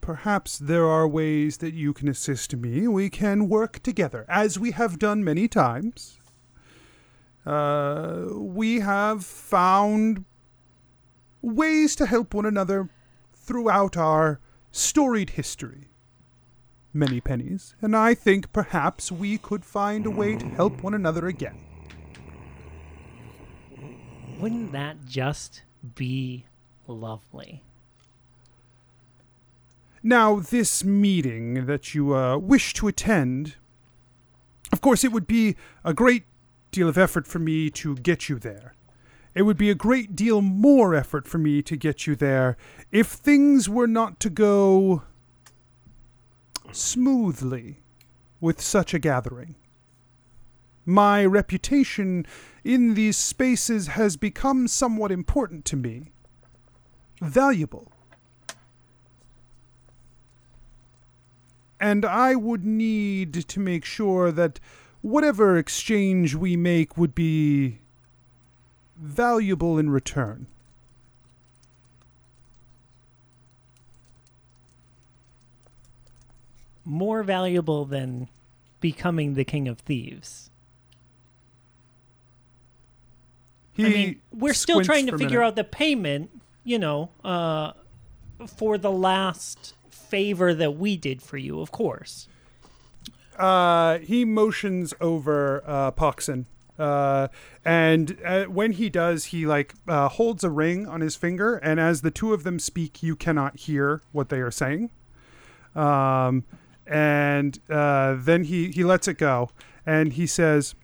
perhaps 0.09 0.57
there 0.57 0.87
are 0.87 1.07
ways 1.07 1.59
that 1.59 1.75
you 1.75 1.93
can 1.93 2.09
assist 2.09 2.57
me. 2.57 2.89
We 2.89 3.11
can 3.11 3.47
work 3.47 3.83
together, 3.83 4.25
as 4.27 4.59
we 4.59 4.71
have 4.71 4.99
done 4.99 5.23
many 5.23 5.49
times. 5.49 6.19
Uh, 7.45 8.29
we 8.33 8.81
have 8.81 9.23
found 9.23 10.25
ways 11.43 11.95
to 11.97 12.07
help 12.07 12.33
one 12.33 12.47
another 12.47 12.89
throughout 13.35 13.99
our 13.99 14.41
storied 14.73 15.31
history. 15.37 15.91
Many 16.95 17.21
pennies, 17.21 17.75
and 17.83 17.95
I 17.95 18.15
think 18.15 18.51
perhaps 18.51 19.13
we 19.13 19.37
could 19.37 19.63
find 19.63 20.07
a 20.07 20.11
way 20.11 20.37
to 20.37 20.47
help 20.47 20.83
one 20.83 20.95
another 20.95 21.27
again. 21.27 21.61
Wouldn't 24.41 24.73
that 24.73 25.05
just 25.05 25.65
be 25.95 26.47
lovely? 26.87 27.68
Now, 30.03 30.41
this 30.41 30.85
meeting 30.85 31.67
that 31.67 31.95
you 31.95 32.15
uh, 32.15 32.39
wish 32.39 32.75
to 32.75 32.89
attend, 32.89 33.57
of 34.73 34.81
course, 34.81 35.03
it 35.05 35.13
would 35.13 35.27
be 35.27 35.57
a 35.85 35.93
great 35.93 36.25
deal 36.71 36.89
of 36.89 36.99
effort 36.99 37.27
for 37.27 37.39
me 37.39 37.71
to 37.71 37.97
get 37.97 38.29
you 38.29 38.39
there. 38.39 38.75
It 39.35 39.43
would 39.43 39.57
be 39.57 39.71
a 39.71 39.75
great 39.75 40.17
deal 40.17 40.41
more 40.41 40.95
effort 40.95 41.27
for 41.27 41.39
me 41.39 41.63
to 41.63 41.77
get 41.77 42.07
you 42.07 42.17
there 42.17 42.57
if 42.91 43.07
things 43.07 43.69
were 43.69 43.87
not 43.87 44.21
to 44.21 44.31
go 44.31 45.03
smoothly 46.73 47.81
with 48.41 48.61
such 48.61 48.95
a 48.95 48.99
gathering. 48.99 49.55
My 50.85 51.25
reputation 51.25 52.27
in 52.65 52.95
these 52.95 53.17
spaces 53.17 53.89
has 53.89 54.17
become 54.17 54.69
somewhat 54.69 55.13
important 55.13 55.65
to 55.67 55.77
me, 55.77 56.13
valuable. 57.21 57.93
And 61.81 62.05
I 62.05 62.35
would 62.35 62.65
need 62.65 63.35
to 63.35 63.61
make 63.61 63.85
sure 63.85 64.33
that 64.33 64.61
whatever 65.01 65.57
exchange 65.57 66.35
we 66.35 66.57
make 66.57 66.97
would 66.97 67.15
be 67.15 67.81
valuable 68.97 69.79
in 69.79 69.91
return. 69.91 70.47
More 76.85 77.23
valuable 77.23 77.85
than 77.85 78.29
becoming 78.81 79.35
the 79.35 79.45
king 79.45 79.69
of 79.69 79.79
thieves. 79.81 80.51
He 83.73 83.87
I 83.87 83.89
mean, 83.91 84.21
we're 84.33 84.55
still 84.55 84.83
trying 84.83 85.07
to 85.07 85.17
figure 85.17 85.43
out 85.43 85.55
the 85.55 85.65
payment, 85.65 86.31
you 86.65 86.79
know, 86.79 87.11
uh, 87.23 87.73
for 88.57 88.79
the 88.79 88.91
last 88.91 89.75
favor 90.09 90.55
that 90.55 90.77
we 90.77 90.97
did 90.97 91.23
for 91.23 91.37
you, 91.37 91.61
of 91.61 91.71
course. 91.71 92.29
uh, 93.39 93.99
he 93.99 94.25
motions 94.25 94.95
over 95.01 95.63
uh, 95.67 95.91
Poxon. 95.93 96.47
Uh, 96.79 97.29
and 97.65 98.17
uh, 98.25 98.45
when 98.45 98.73
he 98.73 98.89
does, 98.89 99.27
he 99.27 99.47
like 99.47 99.75
uh, 99.89 100.09
holds 100.09 100.45
a 100.45 100.51
ring 100.51 100.87
on 100.87 101.01
his 101.01 101.17
finger, 101.17 101.57
and 101.57 101.81
as 101.81 102.03
the 102.03 102.11
two 102.11 102.33
of 102.33 102.45
them 102.45 102.59
speak, 102.59 103.03
you 103.03 103.17
cannot 103.17 103.57
hear 103.59 104.01
what 104.13 104.29
they 104.29 104.41
are 104.41 104.51
saying. 104.51 104.91
Um, 105.75 106.45
and 106.87 107.59
uh, 107.69 108.17
then 108.19 108.45
he 108.45 108.71
he 108.71 108.85
lets 108.85 109.09
it 109.09 109.19
go, 109.19 109.51
and 109.85 110.13
he 110.13 110.27
says, 110.27 110.75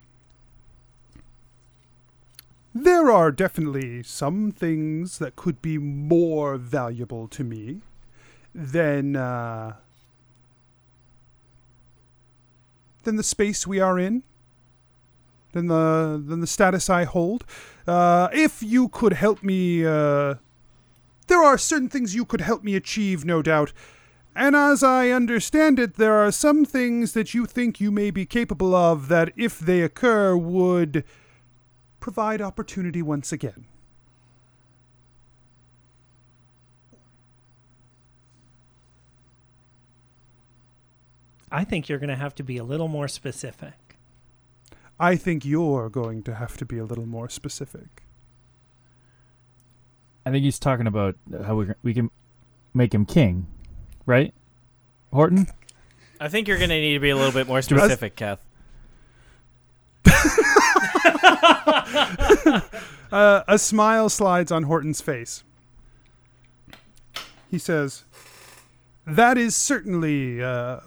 "There 2.75 3.11
are 3.11 3.31
definitely 3.31 4.03
some 4.03 4.51
things 4.51 5.18
that 5.18 5.37
could 5.37 5.62
be 5.62 5.79
more 5.79 6.57
valuable 6.57 7.29
to 7.29 7.45
me 7.45 7.83
than." 8.55 9.17
Uh, 9.17 9.75
than 13.05 13.17
the 13.17 13.23
space 13.23 13.67
we 13.67 13.81
are 13.81 13.99
in, 13.99 14.23
than 15.53 15.69
the 15.69 16.23
than 16.27 16.41
the 16.41 16.47
status 16.47 16.91
I 16.91 17.05
hold. 17.05 17.45
Uh, 17.87 18.29
if 18.33 18.63
you 18.63 18.89
could 18.89 19.13
help 19.13 19.43
me, 19.43 19.85
uh, 19.85 20.35
there 21.29 21.43
are 21.43 21.57
certain 21.57 21.89
things 21.89 22.15
you 22.15 22.25
could 22.25 22.41
help 22.41 22.65
me 22.65 22.75
achieve, 22.75 23.25
no 23.25 23.43
doubt. 23.43 23.73
And 24.37 24.57
as 24.57 24.83
I 24.83 25.11
understand 25.11 25.79
it, 25.79 25.95
there 25.95 26.15
are 26.15 26.33
some 26.33 26.65
things 26.65 27.13
that 27.13 27.35
you 27.35 27.47
think 27.47 27.81
you 27.81 27.93
may 27.93 28.11
be 28.11 28.27
capable 28.27 28.75
of 28.75 29.07
that, 29.09 29.33
if 29.37 29.61
they 29.61 29.81
occur, 29.81 30.37
would 30.37 31.05
provide 32.01 32.43
opportunity 32.43 33.01
once 33.01 33.31
again. 33.31 33.67
I 41.51 41.64
think 41.64 41.88
you're 41.88 41.99
going 41.99 42.11
to 42.11 42.16
have 42.16 42.34
to 42.36 42.42
be 42.42 42.57
a 42.57 42.64
little 42.64 42.88
more 42.88 43.09
specific. 43.09 43.97
I 44.99 45.16
think 45.16 45.45
you're 45.45 45.90
going 45.90 46.22
to 46.24 46.34
have 46.34 46.57
to 46.59 46.64
be 46.64 46.78
a 46.78 46.84
little 46.84 47.07
more 47.07 47.28
specific. 47.28 48.03
I 50.26 50.30
think 50.30 50.45
he's 50.45 50.59
talking 50.59 50.86
about 50.86 51.16
how 51.45 51.57
we 51.57 51.66
we 51.82 51.92
can 51.92 52.11
make 52.72 52.95
him 52.95 53.05
king, 53.05 53.47
right? 54.07 54.32
Horton. 55.12 55.49
I 56.18 56.28
think 56.28 56.49
you're 56.49 56.59
gonna 56.59 56.80
need 56.80 56.95
to 56.95 57.01
be 57.01 57.11
a 57.11 57.16
little 57.16 57.32
bit 57.32 57.47
more 57.47 57.61
specific, 57.62 58.16
Kath. 58.16 58.40
Uh, 63.14 63.45
a 63.47 63.61
smile 63.61 64.09
slides 64.09 64.51
on 64.51 64.64
Horton's 64.64 65.01
face. 65.01 65.45
He 67.49 67.59
says, 67.59 68.03
That 69.07 69.38
is 69.38 69.55
certainly. 69.55 70.42
Uh, 70.42 70.80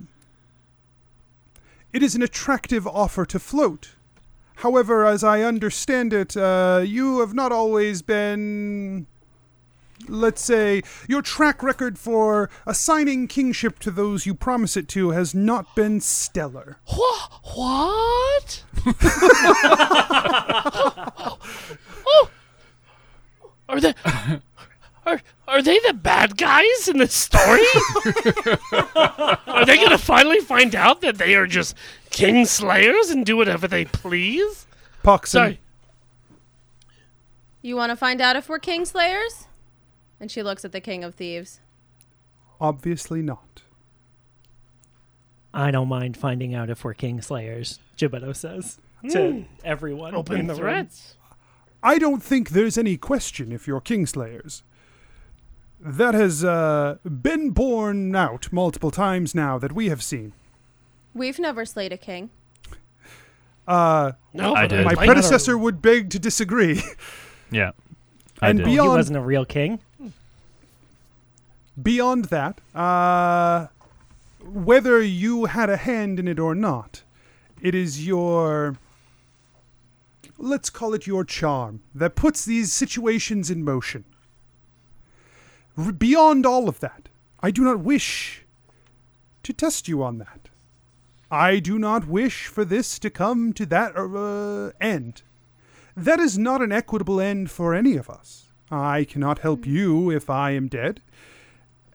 it 1.93 2.03
is 2.03 2.15
an 2.15 2.21
attractive 2.21 2.85
offer 2.85 3.25
to 3.25 3.39
float. 3.39 3.95
However, 4.57 5.05
as 5.05 5.23
I 5.23 5.41
understand 5.41 6.13
it, 6.13 6.35
uh, 6.35 6.81
you 6.83 7.19
have 7.19 7.33
not 7.33 7.51
always 7.51 8.01
been. 8.01 9.07
Let's 10.07 10.43
say, 10.43 10.83
your 11.07 11.23
track 11.23 11.63
record 11.63 11.97
for 11.97 12.51
assigning 12.67 13.27
kingship 13.27 13.79
to 13.79 13.89
those 13.89 14.27
you 14.27 14.35
promise 14.35 14.77
it 14.77 14.87
to 14.89 15.09
has 15.09 15.33
not 15.33 15.75
been 15.75 16.01
stellar. 16.01 16.77
What? 16.85 17.31
What? 17.55 18.63
oh, 22.05 22.29
are 23.67 23.81
they? 23.81 23.95
Are, 25.05 25.21
are 25.47 25.61
they 25.61 25.79
the 25.79 25.93
bad 25.93 26.37
guys 26.37 26.87
in 26.87 26.97
the 26.97 27.07
story? 27.07 27.61
are 29.47 29.65
they 29.65 29.77
gonna 29.77 29.97
finally 29.97 30.39
find 30.39 30.75
out 30.75 31.01
that 31.01 31.17
they 31.17 31.35
are 31.35 31.47
just 31.47 31.75
king 32.09 32.45
slayers 32.45 33.09
and 33.09 33.25
do 33.25 33.37
whatever 33.37 33.67
they 33.67 33.85
please? 33.85 34.65
Poxon, 35.03 35.27
Sorry. 35.27 35.59
You 37.61 37.75
want 37.75 37.91
to 37.91 37.95
find 37.95 38.21
out 38.21 38.35
if 38.35 38.49
we're 38.49 38.59
king 38.59 38.85
slayers? 38.85 39.47
And 40.19 40.31
she 40.31 40.41
looks 40.43 40.65
at 40.65 40.71
the 40.71 40.81
King 40.81 41.03
of 41.03 41.15
Thieves. 41.15 41.59
obviously 42.59 43.21
not. 43.21 43.61
I 45.53 45.71
don't 45.71 45.87
mind 45.87 46.17
finding 46.17 46.53
out 46.53 46.69
if 46.69 46.83
we're 46.83 46.93
king 46.93 47.21
slayers, 47.21 47.79
Gibetto 47.97 48.35
says 48.35 48.79
to 49.09 49.31
hmm. 49.31 49.41
everyone 49.63 50.09
in 50.09 50.15
Open 50.15 50.47
the 50.47 50.53
room. 50.53 50.61
threats. 50.61 51.15
I 51.81 51.97
don't 51.97 52.21
think 52.21 52.49
there's 52.49 52.77
any 52.77 52.97
question 52.97 53.51
if 53.51 53.67
you're 53.67 53.81
Kingslayers. 53.81 54.61
That 55.79 56.13
has 56.15 56.43
uh, 56.43 56.97
been 57.03 57.51
borne 57.51 58.15
out 58.15 58.51
multiple 58.51 58.91
times 58.91 59.35
now 59.35 59.57
that 59.59 59.71
we 59.73 59.89
have 59.89 60.01
seen. 60.01 60.33
We've 61.13 61.37
never 61.39 61.65
slayed 61.65 61.93
a 61.93 61.97
king. 61.97 62.29
Uh, 63.67 64.13
No, 64.33 64.55
I 64.55 64.65
did. 64.67 64.85
My 64.85 64.93
like 64.93 65.05
predecessor 65.07 65.57
would 65.57 65.81
beg 65.81 66.09
to 66.11 66.19
disagree. 66.19 66.81
Yeah. 67.51 67.71
I 68.41 68.49
And 68.49 68.59
did. 68.59 68.67
Oh, 68.67 68.71
he 68.71 68.79
wasn't 68.89 69.17
a 69.17 69.21
real 69.21 69.45
king. 69.45 69.79
Beyond 71.81 72.25
that, 72.25 72.59
uh, 72.75 73.67
whether 74.43 75.01
you 75.01 75.45
had 75.45 75.69
a 75.69 75.77
hand 75.77 76.19
in 76.19 76.27
it 76.27 76.39
or 76.39 76.53
not, 76.55 77.03
it 77.61 77.73
is 77.73 78.05
your. 78.05 78.77
Let's 80.37 80.69
call 80.69 80.93
it 80.93 81.07
your 81.07 81.23
charm 81.23 81.81
that 81.95 82.15
puts 82.15 82.43
these 82.45 82.73
situations 82.73 83.49
in 83.49 83.63
motion. 83.63 84.03
Beyond 85.77 86.45
all 86.45 86.67
of 86.67 86.79
that, 86.79 87.09
I 87.39 87.51
do 87.51 87.63
not 87.63 87.79
wish 87.79 88.45
to 89.43 89.53
test 89.53 89.87
you 89.87 90.01
on 90.01 90.17
that. 90.17 90.49
I 91.29 91.59
do 91.59 91.77
not 91.77 92.07
wish 92.07 92.47
for 92.47 92.65
this 92.65 92.97
to 92.99 93.09
come 93.09 93.53
to 93.53 93.65
that 93.67 93.95
uh, 93.95 94.71
end. 94.83 95.21
That 95.95 96.19
is 96.19 96.37
not 96.37 96.61
an 96.61 96.71
equitable 96.71 97.19
end 97.19 97.51
for 97.51 97.75
any 97.75 97.95
of 97.95 98.09
us. 98.09 98.45
I 98.71 99.03
cannot 99.03 99.39
help 99.39 99.65
you 99.65 100.09
if 100.09 100.29
I 100.29 100.51
am 100.51 100.67
dead, 100.67 101.01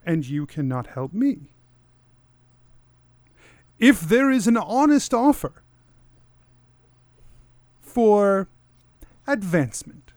and 0.07 0.27
you 0.27 0.47
cannot 0.47 0.89
help 0.89 1.13
me. 1.13 1.53
If 3.79 4.01
there 4.01 4.31
is 4.31 4.47
an 4.47 4.57
honest 4.57 5.13
offer 5.13 5.63
for 7.81 8.49
advancement 9.27 10.13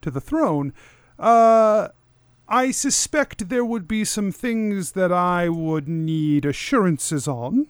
to 0.00 0.10
the 0.10 0.20
throne, 0.20 0.72
uh, 1.18 1.88
I 2.48 2.70
suspect 2.70 3.48
there 3.48 3.64
would 3.64 3.88
be 3.88 4.04
some 4.04 4.30
things 4.30 4.92
that 4.92 5.10
I 5.10 5.48
would 5.48 5.88
need 5.88 6.44
assurances 6.44 7.26
on, 7.26 7.68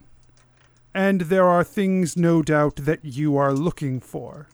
and 0.93 1.23
there 1.23 1.49
are 1.49 1.63
things, 1.63 2.17
no 2.17 2.43
doubt, 2.43 2.77
that 2.77 3.05
you 3.05 3.37
are 3.37 3.53
looking 3.53 4.01
for. 4.01 4.49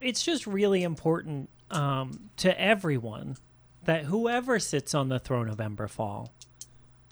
It's 0.00 0.22
just 0.22 0.46
really 0.46 0.82
important 0.82 1.50
um, 1.70 2.30
to 2.36 2.58
everyone 2.60 3.36
that 3.84 4.04
whoever 4.04 4.58
sits 4.58 4.94
on 4.94 5.08
the 5.08 5.18
throne 5.18 5.48
of 5.48 5.58
Emberfall 5.58 6.28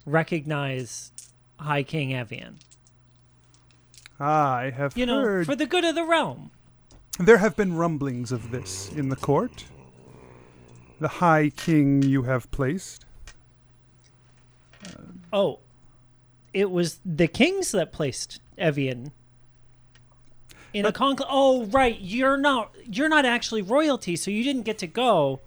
recognize 0.06 1.12
High 1.58 1.82
King 1.82 2.14
Evian. 2.14 2.58
I 4.20 4.70
have 4.70 4.96
You 4.96 5.06
know, 5.06 5.20
heard 5.22 5.46
for 5.46 5.56
the 5.56 5.66
good 5.66 5.84
of 5.84 5.94
the 5.94 6.04
realm. 6.04 6.50
There 7.18 7.38
have 7.38 7.56
been 7.56 7.74
rumblings 7.74 8.30
of 8.30 8.50
this 8.50 8.90
in 8.92 9.08
the 9.08 9.16
court. 9.16 9.64
The 11.02 11.08
High 11.08 11.50
King 11.50 12.02
you 12.02 12.22
have 12.22 12.48
placed. 12.52 13.04
Oh, 15.32 15.58
it 16.54 16.70
was 16.70 17.00
the 17.04 17.26
kings 17.26 17.72
that 17.72 17.90
placed 17.92 18.40
Evian 18.56 19.10
in 20.72 20.86
a 20.86 20.92
conclave. 20.92 21.28
Oh, 21.30 21.64
right. 21.66 21.98
You're 22.00 22.36
not. 22.36 22.72
You're 22.88 23.08
not 23.08 23.24
actually 23.24 23.62
royalty, 23.62 24.14
so 24.14 24.30
you 24.30 24.44
didn't 24.44 24.62
get 24.62 24.78
to 24.78 24.86
go. 24.86 25.40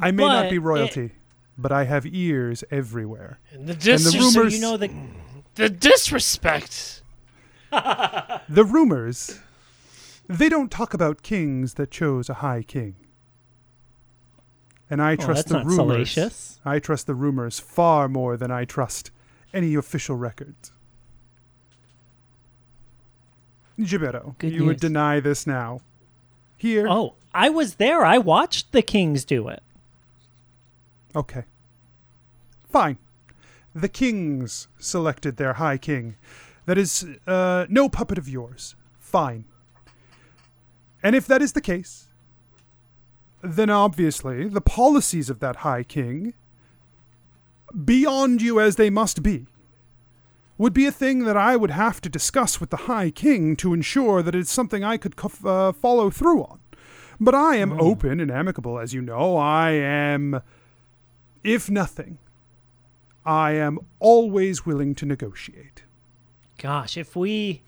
I 0.00 0.12
may 0.12 0.24
not 0.24 0.44
But 0.44 0.50
be 0.50 0.56
it- 0.56 0.60
royalty, 0.60 1.10
but 1.58 1.72
I 1.72 1.84
have 1.84 2.06
ears 2.06 2.62
everywhere. 2.70 3.40
And 3.52 3.66
the, 3.66 3.72
And 3.72 3.80
the 3.80 3.84
Just 3.84 4.12
so 4.12 4.18
rumors- 4.20 4.54
you 4.54 4.60
know 4.60 4.76
the 4.76 4.90
the 5.56 5.68
disrespect. 5.68 7.02
The 8.48 8.64
rumors, 8.64 9.40
they 10.28 10.48
don't 10.48 10.70
talk 10.70 10.94
about 10.94 11.22
kings 11.22 11.74
that 11.74 11.90
chose 11.90 12.28
a 12.28 12.34
high 12.34 12.62
king. 12.62 12.94
And 14.90 15.00
I 15.00 15.12
Oh, 15.12 15.16
trust 15.16 15.48
the 15.48 15.58
rumors. 15.60 15.76
salacious. 15.76 16.60
I 16.64 16.80
trust 16.80 17.06
the 17.06 17.14
rumors 17.14 17.60
far 17.60 18.08
more 18.08 18.36
than 18.36 18.50
I 18.50 18.64
trust 18.64 19.10
any 19.54 19.74
official 19.76 20.16
records. 20.16 20.72
Gibetto, 23.78 24.36
Good 24.38 24.52
you 24.52 24.64
would 24.66 24.80
deny 24.80 25.20
this 25.20 25.46
now. 25.46 25.80
Here. 26.56 26.86
Oh, 26.88 27.14
I 27.32 27.48
was 27.48 27.76
there. 27.76 28.04
I 28.04 28.18
watched 28.18 28.72
the 28.72 28.82
Kings 28.82 29.24
do 29.24 29.48
it. 29.48 29.62
Okay. 31.16 31.44
Fine. 32.68 32.98
The 33.74 33.88
kings 33.88 34.68
selected 34.78 35.36
their 35.36 35.54
high 35.54 35.78
king. 35.78 36.16
That 36.66 36.76
is 36.78 37.06
uh, 37.26 37.66
no 37.68 37.88
puppet 37.88 38.18
of 38.18 38.28
yours. 38.28 38.74
Fine. 38.98 39.44
And 41.02 41.16
if 41.16 41.26
that 41.26 41.40
is 41.42 41.52
the 41.54 41.60
case, 41.60 42.08
then 43.42 43.70
obviously 43.70 44.48
the 44.48 44.60
policies 44.60 45.30
of 45.30 45.40
that 45.40 45.56
high 45.56 45.82
king, 45.82 46.34
beyond 47.84 48.42
you 48.42 48.60
as 48.60 48.76
they 48.76 48.90
must 48.90 49.22
be, 49.22 49.46
would 50.58 50.74
be 50.74 50.86
a 50.86 50.92
thing 50.92 51.20
that 51.24 51.36
I 51.36 51.56
would 51.56 51.70
have 51.70 52.00
to 52.02 52.08
discuss 52.08 52.60
with 52.60 52.70
the 52.70 52.76
high 52.76 53.10
king 53.10 53.56
to 53.56 53.72
ensure 53.72 54.22
that 54.22 54.34
it's 54.34 54.52
something 54.52 54.84
I 54.84 54.98
could 54.98 55.16
co- 55.16 55.48
uh, 55.48 55.72
follow 55.72 56.10
through 56.10 56.42
on. 56.42 56.60
But 57.18 57.34
I 57.34 57.56
am 57.56 57.78
open 57.80 58.20
and 58.20 58.30
amicable, 58.30 58.78
as 58.78 58.92
you 58.94 59.02
know. 59.02 59.36
I 59.36 59.70
am 59.70 60.42
if 61.42 61.70
nothing, 61.70 62.18
I 63.24 63.52
am 63.52 63.78
always 63.98 64.66
willing 64.66 64.94
to 64.96 65.06
negotiate. 65.06 65.84
Gosh, 66.58 66.96
if 66.96 67.16
we 67.16 67.62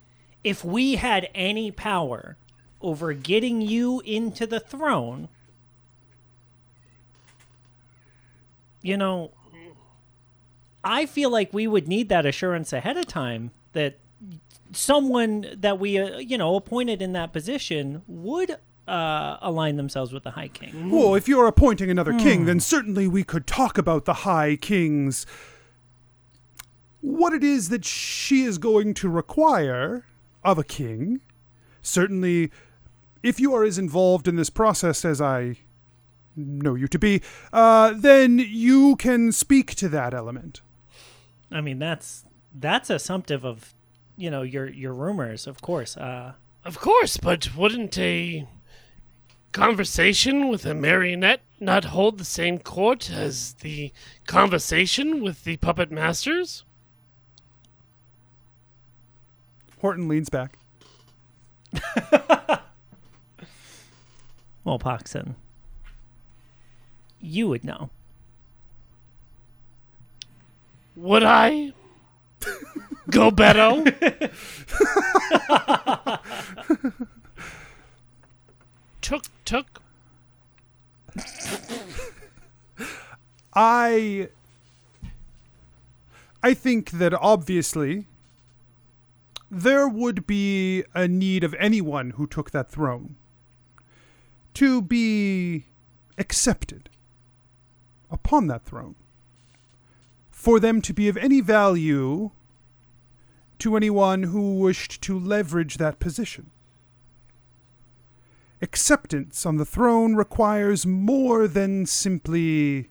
if 0.44 0.64
we 0.64 0.96
had 0.96 1.28
any 1.34 1.70
power 1.70 2.36
over 2.80 3.12
getting 3.12 3.60
you 3.62 4.00
into 4.00 4.46
the 4.46 4.60
throne, 4.60 5.28
you 8.83 8.97
know, 8.97 9.33
I 10.85 11.07
feel 11.07 11.30
like 11.30 11.53
we 11.53 11.66
would 11.66 11.89
need 11.89 12.09
that 12.09 12.26
assurance 12.26 12.72
ahead 12.72 12.97
of 12.97 13.07
time 13.07 13.53
that 13.72 13.99
someone 14.72 15.47
that 15.57 15.78
we 15.78 15.99
uh, 15.99 16.18
you 16.18 16.39
know 16.39 16.57
appointed 16.57 17.03
in 17.03 17.12
that 17.12 17.33
position 17.33 18.03
would 18.07 18.57
uh, 18.89 19.37
align 19.41 19.76
themselves 19.76 20.12
with 20.12 20.24
the 20.24 20.33
High 20.33 20.49
King. 20.49 20.91
Well, 20.91 21.14
if 21.14 21.28
you're 21.28 21.47
appointing 21.47 21.91
another 21.91 22.18
king, 22.18 22.47
then 22.47 22.61
certainly 22.61 23.07
we 23.07 23.22
could 23.22 23.47
talk 23.47 23.78
about 23.78 24.05
the 24.05 24.14
High 24.14 24.57
King's. 24.57 25.24
What 27.01 27.33
it 27.33 27.43
is 27.43 27.68
that 27.68 27.85
she 27.85 28.43
is 28.43 28.59
going 28.59 28.95
to 28.95 29.09
require 29.09 30.07
of 30.45 30.59
a 30.59 30.64
king. 30.64 31.20
Certainly, 31.80 32.51
if 33.22 33.41
you 33.41 33.55
are 33.55 33.64
as 33.64 33.78
involved 33.78 34.28
in 34.28 34.37
this 34.37 34.51
process 34.51 35.05
as 35.05 35.20
I 35.20 35.59
know 36.37 36.74
you 36.74 36.89
to 36.89 36.99
be, 36.99 37.22
uh, 37.53 37.93
then 37.97 38.39
you 38.39 38.97
can 38.97 39.33
speak 39.33 39.74
to 39.76 39.89
that 39.91 40.14
element. 40.14 40.61
I 41.51 41.61
mean, 41.61 41.78
that's 41.78 42.24
that's 42.55 42.91
assumptive 42.91 43.45
of 43.45 43.74
you 44.16 44.30
know 44.30 44.43
your 44.43 44.68
your 44.68 44.93
rumors, 44.95 45.47
of 45.47 45.61
course. 45.61 45.97
Uh, 45.97 46.33
Of 46.64 46.78
course, 46.78 47.16
but 47.16 47.57
wouldn't 47.57 47.99
a 47.99 48.47
conversation 49.53 50.49
with 50.49 50.64
a 50.64 50.74
marionette 50.74 51.43
not 51.61 51.85
hold 51.87 52.18
the 52.18 52.24
same 52.24 52.59
court 52.59 53.11
as 53.11 53.55
the 53.55 53.93
conversation 54.26 55.22
with 55.22 55.45
the 55.45 55.57
puppet 55.59 55.91
masters? 55.91 56.64
Horton 59.80 60.09
leans 60.09 60.28
back. 60.30 60.59
well, 64.64 64.78
Poxon, 64.78 65.35
you 67.22 67.48
would 67.48 67.64
know. 67.64 67.88
Would 70.96 71.22
I? 71.22 71.72
Go 73.10 73.30
Beto? 73.30 73.84
took 79.00 79.24
took 79.44 79.82
I 83.54 84.28
I 86.42 86.54
think 86.54 86.92
that 86.92 87.12
obviously 87.14 88.06
there 89.50 89.86
would 89.86 90.26
be 90.26 90.84
a 90.94 91.06
need 91.06 91.44
of 91.44 91.54
anyone 91.58 92.10
who 92.10 92.26
took 92.26 92.50
that 92.52 92.70
throne 92.70 93.16
to 94.54 94.80
be 94.80 95.66
accepted 96.16 96.88
upon 98.12 98.46
that 98.46 98.64
throne. 98.64 98.94
For 100.30 100.60
them 100.60 100.80
to 100.82 100.92
be 100.92 101.08
of 101.08 101.16
any 101.16 101.40
value 101.40 102.30
to 103.58 103.76
anyone 103.76 104.24
who 104.24 104.56
wished 104.56 105.00
to 105.02 105.18
leverage 105.18 105.78
that 105.78 105.98
position. 105.98 106.50
Acceptance 108.60 109.46
on 109.46 109.56
the 109.56 109.64
throne 109.64 110.14
requires 110.14 110.86
more 110.86 111.48
than 111.48 111.86
simply 111.86 112.90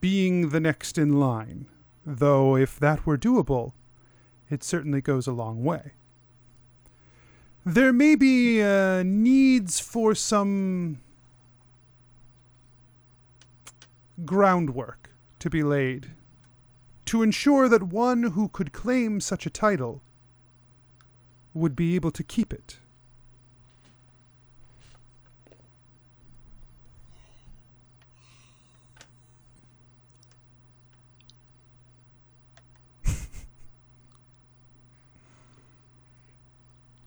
being 0.00 0.50
the 0.50 0.60
next 0.60 0.98
in 0.98 1.18
line, 1.18 1.66
though 2.06 2.56
if 2.56 2.78
that 2.78 3.06
were 3.06 3.18
doable, 3.18 3.72
it 4.50 4.62
certainly 4.62 5.00
goes 5.00 5.26
a 5.26 5.32
long 5.32 5.64
way. 5.64 5.92
There 7.64 7.92
may 7.92 8.16
be 8.16 8.60
uh, 8.62 9.02
needs 9.04 9.78
for 9.78 10.14
some 10.14 11.00
groundwork 14.24 15.10
to 15.38 15.50
be 15.50 15.62
laid 15.62 16.12
to 17.06 17.22
ensure 17.22 17.68
that 17.68 17.82
one 17.82 18.22
who 18.22 18.48
could 18.48 18.72
claim 18.72 19.20
such 19.20 19.44
a 19.46 19.50
title 19.50 20.02
would 21.52 21.76
be 21.76 21.94
able 21.94 22.10
to 22.10 22.22
keep 22.22 22.52
it. 22.52 22.78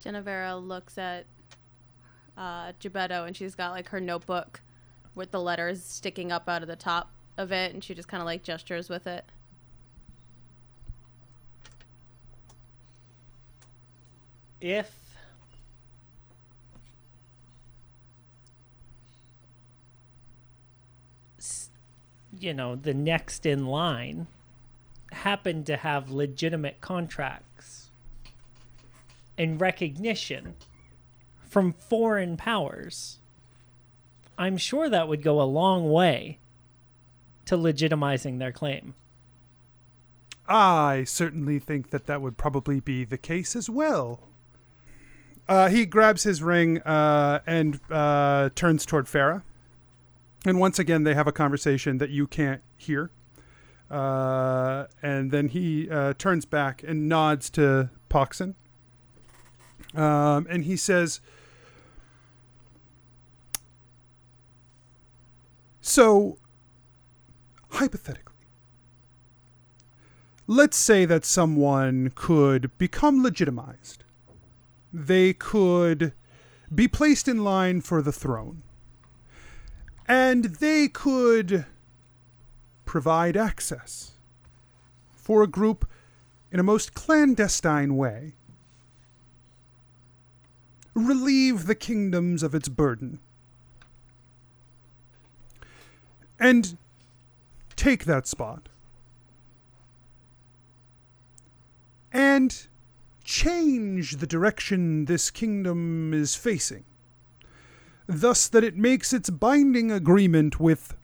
Genevera 0.03 0.55
looks 0.55 0.99
at 0.99 1.25
uh, 2.37 2.73
and 2.83 3.35
she's 3.35 3.55
got 3.55 3.71
like 3.71 3.89
her 3.89 3.99
notebook 3.99 4.61
with 5.15 5.31
the 5.31 5.41
letters 5.41 5.83
sticking 5.83 6.31
up 6.31 6.47
out 6.47 6.61
of 6.61 6.67
the 6.67 6.75
top 6.75 7.11
of 7.37 7.51
it, 7.51 7.73
and 7.73 7.83
she 7.83 7.95
just 7.95 8.07
kind 8.07 8.21
of 8.21 8.25
like 8.25 8.43
gestures 8.43 8.89
with 8.89 9.07
it. 9.07 9.25
If 14.61 14.99
you 22.39 22.53
know 22.53 22.75
the 22.75 22.93
next 22.93 23.45
in 23.45 23.65
line 23.65 24.27
happened 25.11 25.65
to 25.65 25.77
have 25.77 26.11
legitimate 26.11 26.81
contracts 26.81 27.89
and 29.37 29.59
recognition 29.61 30.55
from 31.41 31.71
foreign 31.71 32.35
powers, 32.35 33.19
I'm 34.37 34.57
sure 34.57 34.89
that 34.89 35.07
would 35.07 35.23
go 35.23 35.41
a 35.41 35.43
long 35.43 35.89
way 35.89 36.39
to 37.45 37.57
legitimizing 37.57 38.39
their 38.39 38.51
claim. 38.51 38.95
I 40.47 41.03
certainly 41.05 41.59
think 41.59 41.89
that 41.89 42.05
that 42.05 42.21
would 42.21 42.37
probably 42.37 42.79
be 42.79 43.03
the 43.03 43.17
case 43.17 43.55
as 43.55 43.69
well. 43.69 44.21
Uh, 45.47 45.69
he 45.69 45.85
grabs 45.85 46.23
his 46.23 46.41
ring 46.41 46.81
uh, 46.81 47.39
and 47.45 47.79
uh, 47.89 48.49
turns 48.55 48.85
toward 48.85 49.05
Farah. 49.05 49.43
And 50.45 50.59
once 50.59 50.77
again, 50.79 51.03
they 51.03 51.13
have 51.13 51.27
a 51.27 51.31
conversation 51.31 51.97
that 51.99 52.09
you 52.09 52.27
can't 52.27 52.61
hear. 52.77 53.11
Uh, 53.89 54.85
and 55.01 55.31
then 55.31 55.49
he 55.49 55.89
uh, 55.89 56.13
turns 56.17 56.45
back 56.45 56.83
and 56.83 57.07
nods 57.07 57.49
to 57.51 57.89
Poxon. 58.09 58.55
Um, 59.95 60.47
and 60.49 60.65
he 60.65 60.75
says, 60.75 61.21
So, 65.95 66.39
hypothetically, 67.69 68.47
let's 70.45 70.75
say 70.75 71.05
that 71.05 71.23
someone 71.23 72.11
could 72.15 72.77
become 72.77 73.23
legitimized. 73.23 74.03
They 74.91 75.31
could 75.31 76.11
be 76.73 76.89
placed 76.89 77.29
in 77.29 77.45
line 77.45 77.79
for 77.79 78.01
the 78.01 78.11
throne. 78.11 78.63
And 80.05 80.55
they 80.55 80.89
could 80.89 81.65
provide 82.83 83.37
access 83.37 84.15
for 85.13 85.43
a 85.43 85.47
group 85.47 85.89
in 86.51 86.59
a 86.59 86.71
most 86.71 86.93
clandestine 86.93 87.95
way. 87.95 88.33
Relieve 90.93 91.67
the 91.67 91.73
kingdoms 91.73 92.43
of 92.43 92.53
its 92.53 92.67
burden. 92.67 93.21
And 96.39 96.77
take 97.75 98.05
that 98.05 98.27
spot 98.27 98.69
and 102.15 102.67
change 103.25 104.17
the 104.17 104.27
direction 104.27 105.05
this 105.05 105.29
kingdom 105.29 106.13
is 106.13 106.35
facing, 106.35 106.85
thus 108.07 108.47
that 108.47 108.63
it 108.63 108.77
makes 108.77 109.11
its 109.11 109.29
binding 109.29 109.91
agreement 109.91 110.59
with 110.59 110.95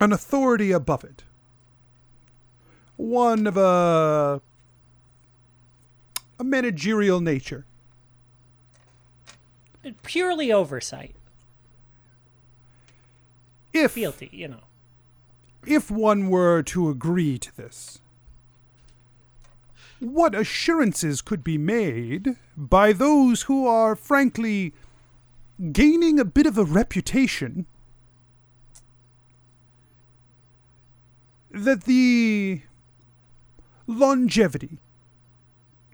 an 0.00 0.12
authority 0.12 0.72
above 0.72 1.04
it. 1.04 1.24
One 2.96 3.46
of 3.46 3.56
a 3.56 4.42
a 6.38 6.44
managerial 6.44 7.20
nature. 7.20 7.64
Purely 10.02 10.52
oversight, 10.52 11.14
If 13.74 13.92
fealty, 13.92 14.30
you 14.32 14.48
know. 14.48 14.60
if 15.66 15.90
one 15.90 16.30
were 16.30 16.62
to 16.62 16.88
agree 16.88 17.38
to 17.38 17.56
this, 17.56 18.00
what 19.98 20.34
assurances 20.34 21.20
could 21.20 21.42
be 21.42 21.58
made 21.58 22.36
by 22.56 22.92
those 22.92 23.42
who 23.42 23.66
are 23.66 23.96
frankly 23.96 24.72
gaining 25.72 26.18
a 26.18 26.24
bit 26.24 26.46
of 26.46 26.56
a 26.56 26.64
reputation 26.64 27.66
that 31.50 31.84
the 31.84 32.62
longevity 33.86 34.78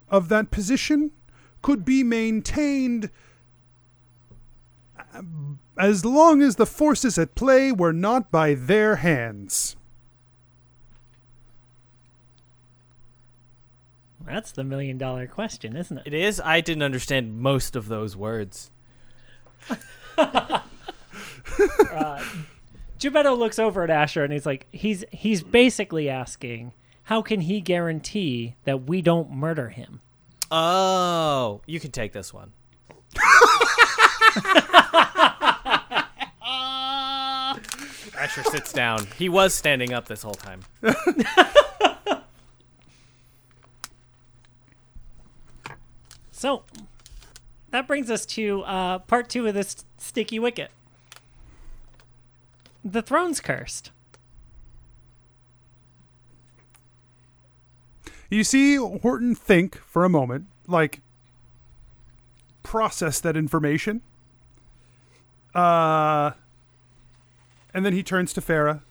of 0.08 0.28
that 0.28 0.50
position 0.50 1.12
could 1.62 1.84
be 1.84 2.02
maintained 2.02 3.10
uh, 5.14 5.22
as 5.80 6.04
long 6.04 6.42
as 6.42 6.56
the 6.56 6.66
forces 6.66 7.18
at 7.18 7.34
play 7.34 7.72
were 7.72 7.92
not 7.92 8.30
by 8.30 8.54
their 8.54 8.96
hands. 8.96 9.76
That's 14.24 14.52
the 14.52 14.62
million 14.62 14.98
dollar 14.98 15.26
question, 15.26 15.76
isn't 15.76 15.98
it? 15.98 16.06
It 16.06 16.14
is. 16.14 16.40
I 16.44 16.60
didn't 16.60 16.84
understand 16.84 17.40
most 17.40 17.74
of 17.74 17.88
those 17.88 18.16
words. 18.16 18.70
Uh, 21.92 22.24
Gebetto 22.98 23.36
looks 23.36 23.58
over 23.58 23.82
at 23.82 23.90
Asher 23.90 24.24
and 24.24 24.32
he's 24.32 24.46
like, 24.46 24.66
he's 24.72 25.04
he's 25.10 25.42
basically 25.42 26.08
asking, 26.08 26.72
how 27.04 27.22
can 27.22 27.42
he 27.42 27.60
guarantee 27.60 28.54
that 28.64 28.84
we 28.84 29.02
don't 29.02 29.30
murder 29.30 29.68
him? 29.68 30.00
Oh, 30.50 31.60
you 31.66 31.80
can 31.80 31.90
take 31.90 32.12
this 32.12 32.32
one. 32.32 32.52
Asher 38.20 38.42
sits 38.44 38.72
down. 38.72 39.06
He 39.16 39.30
was 39.30 39.54
standing 39.54 39.94
up 39.94 40.06
this 40.06 40.22
whole 40.22 40.34
time. 40.34 40.60
So 46.30 46.64
that 47.70 47.86
brings 47.86 48.10
us 48.10 48.24
to 48.26 48.62
uh, 48.62 48.98
part 49.00 49.28
two 49.28 49.46
of 49.46 49.54
this 49.54 49.84
sticky 49.98 50.38
wicket. 50.38 50.70
The 52.82 53.02
throne's 53.02 53.40
cursed. 53.40 53.90
You 58.30 58.44
see 58.44 58.76
Horton 58.76 59.34
think 59.34 59.76
for 59.76 60.04
a 60.04 60.08
moment, 60.08 60.46
like 60.66 61.00
process 62.62 63.20
that 63.20 63.36
information. 63.36 64.02
Uh 65.54 66.30
and 67.72 67.84
then 67.84 67.92
he 67.92 68.02
turns 68.02 68.32
to 68.34 68.40
Farah, 68.40 68.82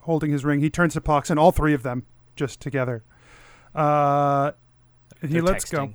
holding 0.00 0.30
his 0.30 0.44
ring. 0.44 0.60
He 0.60 0.70
turns 0.70 0.94
to 0.94 1.00
Pox 1.00 1.30
and 1.30 1.38
all 1.38 1.52
three 1.52 1.74
of 1.74 1.82
them 1.82 2.04
just 2.36 2.60
together. 2.60 3.02
Uh 3.74 4.52
and 5.22 5.30
he 5.30 5.40
They're 5.40 5.42
lets 5.42 5.70
go. 5.70 5.94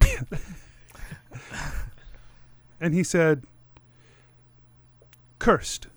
And 2.80 2.94
he 2.94 3.04
said, 3.04 3.44
Cursed. 5.38 5.88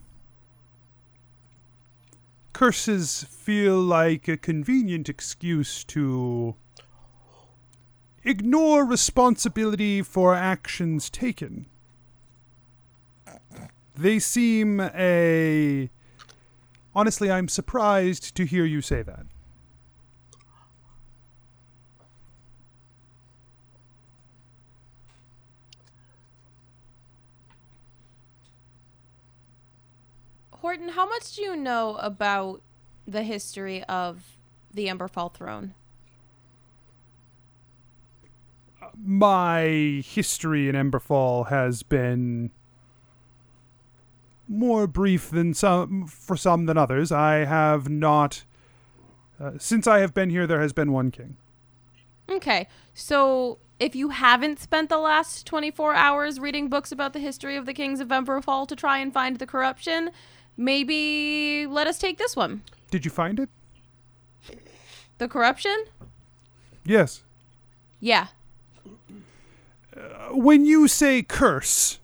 Curses 2.51 3.23
feel 3.23 3.79
like 3.79 4.27
a 4.27 4.37
convenient 4.37 5.09
excuse 5.09 5.83
to 5.85 6.55
ignore 8.23 8.85
responsibility 8.85 10.01
for 10.01 10.35
actions 10.35 11.09
taken. 11.09 11.65
They 13.95 14.19
seem 14.19 14.79
a. 14.79 15.89
Honestly, 16.95 17.31
I'm 17.31 17.47
surprised 17.47 18.35
to 18.35 18.45
hear 18.45 18.65
you 18.65 18.81
say 18.81 19.01
that. 19.01 19.25
Horton, 30.51 30.89
how 30.89 31.07
much 31.07 31.35
do 31.35 31.41
you 31.41 31.55
know 31.55 31.97
about 31.97 32.61
the 33.05 33.23
history 33.23 33.83
of 33.83 34.37
the 34.73 34.87
Emberfall 34.87 35.33
throne? 35.33 35.73
my 39.03 40.01
history 40.05 40.69
in 40.69 40.75
Emberfall 40.75 41.47
has 41.47 41.83
been 41.83 42.51
more 44.53 44.87
brief 44.87 45.29
than 45.29 45.53
some 45.53 46.07
for 46.07 46.37
some 46.37 46.65
than 46.65 46.77
others. 46.77 47.11
I 47.11 47.45
have 47.45 47.89
not 47.89 48.45
uh, 49.39 49.51
since 49.57 49.87
I 49.87 49.99
have 49.99 50.13
been 50.13 50.29
here 50.29 50.47
there 50.47 50.61
has 50.61 50.73
been 50.73 50.91
one 50.91 51.11
king. 51.11 51.37
Okay, 52.29 52.67
so 52.93 53.57
if 53.79 53.95
you 53.95 54.09
haven't 54.09 54.59
spent 54.59 54.89
the 54.89 54.97
last 54.97 55.45
24 55.45 55.93
hours 55.93 56.39
reading 56.39 56.69
books 56.69 56.91
about 56.91 57.13
the 57.13 57.19
history 57.19 57.57
of 57.57 57.65
the 57.65 57.73
kings 57.73 57.99
of 57.99 58.07
Emberfall 58.07 58.67
to 58.67 58.75
try 58.75 58.99
and 58.99 59.13
find 59.13 59.39
the 59.39 59.45
corruption, 59.45 60.11
maybe 60.55 61.67
let 61.67 61.87
us 61.87 61.97
take 61.97 62.17
this 62.17 62.35
one. 62.35 62.61
Did 62.91 63.03
you 63.03 63.11
find 63.11 63.39
it? 63.39 63.49
The 65.17 65.27
corruption? 65.27 65.85
Yes. 66.85 67.23
Yeah. 67.99 68.27
When 70.31 70.65
you 70.65 70.87
say 70.87 71.21
curse, 71.21 71.99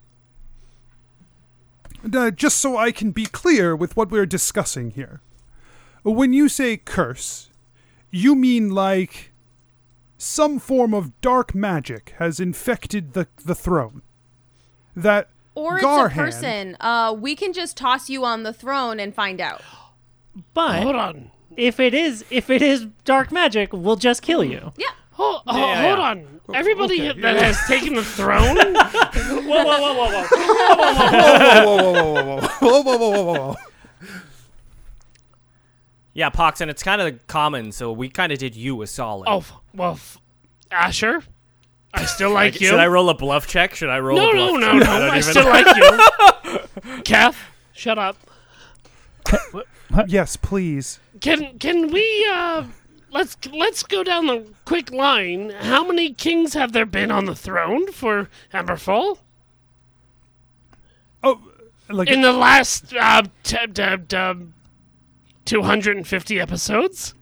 uh, 2.13 2.31
just 2.31 2.57
so 2.57 2.77
I 2.77 2.91
can 2.91 3.11
be 3.11 3.25
clear 3.25 3.75
with 3.75 3.95
what 3.97 4.11
we're 4.11 4.25
discussing 4.25 4.91
here. 4.91 5.21
When 6.03 6.33
you 6.33 6.47
say 6.49 6.77
curse, 6.77 7.49
you 8.11 8.35
mean 8.35 8.69
like 8.69 9.31
some 10.17 10.59
form 10.59 10.93
of 10.93 11.19
dark 11.21 11.53
magic 11.55 12.13
has 12.17 12.39
infected 12.39 13.13
the 13.13 13.27
the 13.45 13.55
throne. 13.55 14.01
That 14.95 15.29
Or 15.55 15.77
it's 15.77 15.85
Garhan, 15.85 16.11
a 16.11 16.15
person. 16.15 16.77
Uh, 16.79 17.15
we 17.17 17.35
can 17.35 17.53
just 17.53 17.77
toss 17.77 18.09
you 18.09 18.25
on 18.25 18.43
the 18.43 18.53
throne 18.53 18.99
and 18.99 19.13
find 19.13 19.39
out. 19.41 19.61
But 20.53 20.83
Hold 20.83 20.95
on. 20.95 21.31
if 21.57 21.79
it 21.79 21.93
is 21.93 22.23
if 22.29 22.49
it 22.49 22.61
is 22.61 22.87
dark 23.05 23.31
magic, 23.31 23.73
we'll 23.73 23.95
just 23.97 24.21
kill 24.21 24.43
you. 24.43 24.71
Yeah. 24.77 24.87
Hold, 25.19 25.41
ho- 25.47 25.57
Yeah, 25.57 25.81
hold 25.81 25.97
yeah. 25.99 26.05
on. 26.05 26.41
Everybody 26.55 27.11
that 27.11 27.35
has 27.35 27.59
taken 27.67 27.93
the 27.93 28.03
throne. 28.03 28.55
Whoa, 28.55 29.63
whoa, 29.63 29.65
whoa, 29.65 29.93
whoa, 29.93 30.09
whoa. 30.09 30.23
whoa, 31.65 31.65
whoa, 31.65 32.03
whoa, 32.03 32.03
whoa, 32.03 32.23
whoa, 32.23 32.41
whoa, 32.61 32.81
whoa, 32.83 32.97
whoa, 32.97 33.23
whoa. 33.23 33.33
whoa. 33.53 33.55
Yeah, 36.13 36.29
Pox, 36.29 36.61
and 36.61 36.71
it's 36.71 36.83
kind 36.83 37.01
of 37.01 37.27
common, 37.27 37.71
so 37.71 37.91
we 37.91 38.09
kind 38.09 38.31
of 38.31 38.39
did 38.39 38.55
you 38.55 38.81
a 38.81 38.87
solid. 38.87 39.25
oh, 39.27 39.37
f- 39.39 39.53
well, 39.73 39.91
f- 39.93 40.17
Asher, 40.71 41.21
I 41.93 42.05
still 42.05 42.31
like 42.33 42.59
you. 42.59 42.67
Should 42.67 42.79
I 42.79 42.87
roll 42.87 43.09
a 43.09 43.13
bluff 43.13 43.45
check? 43.47 43.75
Should 43.75 43.89
I 43.89 43.99
roll 43.99 44.17
no, 44.17 44.31
a 44.31 44.33
no, 44.33 44.57
bluff 44.57 44.59
no, 44.61 44.79
check? 44.79 44.79
no. 44.79 44.99
don't 44.99 45.09
I 45.11 45.17
even- 45.17 45.23
still 45.23 45.45
like 46.85 46.95
you. 46.95 47.01
Kath, 47.03 47.37
shut 47.73 47.97
up. 47.99 48.17
Yes, 50.07 50.35
please. 50.35 50.99
Can 51.21 51.57
can 51.59 51.89
we 51.91 52.27
uh 52.31 52.63
let's 53.11 53.37
let's 53.51 53.83
go 53.83 54.03
down 54.03 54.27
the 54.27 54.45
quick 54.65 54.91
line. 54.91 55.51
How 55.51 55.85
many 55.85 56.13
kings 56.13 56.53
have 56.53 56.71
there 56.71 56.85
been 56.85 57.11
on 57.11 57.25
the 57.25 57.35
throne 57.35 57.91
for 57.91 58.29
Emberfall 58.53 59.19
Oh, 61.23 61.41
like 61.89 62.09
in 62.09 62.21
the 62.21 62.31
last 62.31 62.93
uh 62.93 63.23
t- 63.43 63.57
t- 63.73 63.97
t- 64.07 64.35
250 65.45 66.39
episodes? 66.39 67.13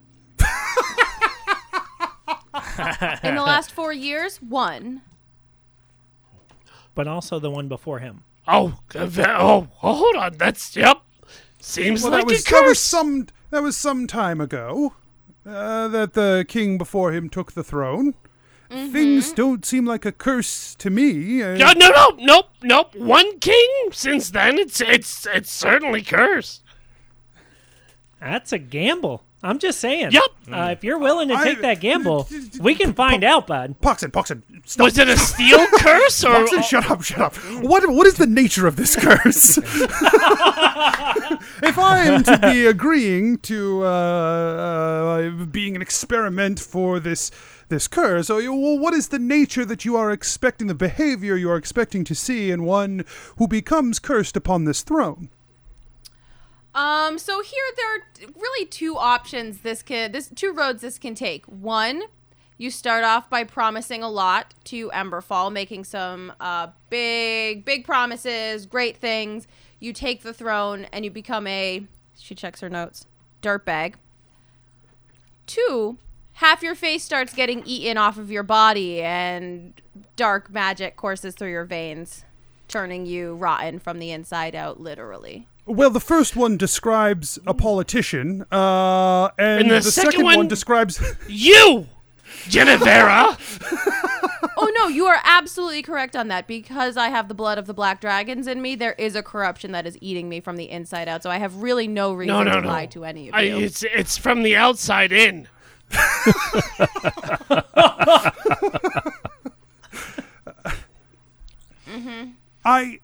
In 3.24 3.36
the 3.36 3.44
last 3.44 3.72
four 3.72 3.92
years, 3.92 4.38
one. 4.38 5.02
But 6.94 7.08
also 7.08 7.40
the 7.40 7.50
one 7.50 7.68
before 7.68 8.00
him. 8.00 8.24
Oh, 8.48 8.80
uh, 8.96 9.10
oh, 9.18 9.68
oh, 9.84 9.94
hold 9.94 10.16
on. 10.16 10.38
That's 10.38 10.76
yep. 10.76 11.02
Seems 11.60 12.04
well, 12.04 12.12
like 12.12 12.28
that 12.28 12.32
was 12.32 12.48
a 12.48 12.52
that 12.52 12.66
was 12.66 12.80
some 12.80 13.28
that 13.50 13.64
was 13.64 13.78
some 13.78 14.06
time 14.06 14.40
ago 14.40 14.94
uh, 15.48 15.88
that 15.88 16.14
the 16.14 16.46
king 16.48 16.78
before 16.78 17.12
him 17.14 17.30
took 17.30 17.54
the 17.54 17.64
throne. 17.64 18.14
Things 18.70 19.32
don't 19.32 19.66
seem 19.66 19.86
like 19.86 20.06
a 20.06 20.12
curse 20.12 20.76
to 20.76 20.90
me. 20.90 21.42
Uh, 21.42 21.56
No, 21.56 21.72
no, 21.72 21.90
no, 21.90 22.10
nope, 22.20 22.50
nope. 22.62 22.96
One 22.96 23.40
king. 23.40 23.70
Since 23.92 24.32
then, 24.32 24.58
it's 24.58 24.82
it's 24.82 25.26
it's 25.26 25.50
certainly 25.50 26.02
cursed. 26.02 26.64
That's 28.20 28.52
a 28.52 28.58
gamble. 28.58 29.24
I'm 29.44 29.60
just 29.60 29.80
saying. 29.80 30.12
Yup. 30.12 30.32
Uh, 30.52 30.70
if 30.72 30.84
you're 30.84 30.98
willing 30.98 31.28
to 31.28 31.36
I- 31.36 31.44
take 31.44 31.62
that 31.62 31.80
gamble, 31.80 32.28
we 32.60 32.74
can 32.74 32.94
find 32.94 33.24
out, 33.24 33.46
bud. 33.48 33.76
Poxon, 33.82 34.12
Poxon, 34.12 34.42
stop. 34.66 34.86
Was 34.86 34.98
it 34.98 35.08
a 35.08 35.18
steel 35.18 35.66
curse 35.80 36.24
or? 36.24 36.30
Poxon, 36.46 36.64
shut 36.64 36.90
up, 36.90 37.04
shut 37.04 37.20
up. 37.20 37.36
What 37.64 37.88
what 37.90 38.08
is 38.08 38.16
the 38.16 38.26
nature 38.26 38.66
of 38.66 38.76
this 38.78 38.96
curse? 38.96 39.58
if 41.62 41.78
I 41.78 42.06
am 42.06 42.24
to 42.24 42.38
be 42.40 42.66
agreeing 42.66 43.38
to 43.40 43.84
uh, 43.86 43.88
uh, 43.88 45.46
being 45.46 45.76
an 45.76 45.82
experiment 45.82 46.60
for 46.60 47.00
this 47.00 47.30
this 47.70 47.88
curse, 47.88 48.30
or, 48.30 48.38
well, 48.42 48.80
what 48.80 48.94
is 48.94 49.10
the 49.10 49.20
nature 49.20 49.66
that 49.66 49.84
you 49.84 49.98
are 49.98 50.10
expecting, 50.12 50.68
the 50.68 50.74
behavior 50.74 51.36
you 51.36 51.50
are 51.52 51.58
expecting 51.58 52.04
to 52.06 52.16
see 52.16 52.50
in 52.50 52.64
one 52.64 53.04
who 53.38 53.48
becomes 53.48 54.00
cursed 54.00 54.38
upon 54.38 54.64
this 54.64 54.82
throne? 54.82 55.30
Um, 56.78 57.18
so 57.18 57.42
here 57.42 57.64
there 57.76 57.96
are 57.96 58.02
really 58.36 58.68
two 58.68 58.98
options 58.98 59.62
this 59.62 59.82
can 59.82 60.12
this 60.12 60.30
two 60.36 60.54
roads 60.54 60.84
this 60.84 61.00
can 61.00 61.16
take. 61.16 61.44
One, 61.48 62.04
you 62.60 62.70
start 62.70 63.04
off 63.04 63.32
by 63.32 63.46
promising 63.46 64.04
a 64.04 64.10
lot 64.10 64.54
to 64.66 64.92
Emberfall, 64.92 65.52
making 65.52 65.86
some 65.86 66.32
uh 66.40 66.68
big 66.92 67.66
big 67.66 67.84
promises, 67.84 68.68
great 68.68 68.96
things. 68.96 69.48
You 69.80 69.92
take 69.92 70.22
the 70.22 70.34
throne 70.34 70.86
and 70.94 71.04
you 71.04 71.10
become 71.10 71.48
a 71.48 71.88
she 72.16 72.36
checks 72.36 72.62
her 72.62 72.70
notes. 72.70 73.08
Dirtbag. 73.42 73.96
Two, 75.48 75.98
half 76.34 76.62
your 76.62 76.76
face 76.76 77.04
starts 77.04 77.34
getting 77.34 77.64
eaten 77.66 77.98
off 77.98 78.20
of 78.20 78.30
your 78.30 78.44
body 78.44 79.02
and 79.02 79.82
dark 80.16 80.52
magic 80.52 80.96
courses 80.96 81.34
through 81.34 81.50
your 81.50 81.66
veins, 81.66 82.24
turning 82.68 83.08
you 83.08 83.34
rotten 83.34 83.80
from 83.80 83.98
the 83.98 84.12
inside 84.12 84.54
out 84.54 84.80
literally. 84.80 85.48
Well, 85.68 85.90
the 85.90 86.00
first 86.00 86.36
one 86.36 86.56
describes 86.58 87.38
a 87.46 87.54
politician, 87.54 88.46
uh, 88.52 89.26
and, 89.38 89.62
And 89.64 89.72
the 89.72 89.76
the, 89.76 89.82
second 89.84 90.12
second, 90.12 90.26
one, 90.26 90.38
one- 90.38 90.48
describes. 90.48 91.02
You, 91.28 91.88
Genevera. 92.46 93.38
Oh 94.60 94.72
no, 94.76 94.88
you 94.88 95.06
are 95.06 95.20
absolutely 95.24 95.84
correct 95.84 96.16
on 96.16 96.30
that. 96.30 96.48
Because 96.48 96.98
I 96.98 97.10
have 97.10 97.28
the 97.28 97.36
blood 97.36 97.60
of 97.60 97.68
the 97.68 97.76
black 97.76 98.02
dragons 98.02 98.48
in 98.48 98.60
me, 98.60 98.74
there 98.76 98.94
is 98.94 99.16
a 99.16 99.22
corruption 99.22 99.72
that 99.74 99.86
is 99.86 99.96
eating 100.02 100.30
me 100.30 100.40
from 100.40 100.56
the 100.58 100.68
inside 100.72 101.08
out. 101.08 101.22
So 101.22 101.30
I 101.30 101.38
have 101.38 101.58
really 101.58 101.88
no 101.88 102.12
reason 102.14 102.34
No, 102.36 102.42
no, 102.44 102.54
to 102.56 102.62
no. 102.62 102.68
lie 102.68 102.88
to 102.88 103.04
any 103.06 103.28
of 103.30 103.36
I, 103.36 103.42
you. 103.42 103.58
it's 103.60 103.84
it's 103.84 104.18
from 104.18 104.42
the 104.42 104.56
outside 104.56 105.12
in. 105.12 105.48
I. 112.66 113.00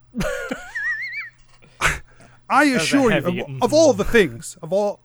I 2.53 2.63
assure 2.65 3.11
you, 3.11 3.43
of, 3.45 3.63
of 3.63 3.73
all 3.73 3.93
the 3.93 4.03
things, 4.03 4.57
of 4.61 4.71
all, 4.71 4.99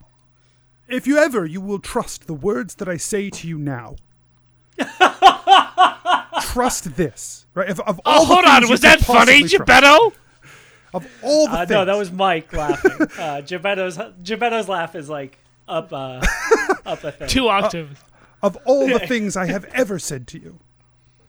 if 0.89 1.07
you 1.07 1.19
ever, 1.19 1.47
you 1.47 1.61
will 1.61 1.79
trust 1.79 2.27
the 2.27 2.35
words 2.35 2.75
that 2.77 2.89
I 2.89 2.97
say 2.99 3.31
to 3.31 3.49
you 3.49 3.59
now. 3.59 3.97
trust 6.43 6.97
this, 6.97 7.47
right? 7.55 7.69
Of, 7.69 7.81
of 7.81 8.01
all 8.05 8.21
Oh, 8.21 8.21
the 8.21 8.27
hold 8.35 8.45
things 8.45 8.65
on. 8.65 8.71
Was 8.71 8.81
that 8.83 9.01
funny, 9.01 9.19
possibly 9.19 9.41
trust, 9.41 9.53
Geppetto? 9.59 10.13
Of 10.95 11.07
all 11.23 11.47
the 11.47 11.53
Uh, 11.53 11.57
things, 11.61 11.71
no, 11.71 11.85
that 11.85 11.97
was 11.97 12.11
Mike 12.13 12.53
laughing. 12.53 12.91
Uh, 13.19 13.43
Gebetto's 13.43 13.99
Gebetto's 14.23 14.69
laugh 14.69 14.95
is 14.95 15.09
like 15.09 15.39
up 15.67 15.93
uh, 15.93 16.21
up 16.87 17.05
a 17.05 17.13
thing. 17.13 17.29
Two 17.29 17.49
octaves. 17.49 18.01
of 18.43 18.57
all 18.65 18.87
the 18.89 19.01
things 19.01 19.37
I 19.37 19.47
have 19.47 19.65
ever 19.67 19.99
said 19.99 20.27
to 20.29 20.39
you, 20.39 20.61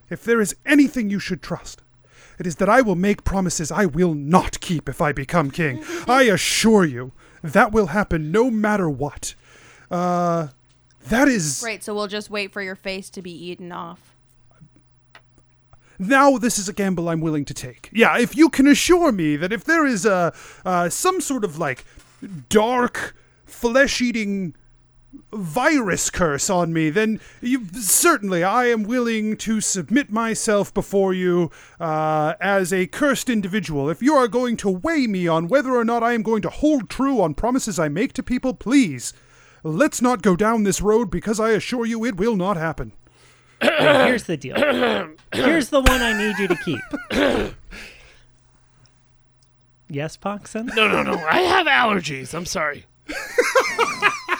if 0.08 0.24
there 0.24 0.40
is 0.40 0.54
anything 0.64 1.10
you 1.10 1.18
should 1.18 1.42
trust, 1.42 1.82
it 2.40 2.46
is 2.46 2.56
that 2.56 2.68
I 2.68 2.80
will 2.80 2.96
make 2.96 3.22
promises 3.22 3.70
I 3.70 3.84
will 3.84 4.14
not 4.14 4.60
keep 4.60 4.88
if 4.88 5.00
I 5.00 5.12
become 5.12 5.50
king. 5.50 5.84
I 6.08 6.22
assure 6.22 6.84
you, 6.84 7.12
that 7.42 7.70
will 7.70 7.88
happen 7.88 8.32
no 8.32 8.50
matter 8.50 8.88
what. 8.88 9.34
Uh, 9.90 10.48
that 11.08 11.28
is 11.28 11.60
Great, 11.60 11.84
so 11.84 11.94
we'll 11.94 12.06
just 12.06 12.30
wait 12.30 12.52
for 12.52 12.62
your 12.62 12.74
face 12.76 13.10
to 13.10 13.22
be 13.22 13.30
eaten 13.32 13.72
off. 13.72 14.14
now 15.98 16.38
this 16.38 16.58
is 16.58 16.68
a 16.68 16.72
gamble 16.72 17.08
I'm 17.08 17.20
willing 17.20 17.44
to 17.44 17.54
take. 17.54 17.90
Yeah, 17.92 18.18
if 18.18 18.36
you 18.36 18.48
can 18.48 18.66
assure 18.66 19.12
me 19.12 19.36
that 19.36 19.52
if 19.52 19.64
there 19.64 19.86
is 19.86 20.06
a 20.06 20.32
uh, 20.64 20.88
some 20.88 21.20
sort 21.20 21.44
of 21.44 21.58
like 21.58 21.84
dark 22.48 23.14
flesh-eating 23.44 24.54
virus 25.32 26.10
curse 26.10 26.50
on 26.50 26.72
me, 26.72 26.90
then 26.90 27.20
you, 27.40 27.66
certainly 27.72 28.44
I 28.44 28.66
am 28.66 28.84
willing 28.84 29.36
to 29.38 29.60
submit 29.60 30.10
myself 30.10 30.72
before 30.72 31.12
you 31.12 31.50
uh, 31.78 32.34
as 32.40 32.72
a 32.72 32.86
cursed 32.86 33.28
individual. 33.28 33.88
If 33.88 34.02
you 34.02 34.14
are 34.14 34.28
going 34.28 34.56
to 34.58 34.68
weigh 34.68 35.06
me 35.06 35.26
on 35.28 35.48
whether 35.48 35.74
or 35.74 35.84
not 35.84 36.02
I 36.02 36.12
am 36.12 36.22
going 36.22 36.42
to 36.42 36.50
hold 36.50 36.88
true 36.88 37.20
on 37.20 37.34
promises 37.34 37.78
I 37.78 37.88
make 37.88 38.12
to 38.14 38.22
people, 38.22 38.54
please. 38.54 39.12
Let's 39.62 40.00
not 40.00 40.22
go 40.22 40.36
down 40.36 40.62
this 40.62 40.80
road 40.80 41.10
because 41.10 41.38
I 41.38 41.50
assure 41.50 41.84
you 41.84 42.04
it 42.04 42.16
will 42.16 42.36
not 42.36 42.56
happen. 42.56 42.92
Now, 43.62 44.06
here's 44.06 44.24
the 44.24 44.38
deal. 44.38 44.56
Here's 45.32 45.68
the 45.68 45.80
one 45.80 46.00
I 46.00 46.16
need 46.16 46.38
you 46.38 46.48
to 46.48 46.56
keep. 46.56 46.80
yes, 49.88 50.16
Poxon? 50.16 50.74
No, 50.74 50.88
no, 50.88 51.02
no. 51.02 51.14
I 51.26 51.40
have 51.40 51.66
allergies. 51.66 52.32
I'm 52.32 52.46
sorry. 52.46 52.86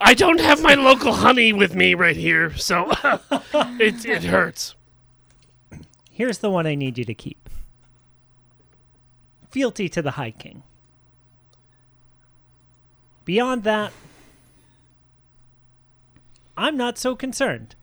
I 0.00 0.14
don't 0.14 0.40
have 0.40 0.62
my 0.62 0.74
local 0.74 1.12
honey 1.12 1.52
with 1.52 1.74
me 1.74 1.94
right 1.94 2.16
here, 2.16 2.56
so 2.56 2.90
it 3.78 4.04
it 4.04 4.24
hurts. 4.24 4.74
Here's 6.10 6.38
the 6.38 6.50
one 6.50 6.66
I 6.66 6.74
need 6.74 6.98
you 6.98 7.04
to 7.04 7.14
keep. 7.14 7.48
Fealty 9.50 9.88
to 9.90 10.00
the 10.02 10.12
High 10.12 10.30
King. 10.30 10.62
Beyond 13.24 13.64
that, 13.64 13.92
I'm 16.56 16.76
not 16.76 16.98
so 16.98 17.14
concerned. 17.14 17.74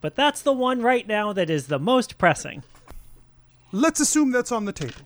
But 0.00 0.14
that's 0.14 0.42
the 0.42 0.52
one 0.52 0.82
right 0.82 1.06
now 1.06 1.32
that 1.32 1.50
is 1.50 1.66
the 1.66 1.78
most 1.78 2.18
pressing. 2.18 2.62
Let's 3.72 4.00
assume 4.00 4.30
that's 4.30 4.52
on 4.52 4.64
the 4.64 4.72
table. 4.72 5.02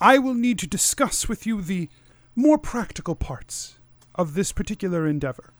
I 0.00 0.18
will 0.18 0.34
need 0.34 0.58
to 0.60 0.66
discuss 0.66 1.28
with 1.28 1.46
you 1.46 1.60
the 1.60 1.88
more 2.34 2.58
practical 2.58 3.14
parts 3.14 3.78
of 4.14 4.34
this 4.34 4.52
particular 4.52 5.06
endeavor. 5.06 5.52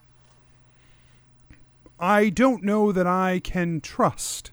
I 1.99 2.31
don't 2.31 2.63
know 2.63 2.93
that 2.93 3.07
I 3.07 3.41
can 3.41 3.81
trust 3.81 4.51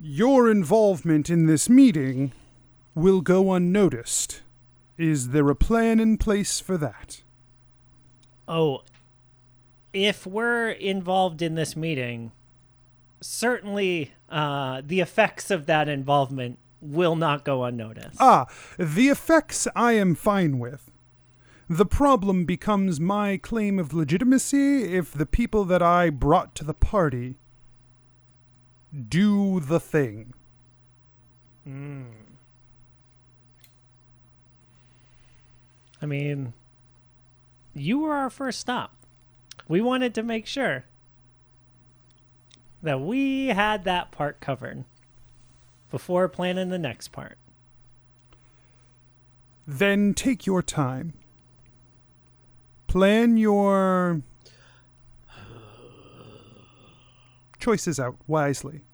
your 0.00 0.50
involvement 0.50 1.30
in 1.30 1.46
this 1.46 1.68
meeting 1.68 2.32
will 2.94 3.20
go 3.20 3.52
unnoticed. 3.52 4.42
Is 4.98 5.30
there 5.30 5.48
a 5.50 5.56
plan 5.56 6.00
in 6.00 6.18
place 6.18 6.60
for 6.60 6.76
that? 6.78 7.22
Oh, 8.48 8.82
if 9.92 10.26
we're 10.26 10.70
involved 10.70 11.42
in 11.42 11.54
this 11.54 11.76
meeting, 11.76 12.32
certainly 13.20 14.12
uh, 14.28 14.82
the 14.84 15.00
effects 15.00 15.50
of 15.50 15.66
that 15.66 15.88
involvement 15.88 16.58
will 16.80 17.16
not 17.16 17.44
go 17.44 17.64
unnoticed. 17.64 18.16
Ah, 18.20 18.46
the 18.78 19.08
effects 19.08 19.66
I 19.74 19.92
am 19.92 20.14
fine 20.14 20.58
with. 20.58 20.90
The 21.68 21.86
problem 21.86 22.44
becomes 22.44 23.00
my 23.00 23.38
claim 23.38 23.78
of 23.78 23.92
legitimacy 23.92 24.84
if 24.94 25.12
the 25.12 25.26
people 25.26 25.64
that 25.64 25.82
I 25.82 26.10
brought 26.10 26.54
to 26.56 26.64
the 26.64 26.74
party 26.74 27.34
do 29.08 29.58
the 29.58 29.80
thing. 29.80 30.32
Hmm. 31.64 32.04
I 36.00 36.06
mean, 36.06 36.52
you 37.74 37.98
were 37.98 38.14
our 38.14 38.30
first 38.30 38.60
stop. 38.60 38.94
We 39.66 39.80
wanted 39.80 40.14
to 40.14 40.22
make 40.22 40.46
sure 40.46 40.84
that 42.82 43.00
we 43.00 43.48
had 43.48 43.82
that 43.84 44.12
part 44.12 44.40
covered 44.40 44.84
before 45.90 46.28
planning 46.28 46.68
the 46.68 46.78
next 46.78 47.08
part. 47.08 47.38
Then 49.66 50.14
take 50.14 50.46
your 50.46 50.62
time. 50.62 51.14
Plan 52.96 53.36
your 53.36 54.22
choices 57.58 58.00
out 58.00 58.16
wisely. 58.26 58.84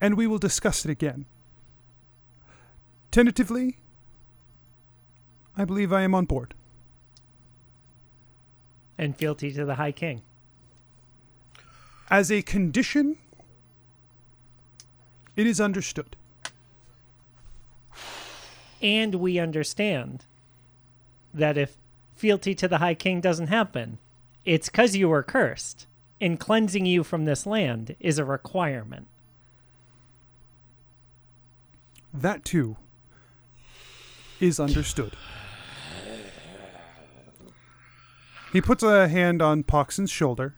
And 0.00 0.16
we 0.16 0.26
will 0.26 0.38
discuss 0.38 0.84
it 0.84 0.90
again. 0.90 1.26
Tentatively, 3.12 3.78
I 5.56 5.64
believe 5.64 5.92
I 5.92 6.02
am 6.02 6.12
on 6.12 6.24
board. 6.24 6.54
And 8.98 9.16
fealty 9.16 9.52
to 9.52 9.64
the 9.64 9.76
High 9.76 9.92
King. 9.92 10.22
As 12.10 12.32
a 12.32 12.42
condition, 12.42 13.16
it 15.36 15.46
is 15.46 15.60
understood. 15.60 16.16
And 18.82 19.14
we 19.14 19.38
understand 19.38 20.24
that 21.32 21.56
if 21.56 21.76
fealty 22.14 22.54
to 22.54 22.68
the 22.68 22.78
High 22.78 22.94
King 22.94 23.20
doesn't 23.20 23.46
happen, 23.46 23.98
it's 24.44 24.68
because 24.68 24.96
you 24.96 25.08
were 25.08 25.22
cursed, 25.22 25.86
and 26.20 26.40
cleansing 26.40 26.86
you 26.86 27.02
from 27.02 27.24
this 27.24 27.46
land 27.46 27.96
is 28.00 28.18
a 28.18 28.24
requirement. 28.24 29.08
That 32.12 32.44
too 32.44 32.76
is 34.40 34.58
understood. 34.58 35.16
He 38.52 38.60
puts 38.60 38.82
a 38.82 39.06
hand 39.08 39.40
on 39.40 39.62
Poxon's 39.62 40.10
shoulder 40.10 40.54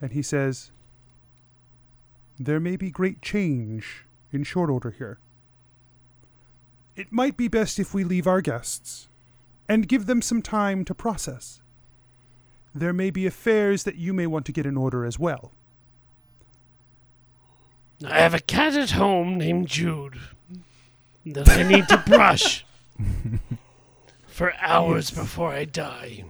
and 0.00 0.12
he 0.12 0.22
says, 0.22 0.70
There 2.38 2.60
may 2.60 2.76
be 2.76 2.90
great 2.90 3.20
change 3.20 4.04
in 4.32 4.44
short 4.44 4.70
order 4.70 4.90
here. 4.90 5.18
It 6.94 7.10
might 7.10 7.36
be 7.36 7.48
best 7.48 7.80
if 7.80 7.92
we 7.92 8.04
leave 8.04 8.28
our 8.28 8.40
guests 8.40 9.08
and 9.68 9.88
give 9.88 10.06
them 10.06 10.22
some 10.22 10.42
time 10.42 10.84
to 10.84 10.94
process. 10.94 11.60
There 12.74 12.92
may 12.92 13.10
be 13.10 13.26
affairs 13.26 13.84
that 13.84 13.96
you 13.96 14.12
may 14.12 14.26
want 14.26 14.46
to 14.46 14.52
get 14.52 14.66
in 14.66 14.76
order 14.76 15.04
as 15.04 15.18
well. 15.18 15.52
I 18.04 18.18
have 18.18 18.34
a 18.34 18.40
cat 18.40 18.74
at 18.74 18.90
home 18.90 19.38
named 19.38 19.68
Jude 19.68 20.18
that 21.24 21.48
I 21.48 21.62
need 21.62 21.88
to 21.88 21.96
brush 21.98 22.66
for 24.26 24.52
hours 24.60 25.10
before 25.10 25.52
I 25.52 25.64
die. 25.64 26.24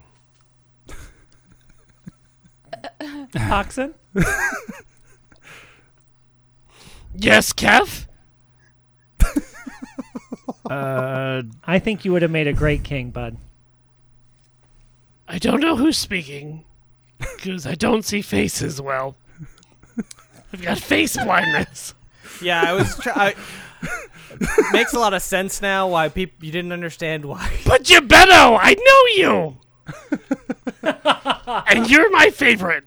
Poxon? 3.01 3.95
Yes, 7.17 7.53
Kev? 7.53 8.07
Uh, 10.69 11.43
I 11.65 11.79
think 11.79 12.05
you 12.05 12.13
would 12.13 12.23
have 12.23 12.31
made 12.31 12.47
a 12.47 12.53
great 12.53 12.85
king, 12.85 13.11
bud. 13.11 13.37
I 15.29 15.39
don't 15.39 15.61
know 15.61 15.77
who's 15.77 15.99
speaking 15.99 16.65
because 17.19 17.67
I 17.67 17.75
don't 17.75 18.05
see 18.05 18.23
faces 18.23 18.81
well. 18.81 19.17
I've 20.53 20.63
got 20.63 20.79
face 20.79 21.17
blindness. 21.17 21.95
Yeah, 22.43 22.63
I 22.63 22.73
was. 22.75 22.97
Try- 22.99 23.13
I- 23.15 23.35
makes 24.73 24.93
a 24.93 24.99
lot 24.99 25.15
of 25.15 25.23
sense 25.23 25.63
now 25.63 25.89
why 25.89 26.09
people 26.09 26.45
you 26.45 26.53
didn't 26.53 26.73
understand 26.73 27.25
why. 27.25 27.57
But 27.67 27.85
Gebetto, 27.85 28.59
I 28.61 28.75
know 28.75 29.05
you! 29.23 29.59
and 31.69 31.89
you're 31.91 32.11
my 32.11 32.31
favorite. 32.31 32.85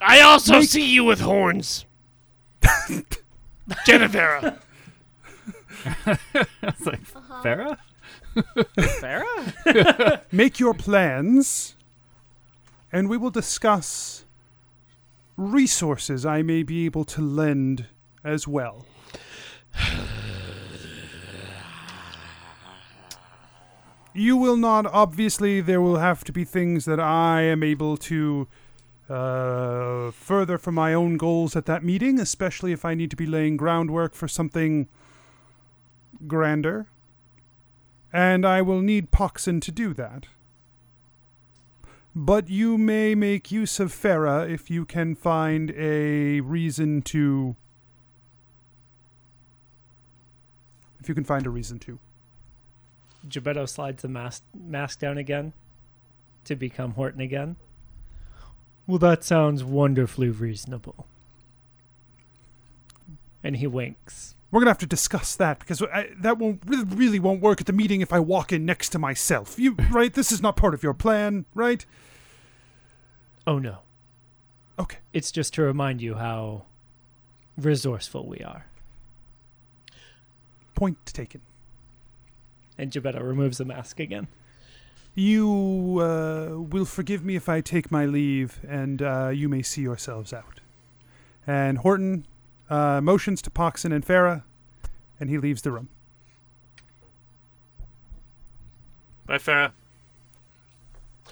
I 0.00 0.20
also 0.20 0.60
see 0.62 0.92
you 0.92 1.04
with 1.04 1.20
horns. 1.20 1.84
Genevera. 3.86 4.58
it's 6.62 6.86
like 6.86 7.00
uh-huh. 7.14 7.42
Farah. 7.42 7.78
Farah? 8.76 10.20
Make 10.32 10.60
your 10.60 10.74
plans, 10.74 11.76
and 12.92 13.08
we 13.08 13.16
will 13.16 13.30
discuss 13.30 14.24
resources 15.36 16.24
I 16.24 16.42
may 16.42 16.62
be 16.62 16.84
able 16.84 17.04
to 17.04 17.20
lend 17.20 17.86
as 18.22 18.46
well. 18.46 18.86
You 24.16 24.36
will 24.36 24.56
not, 24.56 24.86
obviously, 24.86 25.60
there 25.60 25.80
will 25.80 25.96
have 25.96 26.22
to 26.24 26.32
be 26.32 26.44
things 26.44 26.84
that 26.84 27.00
I 27.00 27.42
am 27.42 27.64
able 27.64 27.96
to 27.96 28.46
uh, 29.08 30.10
further 30.10 30.58
from 30.58 30.74
my 30.74 30.94
own 30.94 31.16
goals 31.16 31.56
at 31.56 31.66
that 31.66 31.84
meeting, 31.84 32.18
especially 32.18 32.72
if 32.72 32.84
I 32.84 32.94
need 32.94 33.10
to 33.10 33.16
be 33.16 33.26
laying 33.26 33.56
groundwork 33.56 34.14
for 34.14 34.28
something 34.28 34.88
grander. 36.26 36.86
And 38.12 38.46
I 38.46 38.62
will 38.62 38.80
need 38.80 39.10
Poxon 39.10 39.60
to 39.62 39.72
do 39.72 39.92
that. 39.94 40.26
But 42.14 42.48
you 42.48 42.78
may 42.78 43.16
make 43.16 43.50
use 43.50 43.80
of 43.80 43.92
Farah 43.92 44.48
if 44.48 44.70
you 44.70 44.84
can 44.84 45.16
find 45.16 45.72
a 45.72 46.40
reason 46.40 47.02
to. 47.02 47.56
If 51.00 51.08
you 51.08 51.14
can 51.14 51.24
find 51.24 51.44
a 51.44 51.50
reason 51.50 51.80
to. 51.80 51.98
Gebetto 53.26 53.68
slides 53.68 54.02
the 54.02 54.08
mask, 54.08 54.44
mask 54.56 55.00
down 55.00 55.18
again 55.18 55.52
to 56.44 56.54
become 56.54 56.92
Horton 56.92 57.20
again. 57.20 57.56
Well, 58.86 58.98
that 58.98 59.24
sounds 59.24 59.64
wonderfully 59.64 60.28
reasonable. 60.28 61.06
And 63.42 63.56
he 63.56 63.66
winks. 63.66 64.34
We're 64.50 64.60
gonna 64.60 64.70
have 64.70 64.78
to 64.78 64.86
discuss 64.86 65.34
that 65.36 65.58
because 65.58 65.82
I, 65.82 66.10
that 66.18 66.38
won't 66.38 66.62
really, 66.66 67.18
won't 67.18 67.40
work 67.40 67.60
at 67.60 67.66
the 67.66 67.72
meeting 67.72 68.02
if 68.02 68.12
I 68.12 68.20
walk 68.20 68.52
in 68.52 68.64
next 68.64 68.90
to 68.90 68.98
myself. 68.98 69.58
You 69.58 69.74
right? 69.90 70.14
This 70.14 70.30
is 70.30 70.40
not 70.40 70.56
part 70.56 70.74
of 70.74 70.82
your 70.82 70.94
plan, 70.94 71.44
right? 71.54 71.84
Oh 73.46 73.58
no. 73.58 73.78
Okay. 74.78 74.98
It's 75.12 75.32
just 75.32 75.54
to 75.54 75.62
remind 75.62 76.00
you 76.00 76.14
how 76.14 76.66
resourceful 77.56 78.26
we 78.26 78.38
are. 78.38 78.66
Point 80.74 81.04
taken. 81.06 81.40
And 82.78 82.90
Gebetto 82.90 83.22
removes 83.22 83.58
the 83.58 83.64
mask 83.64 84.00
again. 84.00 84.28
You 85.14 85.98
uh, 86.00 86.58
will 86.58 86.84
forgive 86.84 87.24
me 87.24 87.36
if 87.36 87.48
I 87.48 87.60
take 87.60 87.92
my 87.92 88.04
leave, 88.04 88.58
and 88.66 89.00
uh, 89.00 89.30
you 89.32 89.48
may 89.48 89.62
see 89.62 89.82
yourselves 89.82 90.32
out. 90.32 90.58
And 91.46 91.78
Horton 91.78 92.26
uh, 92.68 93.00
motions 93.00 93.40
to 93.42 93.50
Poxon 93.50 93.94
and 93.94 94.04
Farah, 94.04 94.42
and 95.20 95.30
he 95.30 95.38
leaves 95.38 95.62
the 95.62 95.70
room. 95.70 95.88
Bye, 99.26 99.38
Farah. 99.38 99.70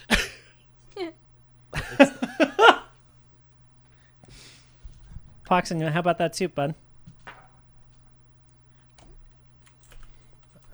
Poxon, 5.44 5.90
how 5.90 6.00
about 6.00 6.18
that 6.18 6.36
soup, 6.36 6.54
bud? 6.54 6.76
I 7.26 7.32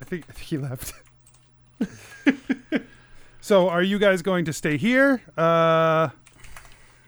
think, 0.05 0.27
I 0.29 0.33
think 0.33 0.47
he 0.47 0.59
left. 0.59 0.93
so, 3.49 3.69
are 3.71 3.83
you 3.83 3.99
guys 3.99 4.21
going 4.23 4.45
to 4.45 4.53
stay 4.53 4.77
here, 4.77 5.23
uh, 5.39 6.11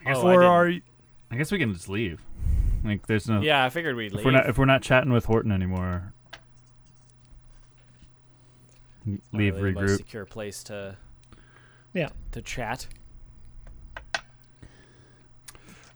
Oh, 0.06 0.08
I 0.08 0.12
or 0.12 0.30
didn't. 0.32 0.44
are 0.46 0.64
y- 0.66 0.82
I 1.30 1.36
guess 1.36 1.52
we 1.52 1.58
can 1.58 1.72
just 1.74 1.88
leave. 1.90 2.20
Like, 2.82 3.06
there's 3.06 3.28
no. 3.28 3.42
Yeah, 3.42 3.62
I 3.64 3.68
figured 3.68 3.94
we'd 3.94 4.06
If 4.06 4.12
leave. 4.14 4.24
we're 4.24 4.30
not 4.30 4.48
if 4.48 4.56
we're 4.58 4.64
not 4.64 4.80
chatting 4.82 5.12
with 5.12 5.26
Horton 5.26 5.52
anymore, 5.52 6.14
Not 9.04 9.20
leave 9.32 9.56
really 9.56 9.72
the 9.74 9.80
most 9.82 9.90
regroup. 9.90 9.96
secure 9.98 10.24
place 10.24 10.62
to 10.64 10.96
Yeah. 11.92 12.08
to 12.32 12.40
chat. 12.42 12.86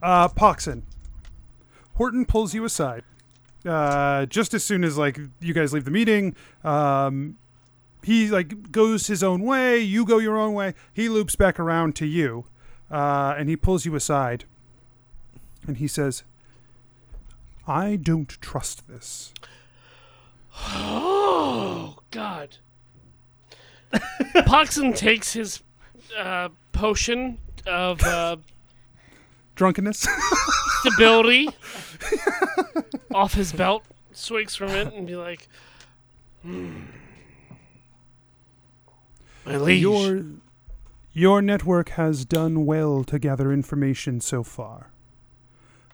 uh, 0.02 0.28
Poxon? 0.28 0.82
Horton 1.94 2.26
pulls 2.26 2.52
you 2.54 2.64
aside. 2.66 3.04
Uh, 3.64 4.26
just 4.26 4.52
as 4.52 4.62
soon 4.62 4.84
as 4.84 4.98
like 4.98 5.18
you 5.40 5.54
guys 5.54 5.72
leave 5.72 5.86
the 5.86 5.90
meeting, 5.90 6.36
um, 6.64 7.38
he 8.04 8.30
like 8.30 8.70
goes 8.72 9.06
his 9.06 9.22
own 9.22 9.42
way. 9.42 9.78
You 9.80 10.04
go 10.04 10.18
your 10.18 10.36
own 10.36 10.54
way. 10.54 10.74
He 10.92 11.08
loops 11.08 11.36
back 11.36 11.58
around 11.58 11.96
to 11.96 12.06
you, 12.06 12.44
uh, 12.90 13.34
and 13.36 13.48
he 13.48 13.56
pulls 13.56 13.84
you 13.84 13.94
aside, 13.94 14.44
and 15.66 15.78
he 15.78 15.88
says, 15.88 16.24
"I 17.66 17.96
don't 17.96 18.28
trust 18.40 18.88
this." 18.88 19.32
Oh, 20.56 21.98
God. 22.10 22.58
Poxon 23.92 24.96
takes 24.96 25.32
his 25.32 25.62
uh, 26.16 26.48
potion 26.72 27.38
of 27.66 28.02
uh, 28.02 28.36
Drunkenness. 29.56 30.06
stability 30.80 31.48
off 33.14 33.34
his 33.34 33.52
belt, 33.52 33.84
swigs 34.12 34.54
from 34.54 34.70
it, 34.70 34.92
and 34.92 35.06
be 35.06 35.16
like, 35.16 35.48
hmm. 36.42 36.82
My 39.46 39.56
liege. 39.56 39.82
Your 39.82 40.24
your 41.12 41.42
network 41.42 41.90
has 41.90 42.24
done 42.24 42.66
well 42.66 43.04
to 43.04 43.18
gather 43.18 43.52
information 43.52 44.20
so 44.20 44.42
far. 44.42 44.90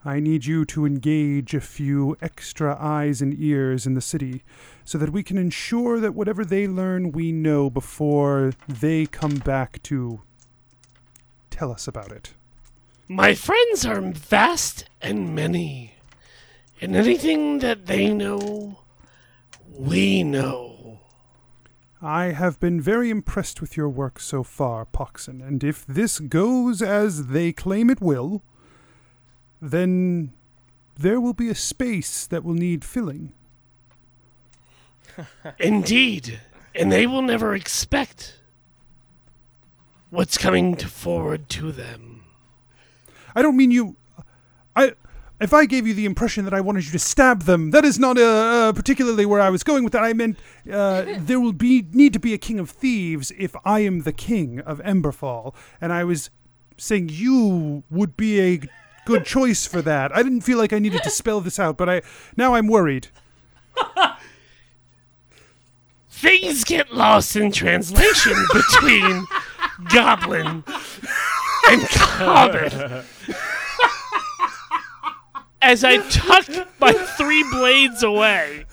I 0.03 0.19
need 0.19 0.47
you 0.47 0.65
to 0.67 0.87
engage 0.87 1.53
a 1.53 1.61
few 1.61 2.17
extra 2.23 2.75
eyes 2.81 3.21
and 3.21 3.39
ears 3.39 3.87
in 3.87 3.93
the 3.93 4.01
city 4.01 4.45
so 4.83 4.97
that 4.97 5.11
we 5.13 5.23
can 5.23 5.37
ensure 5.37 6.01
that 6.01 6.15
whatever 6.15 6.43
they 6.43 6.67
learn 6.67 7.13
we 7.13 7.33
know 7.33 7.69
before 7.69 8.55
they 8.67 9.05
come 9.05 9.35
back 9.37 9.83
to 9.85 10.23
tell 11.51 11.71
us 11.71 11.87
about 11.87 12.13
it. 12.13 12.33
My 13.09 13.35
friends 13.35 13.85
are 13.85 14.01
vast 14.01 14.87
and 15.03 15.35
many, 15.35 15.97
and 16.81 16.97
anything 16.97 17.59
that 17.59 17.85
they 17.85 18.15
know, 18.15 18.79
we 19.69 20.23
know. 20.23 20.80
I 22.03 22.27
have 22.27 22.59
been 22.59 22.81
very 22.81 23.11
impressed 23.11 23.61
with 23.61 23.77
your 23.77 23.89
work 23.89 24.21
so 24.21 24.43
far, 24.43 24.87
Poxon, 24.87 25.47
and 25.47 25.63
if 25.63 25.85
this 25.87 26.19
goes 26.19 26.81
as 26.81 27.27
they 27.27 27.53
claim 27.53 27.91
it 27.91 28.01
will, 28.01 28.43
then 29.61 30.33
there 30.97 31.21
will 31.21 31.35
be 31.35 31.51
a 31.51 31.55
space 31.55 32.27
that 32.27 32.43
will 32.43 32.55
need 32.55 32.85
filling. 32.85 33.33
Indeed, 35.59 36.41
and 36.75 36.91
they 36.91 37.07
will 37.07 37.23
never 37.23 37.55
expect 37.55 38.39
what's 40.09 40.39
coming 40.39 40.77
to 40.77 40.89
forward 40.89 41.51
to 41.51 41.71
them. 41.71 42.23
I 43.35 43.43
don't 43.43 43.57
mean 43.57 43.71
you. 43.71 43.97
I 44.75 44.95
if 45.41 45.55
I 45.55 45.65
gave 45.65 45.87
you 45.87 45.95
the 45.95 46.05
impression 46.05 46.45
that 46.45 46.53
I 46.53 46.61
wanted 46.61 46.85
you 46.85 46.93
to 46.93 46.99
stab 46.99 47.43
them, 47.43 47.71
that 47.71 47.85
is 47.85 47.99
not 47.99 48.19
uh, 48.19 48.23
uh, 48.23 48.73
particularly 48.73 49.25
where 49.25 49.41
I 49.41 49.49
was 49.49 49.65
going 49.65 49.85
with 49.85 49.93
that. 49.95 50.03
I 50.03 50.13
meant 50.13 50.39
uh, 50.71 51.05
there 51.19 51.41
will 51.41 51.55
be 51.55 51.87
need 51.93 52.13
to 52.13 52.19
be 52.19 52.35
a 52.35 52.39
king 52.39 52.59
of 52.59 52.71
thieves 52.71 53.33
if 53.39 53.57
I 53.65 53.81
am 53.81 54.03
the 54.03 54.13
king 54.13 54.61
of 54.61 54.81
Emberfall, 54.81 55.55
and 55.81 55.93
I 55.93 56.05
was 56.05 56.31
saying 56.77 57.09
you 57.11 57.83
would 57.91 58.17
be 58.17 58.41
a 58.41 58.61
good 59.07 59.25
choice 59.37 59.67
for 59.67 59.81
that. 59.83 60.15
I 60.15 60.23
didn't 60.23 60.43
feel 60.43 60.59
like 60.59 60.73
I 60.73 60.79
needed 60.79 61.03
to 61.03 61.11
spell 61.11 61.41
this 61.41 61.59
out, 61.59 61.77
but 61.77 61.89
I 61.89 62.03
now 62.37 62.55
I'm 62.55 62.69
worried. 62.69 63.09
Things 66.11 66.65
get 66.65 66.93
lost 66.93 67.35
in 67.35 67.51
translation 67.51 68.37
between 68.53 69.27
goblin 69.89 70.65
and 71.67 71.89
common. 71.89 73.05
As 75.63 75.85
I 75.85 75.99
tuck 76.09 76.47
my 76.81 76.93
three 76.93 77.45
blades 77.51 78.03
away, 78.03 78.65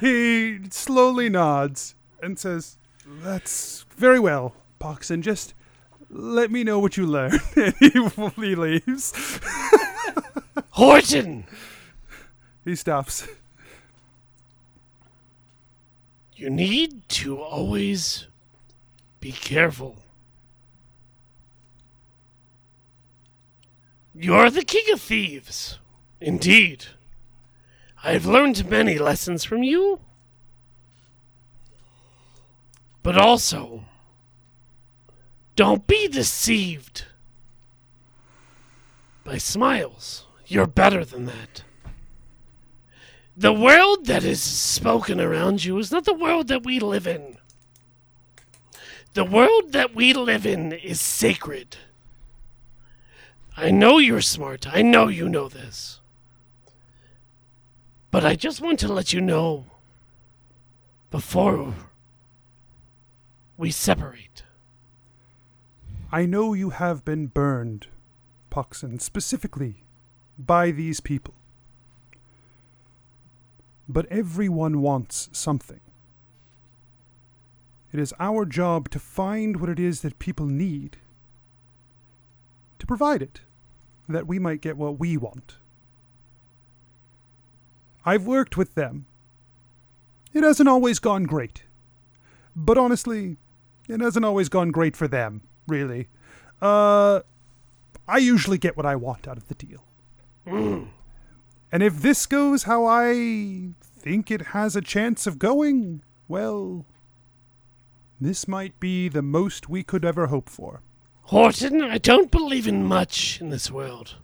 He 0.00 0.60
slowly 0.70 1.28
nods 1.28 1.94
and 2.22 2.38
says, 2.38 2.78
"That's 3.06 3.84
very 3.96 4.20
well, 4.20 4.54
Poxon. 4.80 5.20
Just 5.22 5.54
let 6.10 6.50
me 6.50 6.64
know 6.64 6.78
what 6.78 6.96
you 6.96 7.06
learn." 7.06 7.32
and 7.56 7.74
he, 7.80 7.90
he 7.90 8.54
leaves. 8.54 9.40
Horton, 10.70 11.44
He 12.64 12.76
stops. 12.76 13.26
you 16.36 16.50
need 16.50 17.08
to 17.08 17.40
always 17.40 18.26
be 19.20 19.32
careful. 19.32 19.96
You're 24.14 24.50
the 24.50 24.64
king 24.64 24.84
of 24.92 25.00
thieves. 25.00 25.78
Indeed. 26.20 26.86
I've 28.02 28.26
learned 28.26 28.70
many 28.70 28.98
lessons 28.98 29.44
from 29.44 29.62
you. 29.62 30.00
But 33.02 33.18
also, 33.18 33.84
don't 35.56 35.86
be 35.86 36.08
deceived 36.08 37.04
by 39.24 39.38
smiles. 39.38 40.26
You're 40.46 40.66
better 40.66 41.04
than 41.04 41.26
that. 41.26 41.64
The 43.36 43.52
world 43.52 44.06
that 44.06 44.22
is 44.22 44.40
spoken 44.40 45.20
around 45.20 45.64
you 45.64 45.76
is 45.78 45.90
not 45.90 46.04
the 46.04 46.14
world 46.14 46.48
that 46.48 46.64
we 46.64 46.78
live 46.78 47.06
in. 47.06 47.38
The 49.14 49.24
world 49.24 49.72
that 49.72 49.94
we 49.94 50.12
live 50.12 50.46
in 50.46 50.72
is 50.72 51.00
sacred. 51.00 51.76
I 53.56 53.70
know 53.70 53.98
you're 53.98 54.20
smart. 54.20 54.66
I 54.66 54.82
know 54.82 55.08
you 55.08 55.28
know 55.28 55.48
this. 55.48 56.00
But 58.10 58.24
I 58.24 58.34
just 58.34 58.60
want 58.60 58.78
to 58.80 58.92
let 58.92 59.12
you 59.12 59.20
know 59.20 59.66
before 61.10 61.74
we 63.56 63.70
separate. 63.70 64.42
I 66.10 66.26
know 66.26 66.54
you 66.54 66.70
have 66.70 67.04
been 67.04 67.26
burned, 67.26 67.88
Poxon, 68.50 69.00
specifically 69.00 69.84
by 70.38 70.70
these 70.70 71.00
people. 71.00 71.34
But 73.88 74.06
everyone 74.10 74.80
wants 74.80 75.28
something. 75.32 75.80
It 77.92 78.00
is 78.00 78.14
our 78.18 78.44
job 78.44 78.90
to 78.90 78.98
find 78.98 79.60
what 79.60 79.70
it 79.70 79.78
is 79.78 80.00
that 80.00 80.18
people 80.18 80.46
need, 80.46 80.96
to 82.84 82.86
provide 82.86 83.22
it, 83.22 83.40
that 84.08 84.26
we 84.26 84.38
might 84.38 84.60
get 84.60 84.76
what 84.76 85.00
we 85.00 85.16
want. 85.16 85.56
I've 88.04 88.26
worked 88.26 88.58
with 88.58 88.74
them. 88.74 89.06
It 90.34 90.42
hasn't 90.42 90.68
always 90.68 90.98
gone 90.98 91.24
great. 91.24 91.62
But 92.54 92.76
honestly, 92.76 93.38
it 93.88 94.00
hasn't 94.00 94.26
always 94.26 94.50
gone 94.50 94.70
great 94.70 94.96
for 94.96 95.08
them, 95.08 95.40
really. 95.66 96.08
Uh, 96.60 97.20
I 98.06 98.18
usually 98.18 98.58
get 98.58 98.76
what 98.76 98.84
I 98.84 98.96
want 98.96 99.26
out 99.26 99.38
of 99.38 99.48
the 99.48 99.54
deal. 99.54 99.84
And 100.44 101.82
if 101.82 102.02
this 102.02 102.26
goes 102.26 102.64
how 102.64 102.84
I 102.84 103.70
think 103.80 104.30
it 104.30 104.48
has 104.48 104.76
a 104.76 104.82
chance 104.82 105.26
of 105.26 105.38
going, 105.38 106.02
well, 106.28 106.84
this 108.20 108.46
might 108.46 108.78
be 108.78 109.08
the 109.08 109.22
most 109.22 109.70
we 109.70 109.82
could 109.82 110.04
ever 110.04 110.26
hope 110.26 110.50
for. 110.50 110.82
Horton, 111.24 111.82
I 111.82 111.98
don't 111.98 112.30
believe 112.30 112.66
in 112.66 112.84
much 112.84 113.40
in 113.40 113.50
this 113.50 113.70
world. 113.70 114.16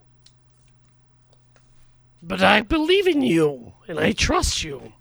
But 2.23 2.43
I 2.43 2.61
believe 2.61 3.07
in 3.07 3.23
you, 3.23 3.73
and 3.89 3.99
I 3.99 4.13
trust 4.13 4.63
you. 4.63 4.93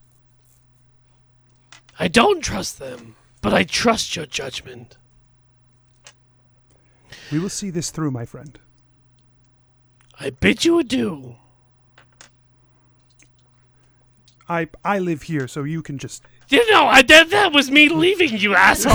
I 1.99 2.07
don't 2.07 2.41
trust 2.41 2.79
them, 2.79 3.15
but 3.41 3.53
I 3.53 3.63
trust 3.63 4.15
your 4.15 4.25
judgment. 4.25 4.97
We 7.31 7.39
will 7.39 7.49
see 7.49 7.69
this 7.69 7.91
through, 7.91 8.11
my 8.11 8.25
friend. 8.25 8.57
I 10.19 10.29
bid 10.29 10.63
you 10.63 10.79
adieu. 10.79 11.35
I 14.47 14.69
I 14.83 14.99
live 14.99 15.23
here, 15.23 15.47
so 15.47 15.63
you 15.63 15.81
can 15.81 15.97
just. 15.97 16.23
You 16.49 16.71
know, 16.71 16.87
I, 16.87 17.03
that, 17.03 17.29
that 17.29 17.53
was 17.53 17.69
me 17.69 17.89
leaving 17.89 18.37
you, 18.37 18.55
asshole. 18.55 18.93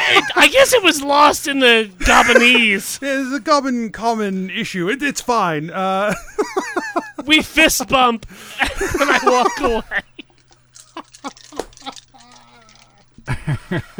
I, 0.00 0.22
I 0.34 0.48
guess 0.48 0.72
it 0.72 0.82
was 0.82 1.00
lost 1.00 1.46
in 1.46 1.60
the 1.60 1.88
Goblinese. 2.00 2.98
It's 3.02 3.32
a 3.32 3.40
common 3.40 3.92
common 3.92 4.50
issue. 4.50 4.88
It, 4.88 5.00
it's 5.02 5.20
fine. 5.20 5.70
Uh, 5.70 6.12
We 7.24 7.42
fist 7.42 7.88
bump, 7.88 8.26
and 8.60 9.10
I 9.10 9.18
walk 9.24 9.60
away. 9.60 10.02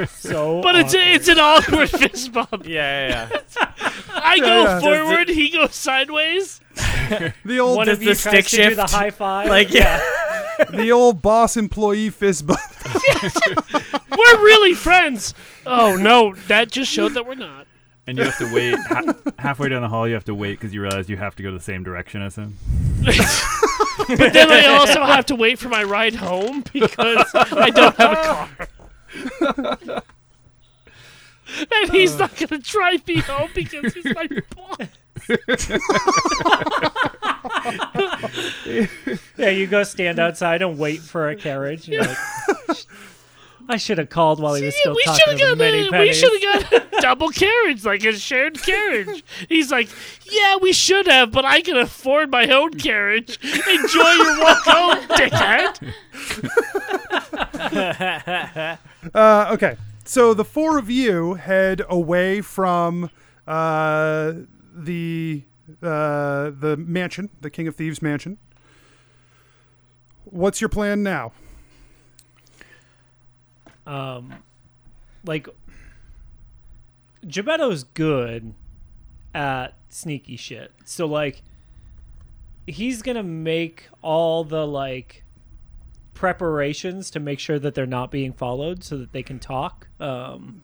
So, 0.06 0.62
But 0.62 0.76
it's 0.76 0.94
a, 0.94 1.14
it's 1.14 1.28
an 1.28 1.38
awkward 1.38 1.90
fist 1.90 2.32
bump. 2.32 2.64
Yeah, 2.64 3.08
yeah, 3.08 3.28
yeah. 3.30 3.92
I 4.14 4.38
go 4.38 4.62
yeah. 4.62 4.80
forward, 4.80 5.28
he 5.28 5.50
goes 5.50 5.74
sideways. 5.74 6.60
the 7.44 7.60
old 7.60 7.76
one 7.76 7.88
of 7.88 8.02
you 8.02 8.10
the 8.10 8.14
stick 8.14 8.46
to 8.46 8.68
do 8.68 8.74
the 8.74 8.86
high 8.86 9.10
five. 9.10 9.48
Like, 9.48 9.72
yeah. 9.72 10.00
the 10.70 10.92
old 10.92 11.22
boss 11.22 11.56
employee 11.56 12.10
fist 12.10 12.46
bump. 12.46 12.60
We're 14.10 14.38
really 14.38 14.74
friends. 14.74 15.34
Oh 15.66 15.96
no, 15.96 16.34
that 16.48 16.70
just 16.70 16.90
showed 16.90 17.14
that 17.14 17.26
we're 17.26 17.34
not. 17.34 17.66
And 18.06 18.18
you 18.18 18.24
have 18.24 18.38
to 18.38 18.52
wait 18.54 18.74
ha- 18.78 19.14
halfway 19.38 19.68
down 19.68 19.82
the 19.82 19.88
hall. 19.88 20.08
You 20.08 20.14
have 20.14 20.24
to 20.24 20.34
wait 20.34 20.58
because 20.58 20.74
you 20.74 20.80
realize 20.80 21.08
you 21.08 21.18
have 21.18 21.36
to 21.36 21.42
go 21.42 21.52
the 21.52 21.60
same 21.60 21.84
direction 21.84 22.22
as 22.22 22.36
him. 22.36 22.56
But 23.04 24.32
then 24.32 24.50
I 24.50 24.66
also 24.66 25.04
have 25.04 25.26
to 25.26 25.34
wait 25.36 25.58
for 25.58 25.68
my 25.68 25.84
ride 25.84 26.14
home 26.14 26.64
because 26.72 27.26
I 27.34 27.70
don't 27.70 27.94
have 27.96 28.12
a 28.12 29.76
car. 29.76 30.02
and 31.72 31.92
he's 31.92 32.18
not 32.18 32.34
gonna 32.36 32.60
drive 32.62 33.06
me 33.06 33.18
home 33.20 33.50
because 33.54 33.92
he's 33.92 34.14
my 34.14 34.28
boss. 34.56 34.88
yeah, 39.36 39.50
you 39.50 39.66
go 39.66 39.82
stand 39.82 40.18
outside 40.18 40.62
and 40.62 40.78
wait 40.78 41.00
for 41.00 41.28
a 41.28 41.36
carriage. 41.36 41.86
You're 41.88 42.02
like, 42.02 42.16
I 43.70 43.76
should 43.76 43.98
have 43.98 44.08
called 44.08 44.40
while 44.40 44.54
he 44.54 44.64
was 44.64 44.74
Yeah, 44.74 44.80
still 44.80 44.94
we 44.94 45.04
talking 45.04 45.20
should 45.26 45.38
to 45.38 45.46
have 45.46 45.58
the 45.58 45.64
many 45.64 45.88
a, 45.88 46.00
we 46.00 46.12
should 46.14 46.42
have 46.42 46.70
got 46.70 46.72
a 46.72 47.00
double 47.02 47.28
carriage, 47.28 47.84
like 47.84 48.02
a 48.04 48.14
shared 48.14 48.60
carriage. 48.62 49.22
He's 49.48 49.70
like, 49.70 49.88
yeah, 50.30 50.56
we 50.56 50.72
should 50.72 51.06
have, 51.06 51.30
but 51.32 51.44
I 51.44 51.60
can 51.60 51.76
afford 51.76 52.30
my 52.30 52.46
own 52.48 52.72
carriage. 52.74 53.38
Enjoy 53.44 54.10
your 54.10 54.40
walk 54.40 54.62
home, 54.64 54.98
dickhead. 55.08 55.92
Uh, 59.14 59.50
okay, 59.52 59.76
so 60.04 60.34
the 60.34 60.44
four 60.44 60.76
of 60.76 60.90
you 60.90 61.34
head 61.34 61.80
away 61.88 62.40
from 62.40 63.08
uh, 63.46 64.32
the 64.84 65.42
uh, 65.82 66.50
the 66.50 66.76
mansion, 66.78 67.30
the 67.40 67.50
King 67.50 67.68
of 67.68 67.76
Thieves 67.76 68.00
mansion. 68.00 68.38
What's 70.24 70.60
your 70.60 70.68
plan 70.68 71.02
now? 71.02 71.32
um, 73.86 74.34
like 75.24 75.48
Gebetto's 77.24 77.84
good 77.84 78.52
at 79.34 79.74
sneaky 79.88 80.36
shit. 80.36 80.72
So 80.84 81.06
like 81.06 81.42
he's 82.66 83.00
gonna 83.02 83.22
make 83.22 83.88
all 84.02 84.44
the 84.44 84.66
like 84.66 85.24
preparations 86.14 87.10
to 87.12 87.20
make 87.20 87.38
sure 87.38 87.58
that 87.58 87.74
they're 87.74 87.86
not 87.86 88.10
being 88.10 88.32
followed 88.32 88.84
so 88.84 88.98
that 88.98 89.12
they 89.12 89.22
can 89.22 89.38
talk. 89.38 89.88
Um 90.00 90.62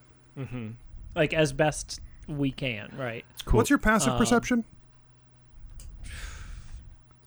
like 1.15 1.33
as 1.33 1.53
best 1.53 2.01
we 2.29 2.51
can, 2.51 2.93
right? 2.99 3.25
It's 3.35 3.43
cool. 3.43 3.59
What's 3.59 3.71
your 3.71 3.79
passive 3.79 4.13
Um, 4.15 4.19
perception? 4.19 4.65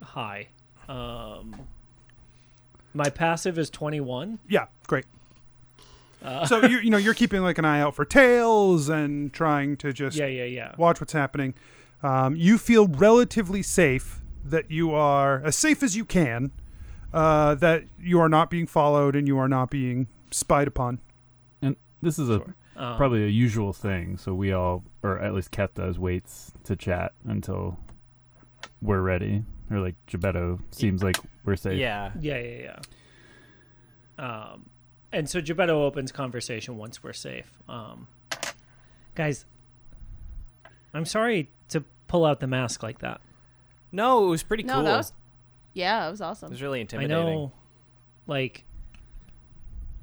High. 0.02 0.48
Um 0.88 1.56
my 2.94 3.10
passive 3.10 3.58
is 3.60 3.70
twenty 3.70 4.00
one. 4.00 4.40
Yeah, 4.48 4.66
great. 4.88 5.06
Uh, 6.24 6.46
so 6.46 6.66
you 6.66 6.80
you 6.80 6.90
know 6.90 6.98
you're 6.98 7.14
keeping 7.14 7.42
like 7.42 7.58
an 7.58 7.66
eye 7.66 7.82
out 7.82 7.94
for 7.96 8.06
tails 8.06 8.90
and 8.90 9.32
trying 9.34 9.78
to 9.78 9.94
just 9.94 10.18
Yeah, 10.18 10.26
yeah, 10.28 10.46
yeah. 10.46 10.74
watch 10.78 11.00
what's 11.02 11.14
happening. 11.14 11.54
Um, 12.04 12.36
you 12.36 12.58
feel 12.58 12.88
relatively 12.88 13.62
safe 13.62 14.22
that 14.46 14.72
you 14.72 14.94
are 14.94 15.42
as 15.44 15.56
safe 15.56 15.84
as 15.84 15.96
you 15.96 16.06
can. 16.06 16.52
Uh, 17.14 17.56
that 17.56 17.84
you 18.00 18.20
are 18.20 18.28
not 18.30 18.50
being 18.50 18.68
followed 18.68 19.16
and 19.16 19.28
you 19.28 19.38
are 19.38 19.48
not 19.48 19.70
being 19.70 20.08
spied 20.30 20.68
upon. 20.68 21.00
And 22.02 22.08
this 22.08 22.20
is 22.20 22.30
a 22.30 22.42
Um, 22.76 22.96
probably 22.98 23.24
a 23.24 23.28
usual 23.28 23.74
thing. 23.74 24.18
So 24.18 24.34
we 24.36 24.52
all, 24.54 24.84
or 25.02 25.18
at 25.20 25.34
least 25.34 25.50
Ket 25.52 25.74
does, 25.74 25.98
waits 25.98 26.52
to 26.66 26.76
chat 26.76 27.14
until 27.26 27.80
we're 28.82 29.02
ready. 29.02 29.44
Or 29.72 29.80
like 29.80 29.96
Gebetto 30.08 30.60
seems 30.72 31.04
like 31.04 31.18
we're 31.44 31.56
safe. 31.56 31.80
Yeah. 31.80 32.12
Yeah, 32.20 32.38
yeah, 32.38 32.80
yeah. 34.18 34.24
Um, 34.24 34.70
and 35.12 35.30
so 35.30 35.42
Gebetto 35.42 35.70
opens 35.72 36.12
conversation 36.12 36.78
once 36.78 37.02
we're 37.04 37.14
safe. 37.14 37.52
Um, 37.68 38.08
guys, 39.16 39.46
I'm 40.94 41.06
sorry 41.06 41.50
to 41.70 41.84
pull 42.08 42.26
out 42.26 42.40
the 42.40 42.48
mask 42.48 42.84
like 42.84 43.00
that. 43.00 43.22
No, 43.92 44.26
it 44.26 44.30
was 44.30 44.44
pretty 44.44 44.64
No, 44.64 44.76
cool. 44.76 44.84
that 44.84 44.98
was 44.98 45.14
yeah, 45.74 46.08
it 46.08 46.12
was 46.12 46.22
awesome. 46.22 46.48
it 46.48 46.52
was 46.52 46.62
really 46.62 46.82
intimidating. 46.82 47.16
I 47.18 47.24
know, 47.34 47.52
like, 48.26 48.66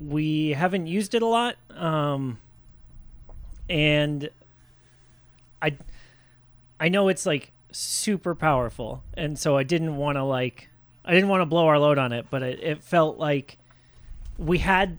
we 0.00 0.50
haven't 0.50 0.86
used 0.86 1.14
it 1.14 1.22
a 1.22 1.26
lot, 1.26 1.56
um, 1.70 2.38
and 3.68 4.30
I, 5.62 5.76
I 6.78 6.88
know 6.88 7.08
it's 7.08 7.26
like 7.26 7.52
super 7.70 8.34
powerful, 8.34 9.02
and 9.14 9.38
so 9.38 9.56
I 9.56 9.62
didn't 9.62 9.96
want 9.96 10.16
to 10.16 10.24
like, 10.24 10.68
I 11.04 11.12
didn't 11.12 11.28
want 11.28 11.42
to 11.42 11.46
blow 11.46 11.66
our 11.66 11.78
load 11.78 11.98
on 11.98 12.12
it, 12.12 12.26
but 12.30 12.42
it, 12.42 12.60
it 12.62 12.82
felt 12.82 13.18
like 13.18 13.58
we 14.38 14.58
had, 14.58 14.98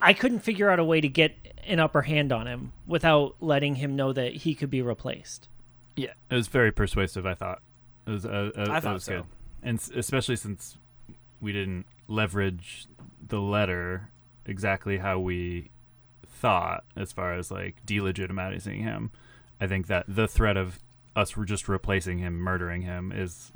I 0.00 0.12
couldn't 0.12 0.40
figure 0.40 0.70
out 0.70 0.78
a 0.78 0.84
way 0.84 1.00
to 1.00 1.08
get 1.08 1.36
an 1.66 1.80
upper 1.80 2.02
hand 2.02 2.32
on 2.32 2.46
him 2.46 2.72
without 2.86 3.36
letting 3.40 3.76
him 3.76 3.94
know 3.94 4.12
that 4.12 4.32
he 4.34 4.54
could 4.54 4.70
be 4.70 4.82
replaced. 4.82 5.48
Yeah, 5.96 6.12
it 6.30 6.34
was 6.34 6.48
very 6.48 6.72
persuasive. 6.72 7.26
I 7.26 7.34
thought 7.34 7.60
it 8.06 8.10
was. 8.10 8.24
Uh, 8.24 8.50
uh, 8.56 8.66
I 8.70 8.80
thought 8.80 8.94
was 8.94 9.04
so. 9.04 9.16
good, 9.16 9.24
and 9.62 9.90
especially 9.96 10.36
since 10.36 10.78
we 11.40 11.52
didn't 11.52 11.86
leverage 12.06 12.86
the 13.26 13.40
letter 13.40 14.10
exactly 14.48 14.98
how 14.98 15.20
we 15.20 15.70
thought, 16.26 16.84
as 16.96 17.12
far 17.12 17.34
as 17.34 17.50
like 17.50 17.84
delegitimizing 17.86 18.82
him. 18.82 19.10
I 19.60 19.66
think 19.66 19.86
that 19.88 20.04
the 20.08 20.26
threat 20.26 20.56
of 20.56 20.80
us 21.14 21.34
just 21.44 21.68
replacing 21.68 22.18
him, 22.18 22.38
murdering 22.38 22.82
him, 22.82 23.12
is 23.12 23.52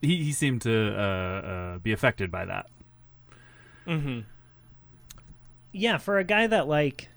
he. 0.00 0.24
He 0.24 0.32
seemed 0.32 0.62
to 0.62 0.94
uh, 0.94 1.00
uh, 1.00 1.78
be 1.78 1.92
affected 1.92 2.30
by 2.30 2.46
that. 2.46 2.66
Mm-hmm. 3.86 4.20
yeah, 5.72 5.98
for 5.98 6.18
a 6.18 6.24
guy 6.24 6.48
that 6.48 6.66
like 6.66 7.08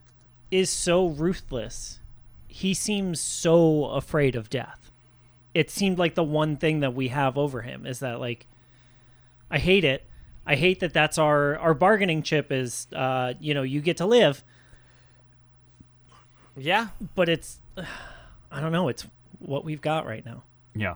is 0.52 0.70
so 0.70 1.08
ruthless, 1.08 2.00
he 2.48 2.74
seems 2.74 3.20
so 3.20 3.86
afraid 3.86 4.36
of 4.36 4.50
death. 4.50 4.92
It 5.54 5.72
seemed 5.72 5.98
like 5.98 6.14
the 6.14 6.24
one 6.24 6.58
thing 6.58 6.82
that 6.82 6.94
we 6.94 7.08
have 7.08 7.38
over 7.38 7.62
him 7.64 7.88
is 7.88 8.00
that 8.00 8.20
like 8.20 8.46
I 9.50 9.58
hate 9.60 9.84
it. 9.84 10.06
I 10.46 10.56
hate 10.56 10.80
that 10.80 10.94
that's 10.94 11.18
our 11.18 11.58
our 11.60 11.74
bargaining 11.74 12.24
chip 12.24 12.52
is 12.52 12.88
uh 12.94 13.34
you 13.40 13.54
know, 13.54 13.64
you 13.64 13.82
get 13.82 13.98
to 13.98 14.06
live, 14.06 14.44
Yeah. 16.58 16.88
but 17.16 17.30
it's 17.30 17.60
I 18.52 18.60
don't 18.62 18.72
know, 18.72 18.88
it's 18.90 19.06
what 19.40 19.64
we've 19.64 19.82
got 19.82 20.06
right 20.06 20.26
now. 20.26 20.44
Yeah, 20.76 20.96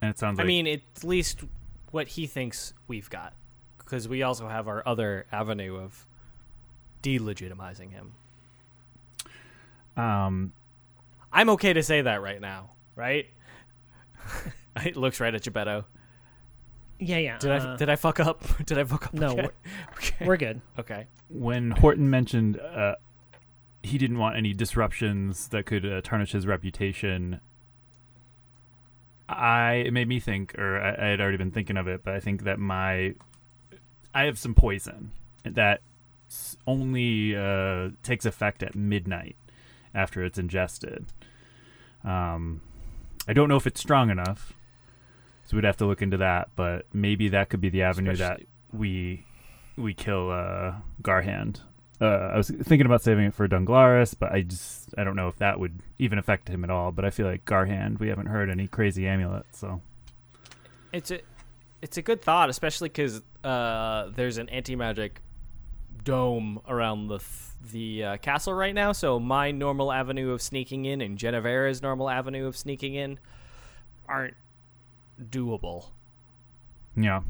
and 0.00 0.10
it 0.10 0.18
sounds 0.18 0.38
I 0.38 0.44
mean, 0.44 0.66
at 0.66 0.82
least 1.04 1.42
what 1.90 2.08
he 2.08 2.26
thinks 2.26 2.74
we've 2.88 3.08
got, 3.10 3.32
because 3.78 4.06
we 4.08 4.22
also 4.22 4.48
have 4.48 4.68
our 4.68 4.82
other 4.86 5.26
avenue 5.32 5.76
of 5.76 6.06
delegitimizing 7.02 7.92
him. 7.92 8.12
um, 9.96 10.52
I'm 11.32 11.48
okay 11.50 11.72
to 11.72 11.82
say 11.82 12.02
that 12.02 12.20
right 12.22 12.40
now, 12.40 12.70
right? 12.94 13.26
it 14.84 14.96
looks 14.96 15.20
right 15.20 15.34
at 15.34 15.42
Gebetto. 15.42 15.84
Yeah, 16.98 17.18
yeah. 17.18 17.38
Did 17.38 17.50
uh, 17.50 17.72
I 17.74 17.76
did 17.76 17.88
I 17.90 17.96
fuck 17.96 18.20
up? 18.20 18.42
Did 18.66 18.78
I 18.78 18.84
fuck 18.84 19.06
up? 19.06 19.14
No, 19.14 19.28
Okay. 19.32 19.36
we're- 19.42 19.52
okay. 19.96 20.24
we're 20.26 20.36
good. 20.36 20.60
okay. 20.78 21.06
when 21.28 21.72
Horton 21.72 22.08
mentioned 22.08 22.58
uh, 22.58 22.94
he 23.82 23.98
didn't 23.98 24.18
want 24.18 24.36
any 24.36 24.52
disruptions 24.52 25.48
that 25.48 25.66
could 25.66 25.84
uh, 25.84 26.00
tarnish 26.00 26.32
his 26.32 26.46
reputation, 26.46 27.40
I 29.28 29.74
it 29.86 29.92
made 29.92 30.08
me 30.08 30.20
think, 30.20 30.56
or 30.58 30.80
I, 30.80 31.06
I 31.06 31.08
had 31.10 31.20
already 31.20 31.36
been 31.36 31.50
thinking 31.50 31.76
of 31.76 31.88
it, 31.88 32.02
but 32.04 32.14
I 32.14 32.20
think 32.20 32.44
that 32.44 32.58
my 32.58 33.14
I 34.14 34.24
have 34.24 34.38
some 34.38 34.54
poison 34.54 35.12
that 35.44 35.82
only 36.66 37.36
uh, 37.36 37.90
takes 38.02 38.24
effect 38.24 38.62
at 38.62 38.74
midnight 38.74 39.36
after 39.94 40.24
it's 40.24 40.38
ingested. 40.38 41.06
Um, 42.04 42.60
I 43.28 43.32
don't 43.32 43.48
know 43.48 43.56
if 43.56 43.66
it's 43.66 43.80
strong 43.80 44.10
enough, 44.10 44.54
so 45.46 45.56
we'd 45.56 45.64
have 45.64 45.76
to 45.78 45.86
look 45.86 46.02
into 46.02 46.18
that. 46.18 46.50
But 46.56 46.86
maybe 46.92 47.30
that 47.30 47.48
could 47.48 47.60
be 47.60 47.68
the 47.70 47.82
avenue 47.82 48.10
Especially- 48.12 48.46
that 48.72 48.76
we 48.78 49.24
we 49.76 49.94
kill 49.94 50.30
uh, 50.30 50.74
Garhand. 51.02 51.60
Uh, 51.98 52.04
I 52.04 52.36
was 52.36 52.48
thinking 52.50 52.84
about 52.84 53.00
saving 53.02 53.24
it 53.24 53.34
for 53.34 53.48
Dunglaris, 53.48 54.14
but 54.18 54.30
I 54.30 54.42
just 54.42 54.94
I 54.98 55.04
don't 55.04 55.16
know 55.16 55.28
if 55.28 55.36
that 55.36 55.58
would 55.58 55.80
even 55.98 56.18
affect 56.18 56.48
him 56.48 56.62
at 56.62 56.68
all. 56.70 56.92
But 56.92 57.04
I 57.06 57.10
feel 57.10 57.26
like 57.26 57.44
Garhand, 57.46 57.98
we 57.98 58.08
haven't 58.08 58.26
heard 58.26 58.50
any 58.50 58.68
crazy 58.68 59.06
amulets, 59.08 59.58
so 59.58 59.80
It's 60.92 61.10
a 61.10 61.20
it's 61.82 61.96
a 61.96 62.02
good 62.02 62.20
thought, 62.22 62.50
especially 62.50 62.88
because 62.90 63.22
uh, 63.44 64.10
there's 64.14 64.36
an 64.38 64.48
anti 64.50 64.76
magic 64.76 65.20
dome 66.04 66.60
around 66.68 67.08
the 67.08 67.18
th- 67.18 67.72
the 67.72 68.04
uh, 68.04 68.16
castle 68.18 68.54
right 68.54 68.74
now. 68.74 68.92
So 68.92 69.18
my 69.18 69.50
normal 69.50 69.90
avenue 69.92 70.30
of 70.32 70.40
sneaking 70.42 70.84
in 70.84 71.00
and 71.00 71.18
Genevera's 71.18 71.82
normal 71.82 72.08
avenue 72.10 72.46
of 72.46 72.56
sneaking 72.56 72.94
in 72.94 73.18
aren't 74.08 74.34
doable. 75.22 75.86
yeah. 76.96 77.22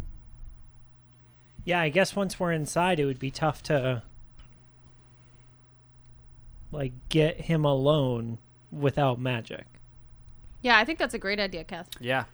Yeah, 1.64 1.80
I 1.80 1.88
guess 1.88 2.14
once 2.14 2.38
we're 2.38 2.52
inside, 2.52 3.00
it 3.00 3.06
would 3.06 3.18
be 3.18 3.32
tough 3.32 3.60
to 3.64 4.04
like 6.70 6.92
get 7.08 7.40
him 7.42 7.64
alone 7.64 8.38
without 8.70 9.18
magic. 9.18 9.64
Yeah, 10.62 10.78
I 10.78 10.84
think 10.84 10.98
that's 11.00 11.14
a 11.14 11.18
great 11.18 11.40
idea, 11.40 11.64
Kath. 11.64 11.88
Yeah. 12.00 12.24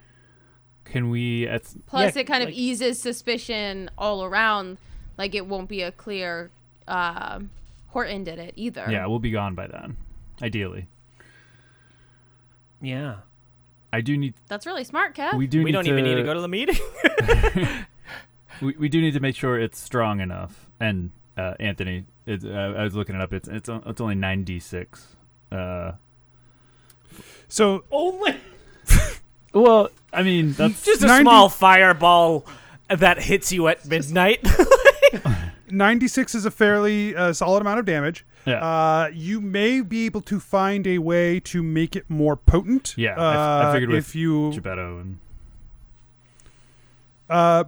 Can 0.85 1.09
we? 1.09 1.47
At, 1.47 1.63
Plus, 1.87 2.15
Yeah, 2.15 2.21
it 2.21 2.27
kind 2.27 2.43
of 2.43 2.49
eases 2.49 3.01
suspicion 3.01 3.89
all 3.97 4.23
around. 4.23 4.77
Like 5.17 5.33
it 5.33 5.47
won't 5.47 5.69
be 5.69 5.81
a 5.81 5.91
clear 5.91 6.51
um 6.87 7.49
Horton 7.87 8.23
did 8.23 8.37
it 8.39 8.53
either. 8.55 8.87
yeah, 8.91 9.05
we'll 9.07 9.19
be 9.19 9.31
gone 9.31 9.55
by 9.55 9.67
then, 9.67 9.97
ideally. 10.41 10.87
Yeah. 12.81 13.17
I 13.93 14.01
do 14.01 14.17
need. 14.17 14.33
That's 14.47 14.65
really 14.65 14.83
smart, 14.83 15.15
Kath. 15.15 15.35
We 15.35 15.47
do. 15.47 15.59
we 15.59 15.65
need 15.65 15.71
don't 15.71 15.85
to, 15.85 15.91
even 15.91 16.03
need 16.03 16.15
to 16.15 16.23
go 16.23 16.33
to 16.33 16.41
the 16.41 16.47
meeting. 16.49 16.75
We, 18.61 18.75
we 18.77 18.89
do 18.89 19.01
need 19.01 19.13
to 19.13 19.19
make 19.19 19.35
sure 19.35 19.59
it's 19.59 19.79
strong 19.79 20.19
enough. 20.19 20.69
And 20.79 21.11
uh, 21.37 21.55
Anthony, 21.59 22.05
it's, 22.25 22.45
uh, 22.45 22.75
I 22.77 22.83
was 22.83 22.95
looking 22.95 23.15
it 23.15 23.21
up. 23.21 23.33
It's 23.33 23.47
it's 23.47 23.69
it's 23.69 24.01
only 24.01 24.15
nine 24.15 24.43
d 24.43 24.59
six. 24.59 25.15
Uh, 25.51 25.93
So 27.47 27.83
Only 27.91 28.37
well, 29.53 29.89
I 30.11 30.23
mean 30.23 30.53
that's 30.53 30.83
Just 30.83 31.03
a 31.03 31.07
90 31.07 31.23
small 31.23 31.49
fireball 31.49 32.45
that 32.89 33.21
hits 33.21 33.51
you 33.51 33.67
at 33.67 33.85
midnight. 33.85 34.47
96 35.69 36.35
is 36.35 36.45
a 36.45 36.51
fairly 36.51 37.15
uh, 37.15 37.33
solid 37.33 37.61
amount 37.61 37.79
of 37.79 37.85
damage. 37.85 38.25
Yeah. 38.45 38.63
Uh, 38.63 39.09
you 39.13 39.39
may 39.39 39.81
be 39.81 40.05
able 40.05 40.21
to 40.21 40.39
find 40.39 40.85
a 40.85 40.97
way 40.97 41.39
to 41.41 41.63
make 41.63 41.95
it 41.95 42.09
more 42.09 42.35
potent. 42.35 42.93
Yeah, 42.97 43.11
I 43.11 43.13
f- 43.13 43.19
I 43.19 43.69
uh, 43.69 43.73
figured 43.73 43.89
with 43.89 43.99
if 43.99 44.15
you 44.15 44.51
Gebetto 44.51 45.01
and 45.01 45.17
uh, 47.29 47.63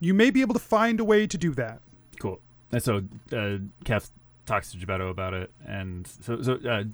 you 0.00 0.14
may 0.14 0.30
be 0.30 0.40
able 0.40 0.54
to 0.54 0.60
find 0.60 1.00
a 1.00 1.04
way 1.04 1.26
to 1.26 1.38
do 1.38 1.52
that. 1.54 1.80
Cool. 2.18 2.40
And 2.72 2.82
so 2.82 3.02
uh, 3.32 3.58
Kath 3.84 4.10
talks 4.46 4.72
to 4.72 4.78
Gebetto 4.78 5.10
about 5.10 5.34
it, 5.34 5.52
and 5.64 6.06
so 6.06 6.42
so 6.42 6.54
uh, 6.54 6.84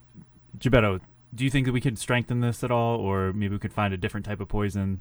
Gebetto, 0.59 1.01
do 1.35 1.45
you 1.45 1.51
think 1.51 1.67
that 1.67 1.73
we 1.73 1.81
could 1.81 1.99
strengthen 1.99 2.41
this 2.41 2.63
at 2.63 2.71
all, 2.71 2.99
or 2.99 3.33
maybe 3.33 3.55
we 3.55 3.59
could 3.59 3.73
find 3.73 3.95
a 3.95 3.97
different 3.97 4.27
type 4.27 4.41
of 4.41 4.49
poison? 4.49 5.01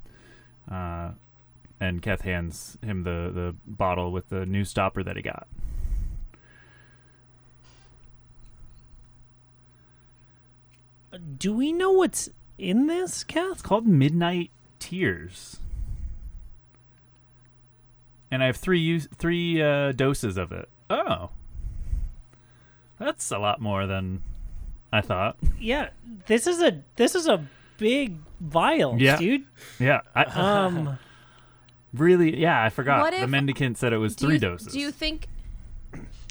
Uh, 0.70 1.10
and 1.80 2.00
Kath 2.00 2.22
hands 2.22 2.78
him 2.82 3.02
the 3.02 3.30
the 3.34 3.54
bottle 3.66 4.10
with 4.10 4.30
the 4.30 4.46
new 4.46 4.64
stopper 4.64 5.02
that 5.02 5.16
he 5.16 5.22
got. 5.22 5.46
Do 11.38 11.52
we 11.52 11.72
know 11.72 11.92
what's 11.92 12.28
in 12.58 12.86
this, 12.86 13.24
Kath? 13.24 13.52
It's 13.52 13.62
called 13.62 13.86
Midnight 13.86 14.50
Tears, 14.78 15.58
and 18.30 18.42
I 18.42 18.46
have 18.46 18.56
three 18.56 18.80
use, 18.80 19.08
three 19.16 19.62
uh, 19.62 19.92
doses 19.92 20.36
of 20.36 20.52
it. 20.52 20.68
Oh, 20.90 21.30
that's 22.98 23.30
a 23.30 23.38
lot 23.38 23.60
more 23.60 23.86
than 23.86 24.22
I 24.92 25.00
thought. 25.00 25.36
Yeah, 25.60 25.90
this 26.26 26.46
is 26.46 26.60
a 26.62 26.82
this 26.96 27.14
is 27.14 27.26
a 27.26 27.44
big 27.78 28.16
vial, 28.40 28.96
Yeah. 29.00 29.16
dude. 29.16 29.44
Yeah, 29.78 30.00
I, 30.14 30.24
Um, 30.66 30.98
Really? 31.92 32.36
Yeah, 32.40 32.60
I 32.62 32.70
forgot. 32.70 33.00
What 33.02 33.18
the 33.18 33.26
mendicant 33.28 33.78
said 33.78 33.92
it 33.92 33.98
was 33.98 34.14
three 34.16 34.34
you, 34.34 34.40
doses. 34.40 34.72
Do 34.72 34.80
you 34.80 34.90
think 34.90 35.28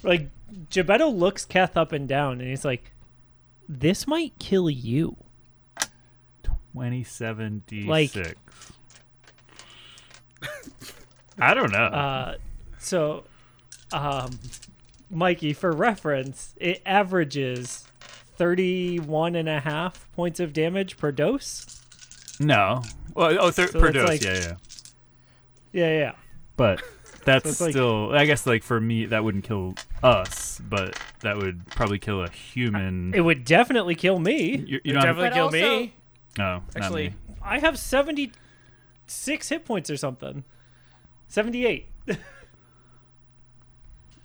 Like 0.04 0.30
Gebetto 0.70 1.14
looks 1.16 1.46
Keth 1.46 1.78
up 1.78 1.94
and 1.94 2.08
down, 2.08 2.42
and 2.42 2.50
he's 2.50 2.66
like, 2.66 2.92
"This 3.80 4.08
might 4.08 4.34
kill 4.40 4.70
you." 4.70 5.18
Twenty-seven 6.74 7.64
d 7.68 7.84
Like- 7.84 8.10
six. 8.12 8.36
I 11.40 11.54
don't 11.54 11.72
know. 11.72 11.78
Uh, 11.86 12.36
so, 12.78 13.24
um, 13.92 14.40
Mikey, 15.10 15.54
for 15.54 15.72
reference, 15.72 16.54
it 16.60 16.82
averages 16.86 17.86
31 18.38 19.36
and 19.36 19.50
a 19.50 19.60
half 19.60 20.12
points 20.14 20.40
of 20.40 20.54
damage 20.54 20.98
per 20.98 21.12
dose. 21.12 21.82
no. 22.40 22.82
Well, 23.16 23.38
oh, 23.40 23.52
thir- 23.52 23.68
so 23.68 23.80
per 23.80 23.92
dose. 23.92 24.08
like- 24.10 24.24
yeah, 24.24 24.34
yeah. 24.34 24.54
Yeah, 25.72 25.98
yeah. 26.00 26.12
But 26.58 26.82
that's 27.26 27.46
it's 27.48 27.62
like- 27.62 27.72
still. 27.72 28.14
I 28.16 28.26
guess 28.26 28.46
like 28.48 28.64
for 28.64 28.80
me, 28.82 29.06
that 29.08 29.24
wouldn't 29.24 29.44
kill 29.44 29.76
us, 30.02 30.43
but 30.60 30.98
that 31.22 31.38
would 31.38 31.66
probably 31.68 32.00
kill 32.00 32.22
a 32.24 32.30
human. 32.30 33.14
It 33.14 33.22
would 33.22 33.46
definitely 33.46 33.96
kill 33.96 34.20
me. 34.20 34.58
you, 34.58 34.82
you 34.84 34.92
It'd 34.92 35.02
definitely 35.02 35.32
kill 35.32 35.46
also- 35.46 35.58
me. 35.80 35.94
no, 36.38 36.44
not 36.56 36.64
Actually, 36.76 37.10
me. 37.10 37.16
I 37.42 37.60
have 37.60 37.78
76 37.80 39.50
hit 39.50 39.66
points 39.66 39.90
or 39.90 39.98
something. 39.98 40.44
78. 41.28 41.88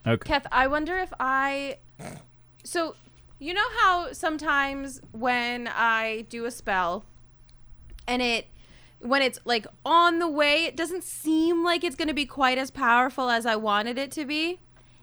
Okay. 0.06 0.26
Keth, 0.28 0.46
I 0.50 0.68
wonder 0.68 0.96
if 0.96 1.12
I. 1.20 1.78
So, 2.64 2.94
you 3.38 3.52
know 3.52 3.66
how 3.80 4.12
sometimes 4.12 5.02
when 5.12 5.68
I 5.68 6.24
do 6.30 6.44
a 6.46 6.50
spell 6.50 7.04
and 8.06 8.22
it. 8.22 8.46
When 9.00 9.22
it's 9.22 9.38
like 9.44 9.64
on 9.84 10.18
the 10.18 10.26
way, 10.28 10.64
it 10.64 10.76
doesn't 10.76 11.04
seem 11.04 11.62
like 11.62 11.84
it's 11.84 11.94
going 11.94 12.08
to 12.08 12.14
be 12.14 12.26
quite 12.26 12.58
as 12.58 12.72
powerful 12.72 13.30
as 13.30 13.46
I 13.46 13.54
wanted 13.54 13.96
it 13.96 14.10
to 14.12 14.24
be. 14.24 14.58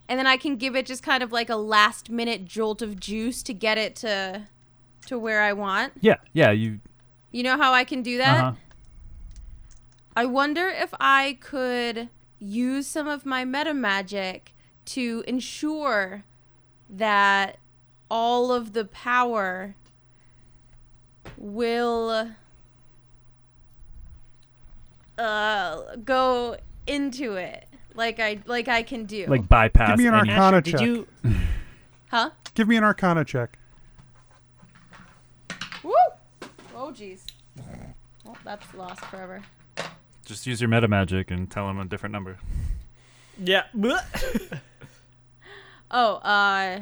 And 0.08 0.20
then 0.20 0.28
I 0.28 0.38
can 0.38 0.56
give 0.56 0.76
it 0.76 0.86
just 0.86 1.02
kind 1.02 1.24
of 1.24 1.32
like 1.32 1.50
a 1.50 1.56
last 1.56 2.10
minute 2.10 2.46
jolt 2.46 2.82
of 2.82 3.00
juice 3.00 3.42
to 3.44 3.54
get 3.54 3.78
it 3.78 3.96
to 3.98 4.48
to 5.08 5.20
where 5.20 5.42
I 5.42 5.54
want. 5.54 5.94
Yeah, 6.02 6.18
yeah. 6.34 6.52
You. 6.52 6.80
You 7.32 7.44
know 7.44 7.58
how 7.58 7.74
I 7.74 7.84
can 7.84 8.02
do 8.02 8.18
that? 8.18 8.44
Uh-huh. 8.44 8.54
I 10.16 10.26
wonder 10.26 10.70
if 10.70 10.94
I 11.00 11.38
could 11.42 12.10
use 12.40 12.88
some 12.88 13.08
of 13.08 13.26
my 13.26 13.44
meta 13.44 13.74
magic 13.74 14.54
to 14.86 15.24
ensure 15.28 16.24
that 16.90 17.58
all 18.10 18.52
of 18.52 18.74
the 18.74 18.86
power 18.86 19.76
will 21.38 22.32
uh 25.18 25.96
go 26.04 26.58
into 26.86 27.34
it 27.34 27.65
like 27.96 28.20
I 28.20 28.40
like 28.46 28.68
I 28.68 28.84
can 28.84 29.06
do. 29.06 29.26
Like 29.28 29.48
bypass. 29.48 29.90
Give 29.90 30.00
me 30.00 30.08
an 30.08 30.14
any- 30.16 30.30
arcana 30.32 30.62
Did 30.62 30.72
check. 30.72 30.82
you? 30.82 31.08
huh? 32.10 32.30
Give 32.54 32.68
me 32.68 32.76
an 32.78 32.84
arcana 32.84 33.26
check. 33.26 33.58
Woo! 35.84 35.94
Oh 36.76 36.92
jeez. 36.94 37.22
Well, 38.24 38.38
that's 38.44 38.74
lost 38.74 39.04
forever. 39.06 39.42
Just 40.26 40.48
use 40.48 40.60
your 40.60 40.70
meta 40.70 40.88
magic 40.88 41.30
and 41.32 41.50
tell 41.50 41.70
him 41.70 41.80
a 41.80 41.86
different 41.86 42.14
number. 42.14 42.38
Yeah. 43.44 43.64
Oh, 45.92 46.16
uh 46.16 46.80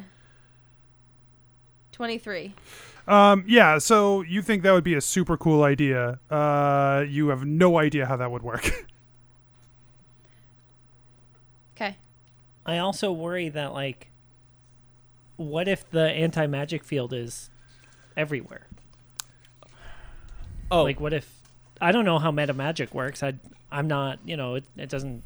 23. 1.92 2.56
Um, 3.06 3.44
yeah, 3.48 3.78
so 3.78 4.22
you 4.22 4.42
think 4.42 4.64
that 4.64 4.72
would 4.72 4.86
be 4.86 4.94
a 4.96 5.02
super 5.02 5.36
cool 5.38 5.64
idea. 5.64 6.20
Uh, 6.32 7.04
you 7.08 7.28
have 7.28 7.46
no 7.46 7.78
idea 7.78 8.06
how 8.06 8.16
that 8.16 8.32
would 8.32 8.42
work. 8.44 8.72
Okay. 11.76 11.98
I 12.66 12.78
also 12.78 13.12
worry 13.12 13.50
that 13.50 13.74
like, 13.74 14.10
what 15.36 15.68
if 15.68 15.90
the 15.90 16.10
anti 16.10 16.48
magic 16.48 16.84
field 16.84 17.14
is 17.14 17.50
everywhere? 18.16 18.68
oh, 20.72 20.84
Like, 20.84 21.00
what 21.00 21.14
if 21.14 21.42
I 21.82 21.92
don't 21.92 22.06
know 22.06 22.20
how 22.20 22.32
meta 22.32 22.54
magic 22.54 22.94
works? 22.94 23.22
I 23.24 23.34
I'm 23.72 23.88
not 23.88 24.20
you 24.26 24.38
know 24.38 24.56
it, 24.56 24.66
it 24.78 24.90
doesn't. 24.90 25.24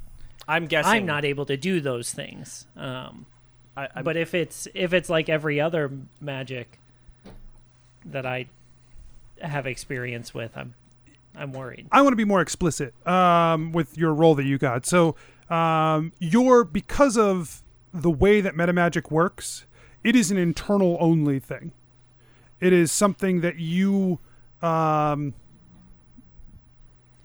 I'm 0.48 0.66
guessing. 0.66 0.92
I'm 0.92 1.06
not 1.06 1.26
able 1.26 1.46
to 1.48 1.58
do 1.58 1.82
those 1.82 2.14
things. 2.14 2.66
Um, 2.78 3.26
I, 3.76 3.90
I'm, 3.96 4.04
but 4.04 4.16
if 4.18 4.34
it's 4.34 4.68
if 4.74 4.94
it's 4.94 5.10
like 5.10 5.30
every 5.30 5.60
other 5.60 5.92
magic 6.22 6.80
that 8.06 8.26
I 8.26 8.48
have 9.42 9.68
experience 9.68 10.34
with, 10.34 10.56
I'm 10.56 10.74
I'm 11.36 11.52
worried. 11.52 11.88
I 11.92 12.02
want 12.02 12.14
to 12.14 12.18
be 12.18 12.26
more 12.26 12.42
explicit 12.42 12.94
um, 13.08 13.72
with 13.72 13.98
your 13.98 14.14
role 14.14 14.36
that 14.36 14.46
you 14.46 14.58
got. 14.58 14.86
So, 14.86 15.16
um, 15.50 16.12
you're 16.20 16.64
because 16.64 17.18
of 17.18 17.64
the 17.94 18.12
way 18.12 18.42
that 18.42 18.56
metamagic 18.56 19.12
works, 19.12 19.66
it 20.04 20.16
is 20.16 20.32
an 20.32 20.38
internal 20.38 20.98
only 21.00 21.40
thing. 21.40 21.72
It 22.60 22.74
is 22.74 22.92
something 22.92 23.42
that 23.42 23.58
you. 23.58 24.20
Um, 24.62 25.34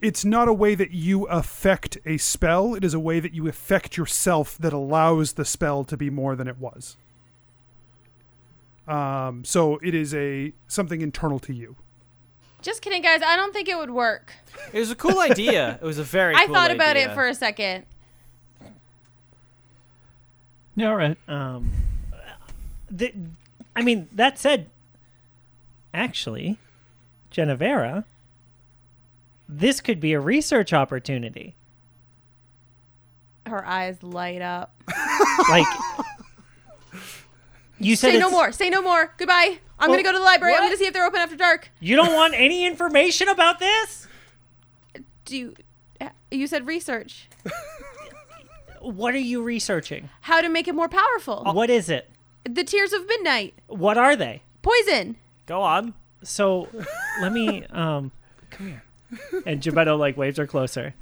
it's 0.01 0.25
not 0.25 0.49
a 0.49 0.53
way 0.53 0.75
that 0.75 0.91
you 0.91 1.27
affect 1.27 1.97
a 2.05 2.19
spell. 2.19 2.75
It 2.75 2.83
is 2.83 2.93
a 2.93 2.99
way 2.99 3.21
that 3.21 3.33
you 3.33 3.49
affect 3.49 3.97
yourself 3.97 4.59
that 4.59 4.73
allows 4.73 5.35
the 5.35 5.45
spell 5.45 5.85
to 5.85 5.97
be 5.97 6.11
more 6.11 6.35
than 6.35 6.49
it 6.49 6.59
was. 6.59 6.97
Um, 8.89 9.45
so 9.45 9.79
it 9.79 9.95
is 9.95 10.13
a 10.13 10.53
something 10.67 11.01
internal 11.01 11.39
to 11.41 11.55
you. 11.55 11.77
Just 12.63 12.83
kidding, 12.83 13.03
guys. 13.03 13.23
I 13.23 13.37
don't 13.37 13.53
think 13.53 13.69
it 13.69 13.77
would 13.77 13.91
work. 13.91 14.33
it 14.73 14.79
was 14.79 14.91
a 14.91 14.97
cool 14.97 15.21
idea. 15.21 15.79
It 15.81 15.85
was 15.85 15.99
a 15.99 16.05
very. 16.05 16.35
I 16.35 16.47
cool 16.47 16.55
thought 16.55 16.71
about 16.71 16.97
it 16.97 17.13
for 17.13 17.27
a 17.27 17.35
second. 17.35 17.87
Yeah, 20.77 20.89
all 20.91 20.97
right. 20.97 21.17
Um, 21.29 21.71
the, 22.91 23.13
I 23.77 23.83
mean, 23.83 24.09
that 24.13 24.39
said, 24.39 24.71
actually, 25.93 26.59
Genevera, 27.31 28.05
this 29.49 29.81
could 29.81 30.01
be 30.01 30.13
a 30.13 30.21
research 30.21 30.73
opportunity. 30.73 31.55
Her 33.47 33.67
eyes 33.67 34.03
light 34.03 34.41
up. 34.41 34.75
Like, 35.49 35.67
you 37.79 37.97
said 37.97 38.13
Say 38.13 38.19
no 38.19 38.27
it's- 38.29 38.33
more. 38.33 38.53
Say 38.53 38.71
no 38.71 38.81
more. 38.83 39.13
Goodbye. 39.19 39.59
I'm 39.79 39.91
Well, 39.91 39.99
gonna 39.99 40.03
go 40.05 40.13
to 40.13 40.19
the 40.19 40.25
library. 40.25 40.55
I'm 40.55 40.61
what? 40.61 40.69
gonna 40.69 40.77
see 40.77 40.87
if 40.87 40.93
they're 40.93 41.05
open 41.05 41.21
after 41.21 41.35
dark. 41.37 41.71
You 41.81 41.97
don't 41.97 42.15
want 42.15 42.35
any 42.35 42.65
information 42.65 43.29
about 43.29 43.59
this? 43.59 44.07
Do 45.25 45.37
you? 45.37 45.55
You 46.31 46.47
said 46.47 46.67
research. 46.67 47.29
What 48.83 49.15
are 49.15 49.19
you 49.19 49.43
researching? 49.43 50.09
How 50.23 50.41
to 50.41 50.49
make 50.49 50.69
it 50.69 50.75
more 50.75 50.89
powerful. 50.89 51.45
What 51.53 51.71
is 51.71 51.89
it? 51.89 52.11
The 52.45 52.65
tears 52.65 52.93
of 52.93 53.07
midnight. 53.07 53.55
What 53.69 53.97
are 53.97 54.17
they? 54.17 54.43
Poison. 54.63 55.17
Go 55.47 55.63
on. 55.63 55.95
So, 56.25 56.69
let 57.21 57.33
me 57.33 57.65
um, 57.71 58.11
come 58.51 58.67
here. 58.69 58.83
And 59.47 59.61
Gebetto 59.61 59.99
like 59.99 60.17
waves 60.17 60.39
her 60.39 60.47
closer. 60.47 60.95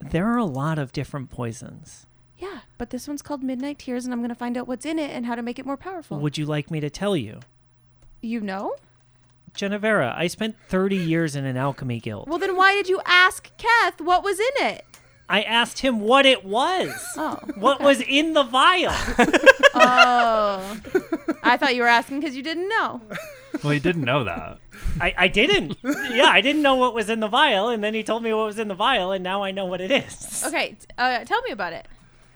There 0.00 0.26
are 0.26 0.38
a 0.38 0.44
lot 0.44 0.78
of 0.78 0.92
different 0.92 1.30
poisons. 1.30 2.06
Yeah, 2.38 2.60
but 2.78 2.90
this 2.90 3.08
one's 3.08 3.22
called 3.22 3.42
Midnight 3.42 3.78
Tears, 3.78 4.04
and 4.04 4.12
I'm 4.12 4.20
gonna 4.20 4.34
find 4.34 4.56
out 4.56 4.68
what's 4.68 4.84
in 4.84 4.98
it 4.98 5.10
and 5.10 5.24
how 5.26 5.34
to 5.34 5.42
make 5.42 5.58
it 5.58 5.66
more 5.66 5.76
powerful. 5.76 6.18
Would 6.18 6.36
you 6.38 6.46
like 6.46 6.70
me 6.70 6.80
to 6.80 6.90
tell 6.90 7.16
you? 7.16 7.40
you 8.22 8.40
know? 8.40 8.74
Genevera, 9.54 10.14
I 10.16 10.26
spent 10.26 10.56
30 10.68 10.96
years 10.96 11.34
in 11.34 11.46
an 11.46 11.56
alchemy 11.56 11.98
guild. 12.00 12.28
Well, 12.28 12.38
then 12.38 12.56
why 12.56 12.74
did 12.74 12.88
you 12.88 13.00
ask 13.06 13.50
Keth 13.56 14.00
what 14.00 14.22
was 14.22 14.38
in 14.38 14.66
it? 14.66 14.84
I 15.28 15.42
asked 15.42 15.80
him 15.80 16.00
what 16.00 16.26
it 16.26 16.44
was. 16.44 16.92
Oh. 17.18 17.38
What 17.56 17.80
was 17.80 18.00
in 18.02 18.32
the 18.34 18.42
vial? 18.44 18.94
Oh. 19.78 20.78
I 21.42 21.56
thought 21.58 21.74
you 21.74 21.82
were 21.82 21.88
asking 21.88 22.20
because 22.20 22.34
you 22.34 22.42
didn't 22.42 22.68
know. 22.68 23.02
Well, 23.62 23.72
he 23.72 23.78
didn't 23.78 24.04
know 24.04 24.24
that. 24.24 24.58
I, 25.00 25.14
I 25.18 25.28
didn't. 25.28 25.76
Yeah, 25.82 26.26
I 26.28 26.40
didn't 26.40 26.62
know 26.62 26.76
what 26.76 26.94
was 26.94 27.10
in 27.10 27.20
the 27.20 27.28
vial, 27.28 27.68
and 27.68 27.84
then 27.84 27.92
he 27.92 28.02
told 28.02 28.22
me 28.22 28.32
what 28.32 28.46
was 28.46 28.58
in 28.58 28.68
the 28.68 28.74
vial, 28.74 29.12
and 29.12 29.22
now 29.22 29.42
I 29.42 29.50
know 29.50 29.66
what 29.66 29.82
it 29.82 29.90
is. 29.90 30.42
Okay, 30.46 30.70
t- 30.80 30.86
uh, 30.96 31.24
tell 31.24 31.42
me 31.42 31.50
about 31.50 31.74
it. 31.74 31.86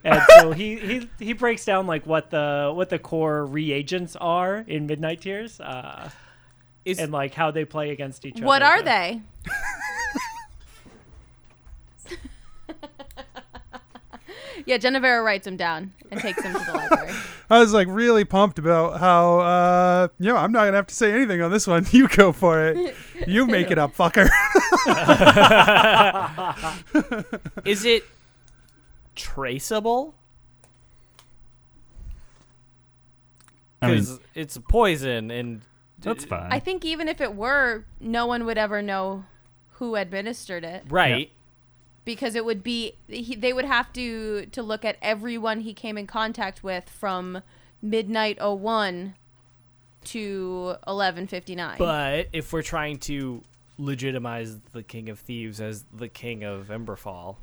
And 0.04 0.22
so 0.38 0.52
he, 0.52 0.76
he 0.76 1.10
he 1.18 1.32
breaks 1.32 1.64
down 1.64 1.86
like 1.86 2.04
what 2.06 2.30
the 2.30 2.72
what 2.74 2.88
the 2.90 2.98
core 2.98 3.44
reagents 3.46 4.16
are 4.16 4.58
in 4.66 4.86
Midnight 4.86 5.20
Tears, 5.22 5.60
uh, 5.60 6.10
Is 6.84 6.98
and 6.98 7.12
like 7.12 7.32
how 7.34 7.50
they 7.50 7.64
play 7.64 7.90
against 7.90 8.24
each 8.26 8.36
other. 8.36 8.46
What 8.46 8.62
are 8.62 8.78
but- 8.78 8.84
they? 8.86 9.20
yeah, 14.70 14.78
Genevera 14.78 15.24
writes 15.24 15.44
them 15.44 15.56
down 15.56 15.92
and 16.12 16.20
takes 16.20 16.40
them 16.42 16.52
to 16.52 16.58
the 16.64 16.72
library. 16.72 17.10
I 17.50 17.58
was 17.58 17.72
like 17.74 17.88
really 17.90 18.24
pumped 18.24 18.58
about 18.60 19.00
how 19.00 19.40
uh 19.40 20.08
you 20.20 20.26
know, 20.28 20.36
I'm 20.36 20.52
not 20.52 20.64
gonna 20.66 20.76
have 20.76 20.86
to 20.86 20.94
say 20.94 21.12
anything 21.12 21.42
on 21.42 21.50
this 21.50 21.66
one. 21.66 21.84
You 21.92 22.06
go 22.08 22.32
for 22.32 22.64
it. 22.68 22.94
You 23.26 23.46
make 23.46 23.70
it 23.70 23.78
up, 23.78 23.94
fucker. 23.96 24.28
is 27.64 27.84
it 27.84 28.04
traceable? 29.14 30.14
I 33.82 33.88
mean, 33.88 33.96
Because 33.96 34.20
it's 34.34 34.56
poison 34.58 35.30
and 35.30 35.62
that's 35.98 36.24
fine. 36.24 36.50
I 36.52 36.60
think 36.60 36.84
even 36.84 37.08
if 37.08 37.20
it 37.20 37.34
were, 37.34 37.84
no 38.00 38.26
one 38.26 38.46
would 38.46 38.56
ever 38.56 38.80
know 38.80 39.24
who 39.72 39.96
administered 39.96 40.64
it. 40.64 40.84
right. 40.88 41.30
Because 42.04 42.34
it 42.34 42.44
would 42.44 42.62
be 42.62 42.94
he, 43.08 43.34
they 43.34 43.52
would 43.52 43.64
have 43.64 43.92
to 43.92 44.46
to 44.46 44.62
look 44.62 44.84
at 44.84 44.96
everyone 45.02 45.60
he 45.60 45.74
came 45.74 45.98
in 45.98 46.06
contact 46.06 46.64
with 46.64 46.88
from 46.88 47.42
midnight 47.82 48.38
01 48.40 49.14
to 50.04 50.76
11:59. 50.86 51.78
But 51.78 52.28
if 52.32 52.52
we're 52.52 52.62
trying 52.62 52.98
to 53.00 53.42
legitimize 53.78 54.58
the 54.72 54.82
King 54.82 55.08
of 55.08 55.18
Thieves 55.18 55.60
as 55.60 55.84
the 55.92 56.08
King 56.08 56.44
of 56.44 56.68
Emberfall, 56.68 57.36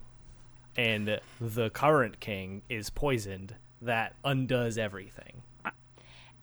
and 0.76 1.20
the 1.42 1.70
current 1.72 2.20
king 2.20 2.62
is 2.70 2.90
poisoned, 2.90 3.56
that 3.82 4.16
undoes 4.24 4.78
everything. 4.78 5.42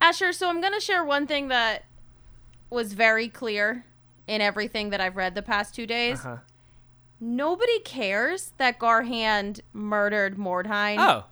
Asher, 0.01 0.33
so 0.33 0.49
I'm 0.49 0.61
going 0.61 0.73
to 0.73 0.81
share 0.81 1.05
one 1.05 1.27
thing 1.27 1.49
that 1.49 1.85
was 2.69 2.93
very 2.93 3.29
clear 3.29 3.85
in 4.27 4.41
everything 4.41 4.91
that 4.91 5.01
I've 5.01 5.17
read 5.17 5.35
the 5.35 5.43
past 5.43 5.75
2 5.75 5.87
days. 5.87 6.19
Uh-huh. 6.19 6.39
Nobody 7.27 7.79
cares 7.81 8.53
that 8.59 8.79
Garhand 8.79 9.61
murdered 9.73 10.37
Mordheim. 10.37 10.97
Oh, 10.99 11.25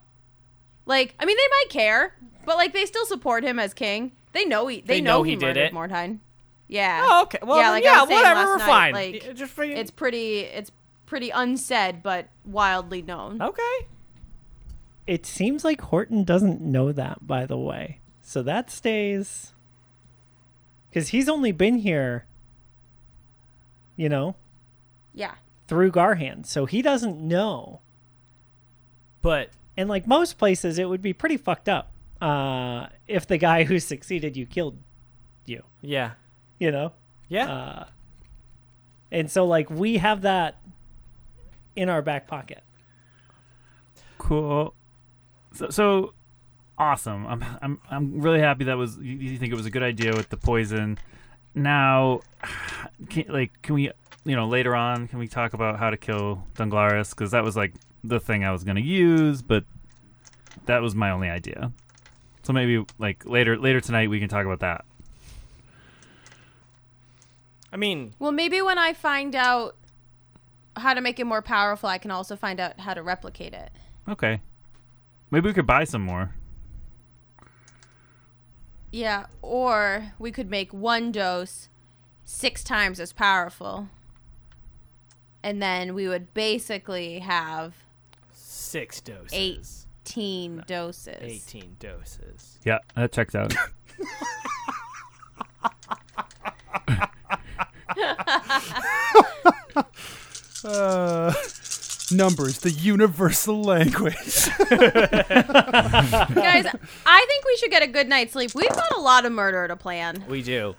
Like, 0.87 1.15
I 1.21 1.27
mean, 1.27 1.37
they 1.37 1.49
might 1.51 1.69
care, 1.69 2.17
but 2.47 2.57
like 2.57 2.73
they 2.73 2.87
still 2.87 3.05
support 3.05 3.45
him 3.45 3.59
as 3.59 3.75
king. 3.75 4.13
They 4.33 4.47
know 4.47 4.67
he 4.69 4.81
they, 4.81 4.95
They 4.95 5.01
know, 5.03 5.19
know 5.19 5.23
he, 5.25 5.33
he 5.33 5.37
did 5.37 5.57
it? 5.59 5.73
Mordheim. 5.75 6.21
Yeah. 6.67 7.03
oh 7.07 7.23
okay. 7.25 7.39
Well, 7.43 7.59
yeah, 7.61 7.71
like 7.71 7.85
yeah, 7.85 7.97
I 7.97 8.01
was 8.01 8.09
saying 8.09 8.21
whatever. 8.23 8.45
We're 8.47 8.57
night, 8.59 8.67
fine. 8.67 8.93
Like, 8.95 9.25
Y- 9.27 9.33
Just 9.35 9.53
for 9.53 9.65
it's 9.65 9.91
pretty 9.91 10.39
it's 10.41 10.73
pretty 11.05 11.29
unsaid 11.29 12.03
but 12.03 12.29
wildly 12.47 13.03
known. 13.03 13.43
okay. 13.43 13.87
It 15.07 15.27
seems 15.27 15.65
like 15.65 15.81
Horton 15.83 16.25
doesn't 16.25 16.61
know 16.63 16.93
that, 16.93 17.27
by 17.27 17.45
the 17.45 17.59
way. 17.59 17.99
So 18.23 18.43
that 18.45 18.71
stays. 18.71 19.53
Because 20.89 21.09
he's 21.09 21.29
only 21.29 21.53
been 21.53 21.77
here, 21.79 22.25
you 23.97 24.09
know, 24.09 24.37
Yeah. 25.13 25.35
Through 25.73 25.93
Garhand, 25.93 26.47
So 26.47 26.67
he 26.67 26.83
doesn't 26.83 27.19
know. 27.19 27.81
But 29.23 29.51
And 29.77 29.89
like 29.89 30.07
most 30.07 30.39
places, 30.39 30.79
it 30.79 30.89
would 30.89 31.03
be 31.03 31.13
pretty 31.13 31.37
fucked 31.37 31.69
up 31.69 31.93
uh, 32.21 32.87
if 33.09 33.27
the 33.27 33.39
guy 33.39 33.65
who 33.65 33.79
succeeded 33.79 34.37
you 34.37 34.47
killed 34.47 34.79
you, 35.45 35.65
yeah, 35.81 36.13
you 36.61 36.71
know? 36.71 36.93
yeah. 37.29 37.51
Uh, 37.53 37.85
and 39.11 39.31
so, 39.31 39.45
like, 39.45 39.69
we 39.71 39.99
have 39.99 40.23
that 40.23 40.61
in 41.75 41.89
our 41.89 42.01
back 42.01 42.27
pocket. 42.27 42.63
Cool. 44.19 44.75
So, 45.53 45.69
so 45.71 46.15
awesome. 46.79 47.27
I'm 47.27 47.45
I'm 47.61 47.81
I'm 47.91 48.21
really 48.21 48.41
happy 48.41 48.65
that 48.65 48.77
was 48.79 48.97
you, 48.99 49.17
you 49.17 49.39
think 49.39 49.53
it 49.53 49.57
was 49.57 49.67
a 49.67 49.71
good 49.71 49.83
idea 49.83 50.15
with 50.15 50.29
the 50.29 50.37
poison. 50.37 50.99
Now, 51.55 52.21
can, 53.11 53.25
like, 53.29 53.61
can 53.63 53.75
we, 53.75 53.91
you 54.25 54.37
know, 54.37 54.47
later 54.47 54.75
on, 54.75 55.09
can 55.09 55.19
we 55.19 55.29
talk 55.29 55.53
about 55.53 55.79
how 55.79 55.91
to 55.91 55.97
kill 55.97 56.45
Dunglaris? 56.55 57.11
Because 57.11 57.33
that 57.33 57.43
was 57.43 57.57
like 57.57 57.75
the 58.05 58.21
thing 58.21 58.45
I 58.45 58.53
was 58.53 58.65
gonna 58.65 58.81
use, 58.81 59.43
but 59.43 59.65
that 60.67 60.81
was 60.83 60.95
my 60.95 61.11
only 61.11 61.29
idea. 61.29 61.73
So 62.43 62.53
maybe 62.53 62.85
like 62.99 63.25
later 63.25 63.59
later 63.59 63.81
tonight 63.81 64.11
we 64.11 64.21
can 64.21 64.29
talk 64.29 64.45
about 64.47 64.61
that. 64.61 64.85
I 67.73 67.77
mean, 67.77 68.15
Well, 68.19 68.33
maybe 68.33 68.61
when 68.61 68.79
I 68.79 68.93
find 68.93 69.35
out 69.35 69.77
how 70.77 70.95
to 70.95 71.01
make 71.01 71.19
it 71.19 71.25
more 71.25 71.43
powerful, 71.43 71.89
I 71.89 71.99
can 71.99 72.11
also 72.11 72.37
find 72.37 72.61
out 72.61 72.81
how 72.81 72.95
to 72.95 73.03
replicate 73.03 73.55
it. 73.55 73.71
Okay. 74.09 74.41
Maybe 75.31 75.49
we 75.49 75.55
could 75.55 75.67
buy 75.67 75.85
some 75.85 76.03
more. 76.03 76.35
Yeah, 78.91 79.27
or 79.41 80.13
we 80.19 80.31
could 80.31 80.51
make 80.51 80.75
one 80.75 81.13
dose 81.13 81.71
six 82.27 82.63
times 82.63 83.01
as 83.01 83.13
powerful. 83.15 83.89
And 85.43 85.63
then 85.63 85.95
we 85.95 86.09
would 86.09 86.35
basically 86.35 87.21
have 87.21 87.75
six 88.33 89.01
doses. 89.01 89.31
Eight. 89.33 89.67
18 90.05 90.65
doses. 90.67 91.17
18 91.21 91.77
doses. 91.79 92.59
Yeah, 92.65 92.79
that 92.97 93.13
checks 93.13 93.35
out. 93.35 93.55
Uh, 100.65 101.33
numbers, 102.13 102.59
the 102.61 102.71
universal 102.71 103.61
language. 103.63 104.15
Guys, 104.15 104.49
I 107.05 107.25
think 107.27 107.45
we 107.45 107.57
should 107.57 107.73
get 107.73 107.83
a 107.83 107.89
good 107.89 108.09
night's 108.09 108.35
sleep. 108.35 108.55
We've 108.55 108.69
got 108.69 108.97
a 108.97 109.01
lot 109.01 109.27
of 109.27 109.33
murder 109.33 109.67
to 109.67 109.75
plan. 109.75 110.25
We 110.29 110.41
do. 110.43 110.77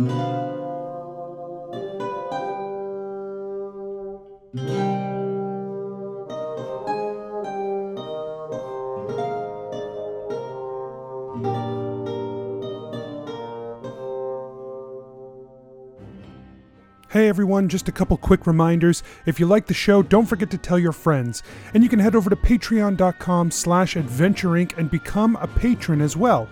Hey 0.00 0.08
everyone, 17.28 17.68
just 17.68 17.88
a 17.88 17.92
couple 17.92 18.16
quick 18.16 18.46
reminders. 18.46 19.02
If 19.26 19.38
you 19.38 19.44
like 19.44 19.66
the 19.66 19.74
show, 19.74 20.02
don't 20.02 20.24
forget 20.24 20.50
to 20.52 20.56
tell 20.56 20.78
your 20.78 20.92
friends. 20.92 21.42
And 21.74 21.82
you 21.82 21.90
can 21.90 21.98
head 21.98 22.16
over 22.16 22.30
to 22.30 22.36
patreon.com 22.36 23.50
slash 23.50 23.96
adventureinc 23.96 24.78
and 24.78 24.90
become 24.90 25.36
a 25.36 25.46
patron 25.46 26.00
as 26.00 26.16
well. 26.16 26.48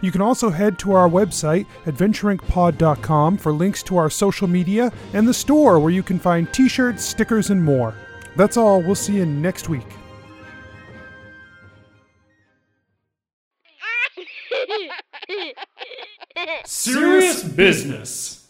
You 0.00 0.12
can 0.12 0.20
also 0.20 0.50
head 0.50 0.78
to 0.80 0.92
our 0.92 1.08
website, 1.08 1.66
adventureincpod.com, 1.84 3.38
for 3.38 3.52
links 3.52 3.82
to 3.84 3.96
our 3.96 4.10
social 4.10 4.46
media 4.46 4.92
and 5.14 5.26
the 5.26 5.34
store 5.34 5.78
where 5.78 5.92
you 5.92 6.02
can 6.02 6.18
find 6.18 6.52
t-shirts, 6.52 7.04
stickers, 7.04 7.50
and 7.50 7.64
more. 7.64 7.94
That's 8.36 8.56
all. 8.56 8.82
We'll 8.82 8.94
see 8.94 9.14
you 9.14 9.26
next 9.26 9.68
week. 9.68 9.86
Serious 16.64 17.42
business. 17.42 18.45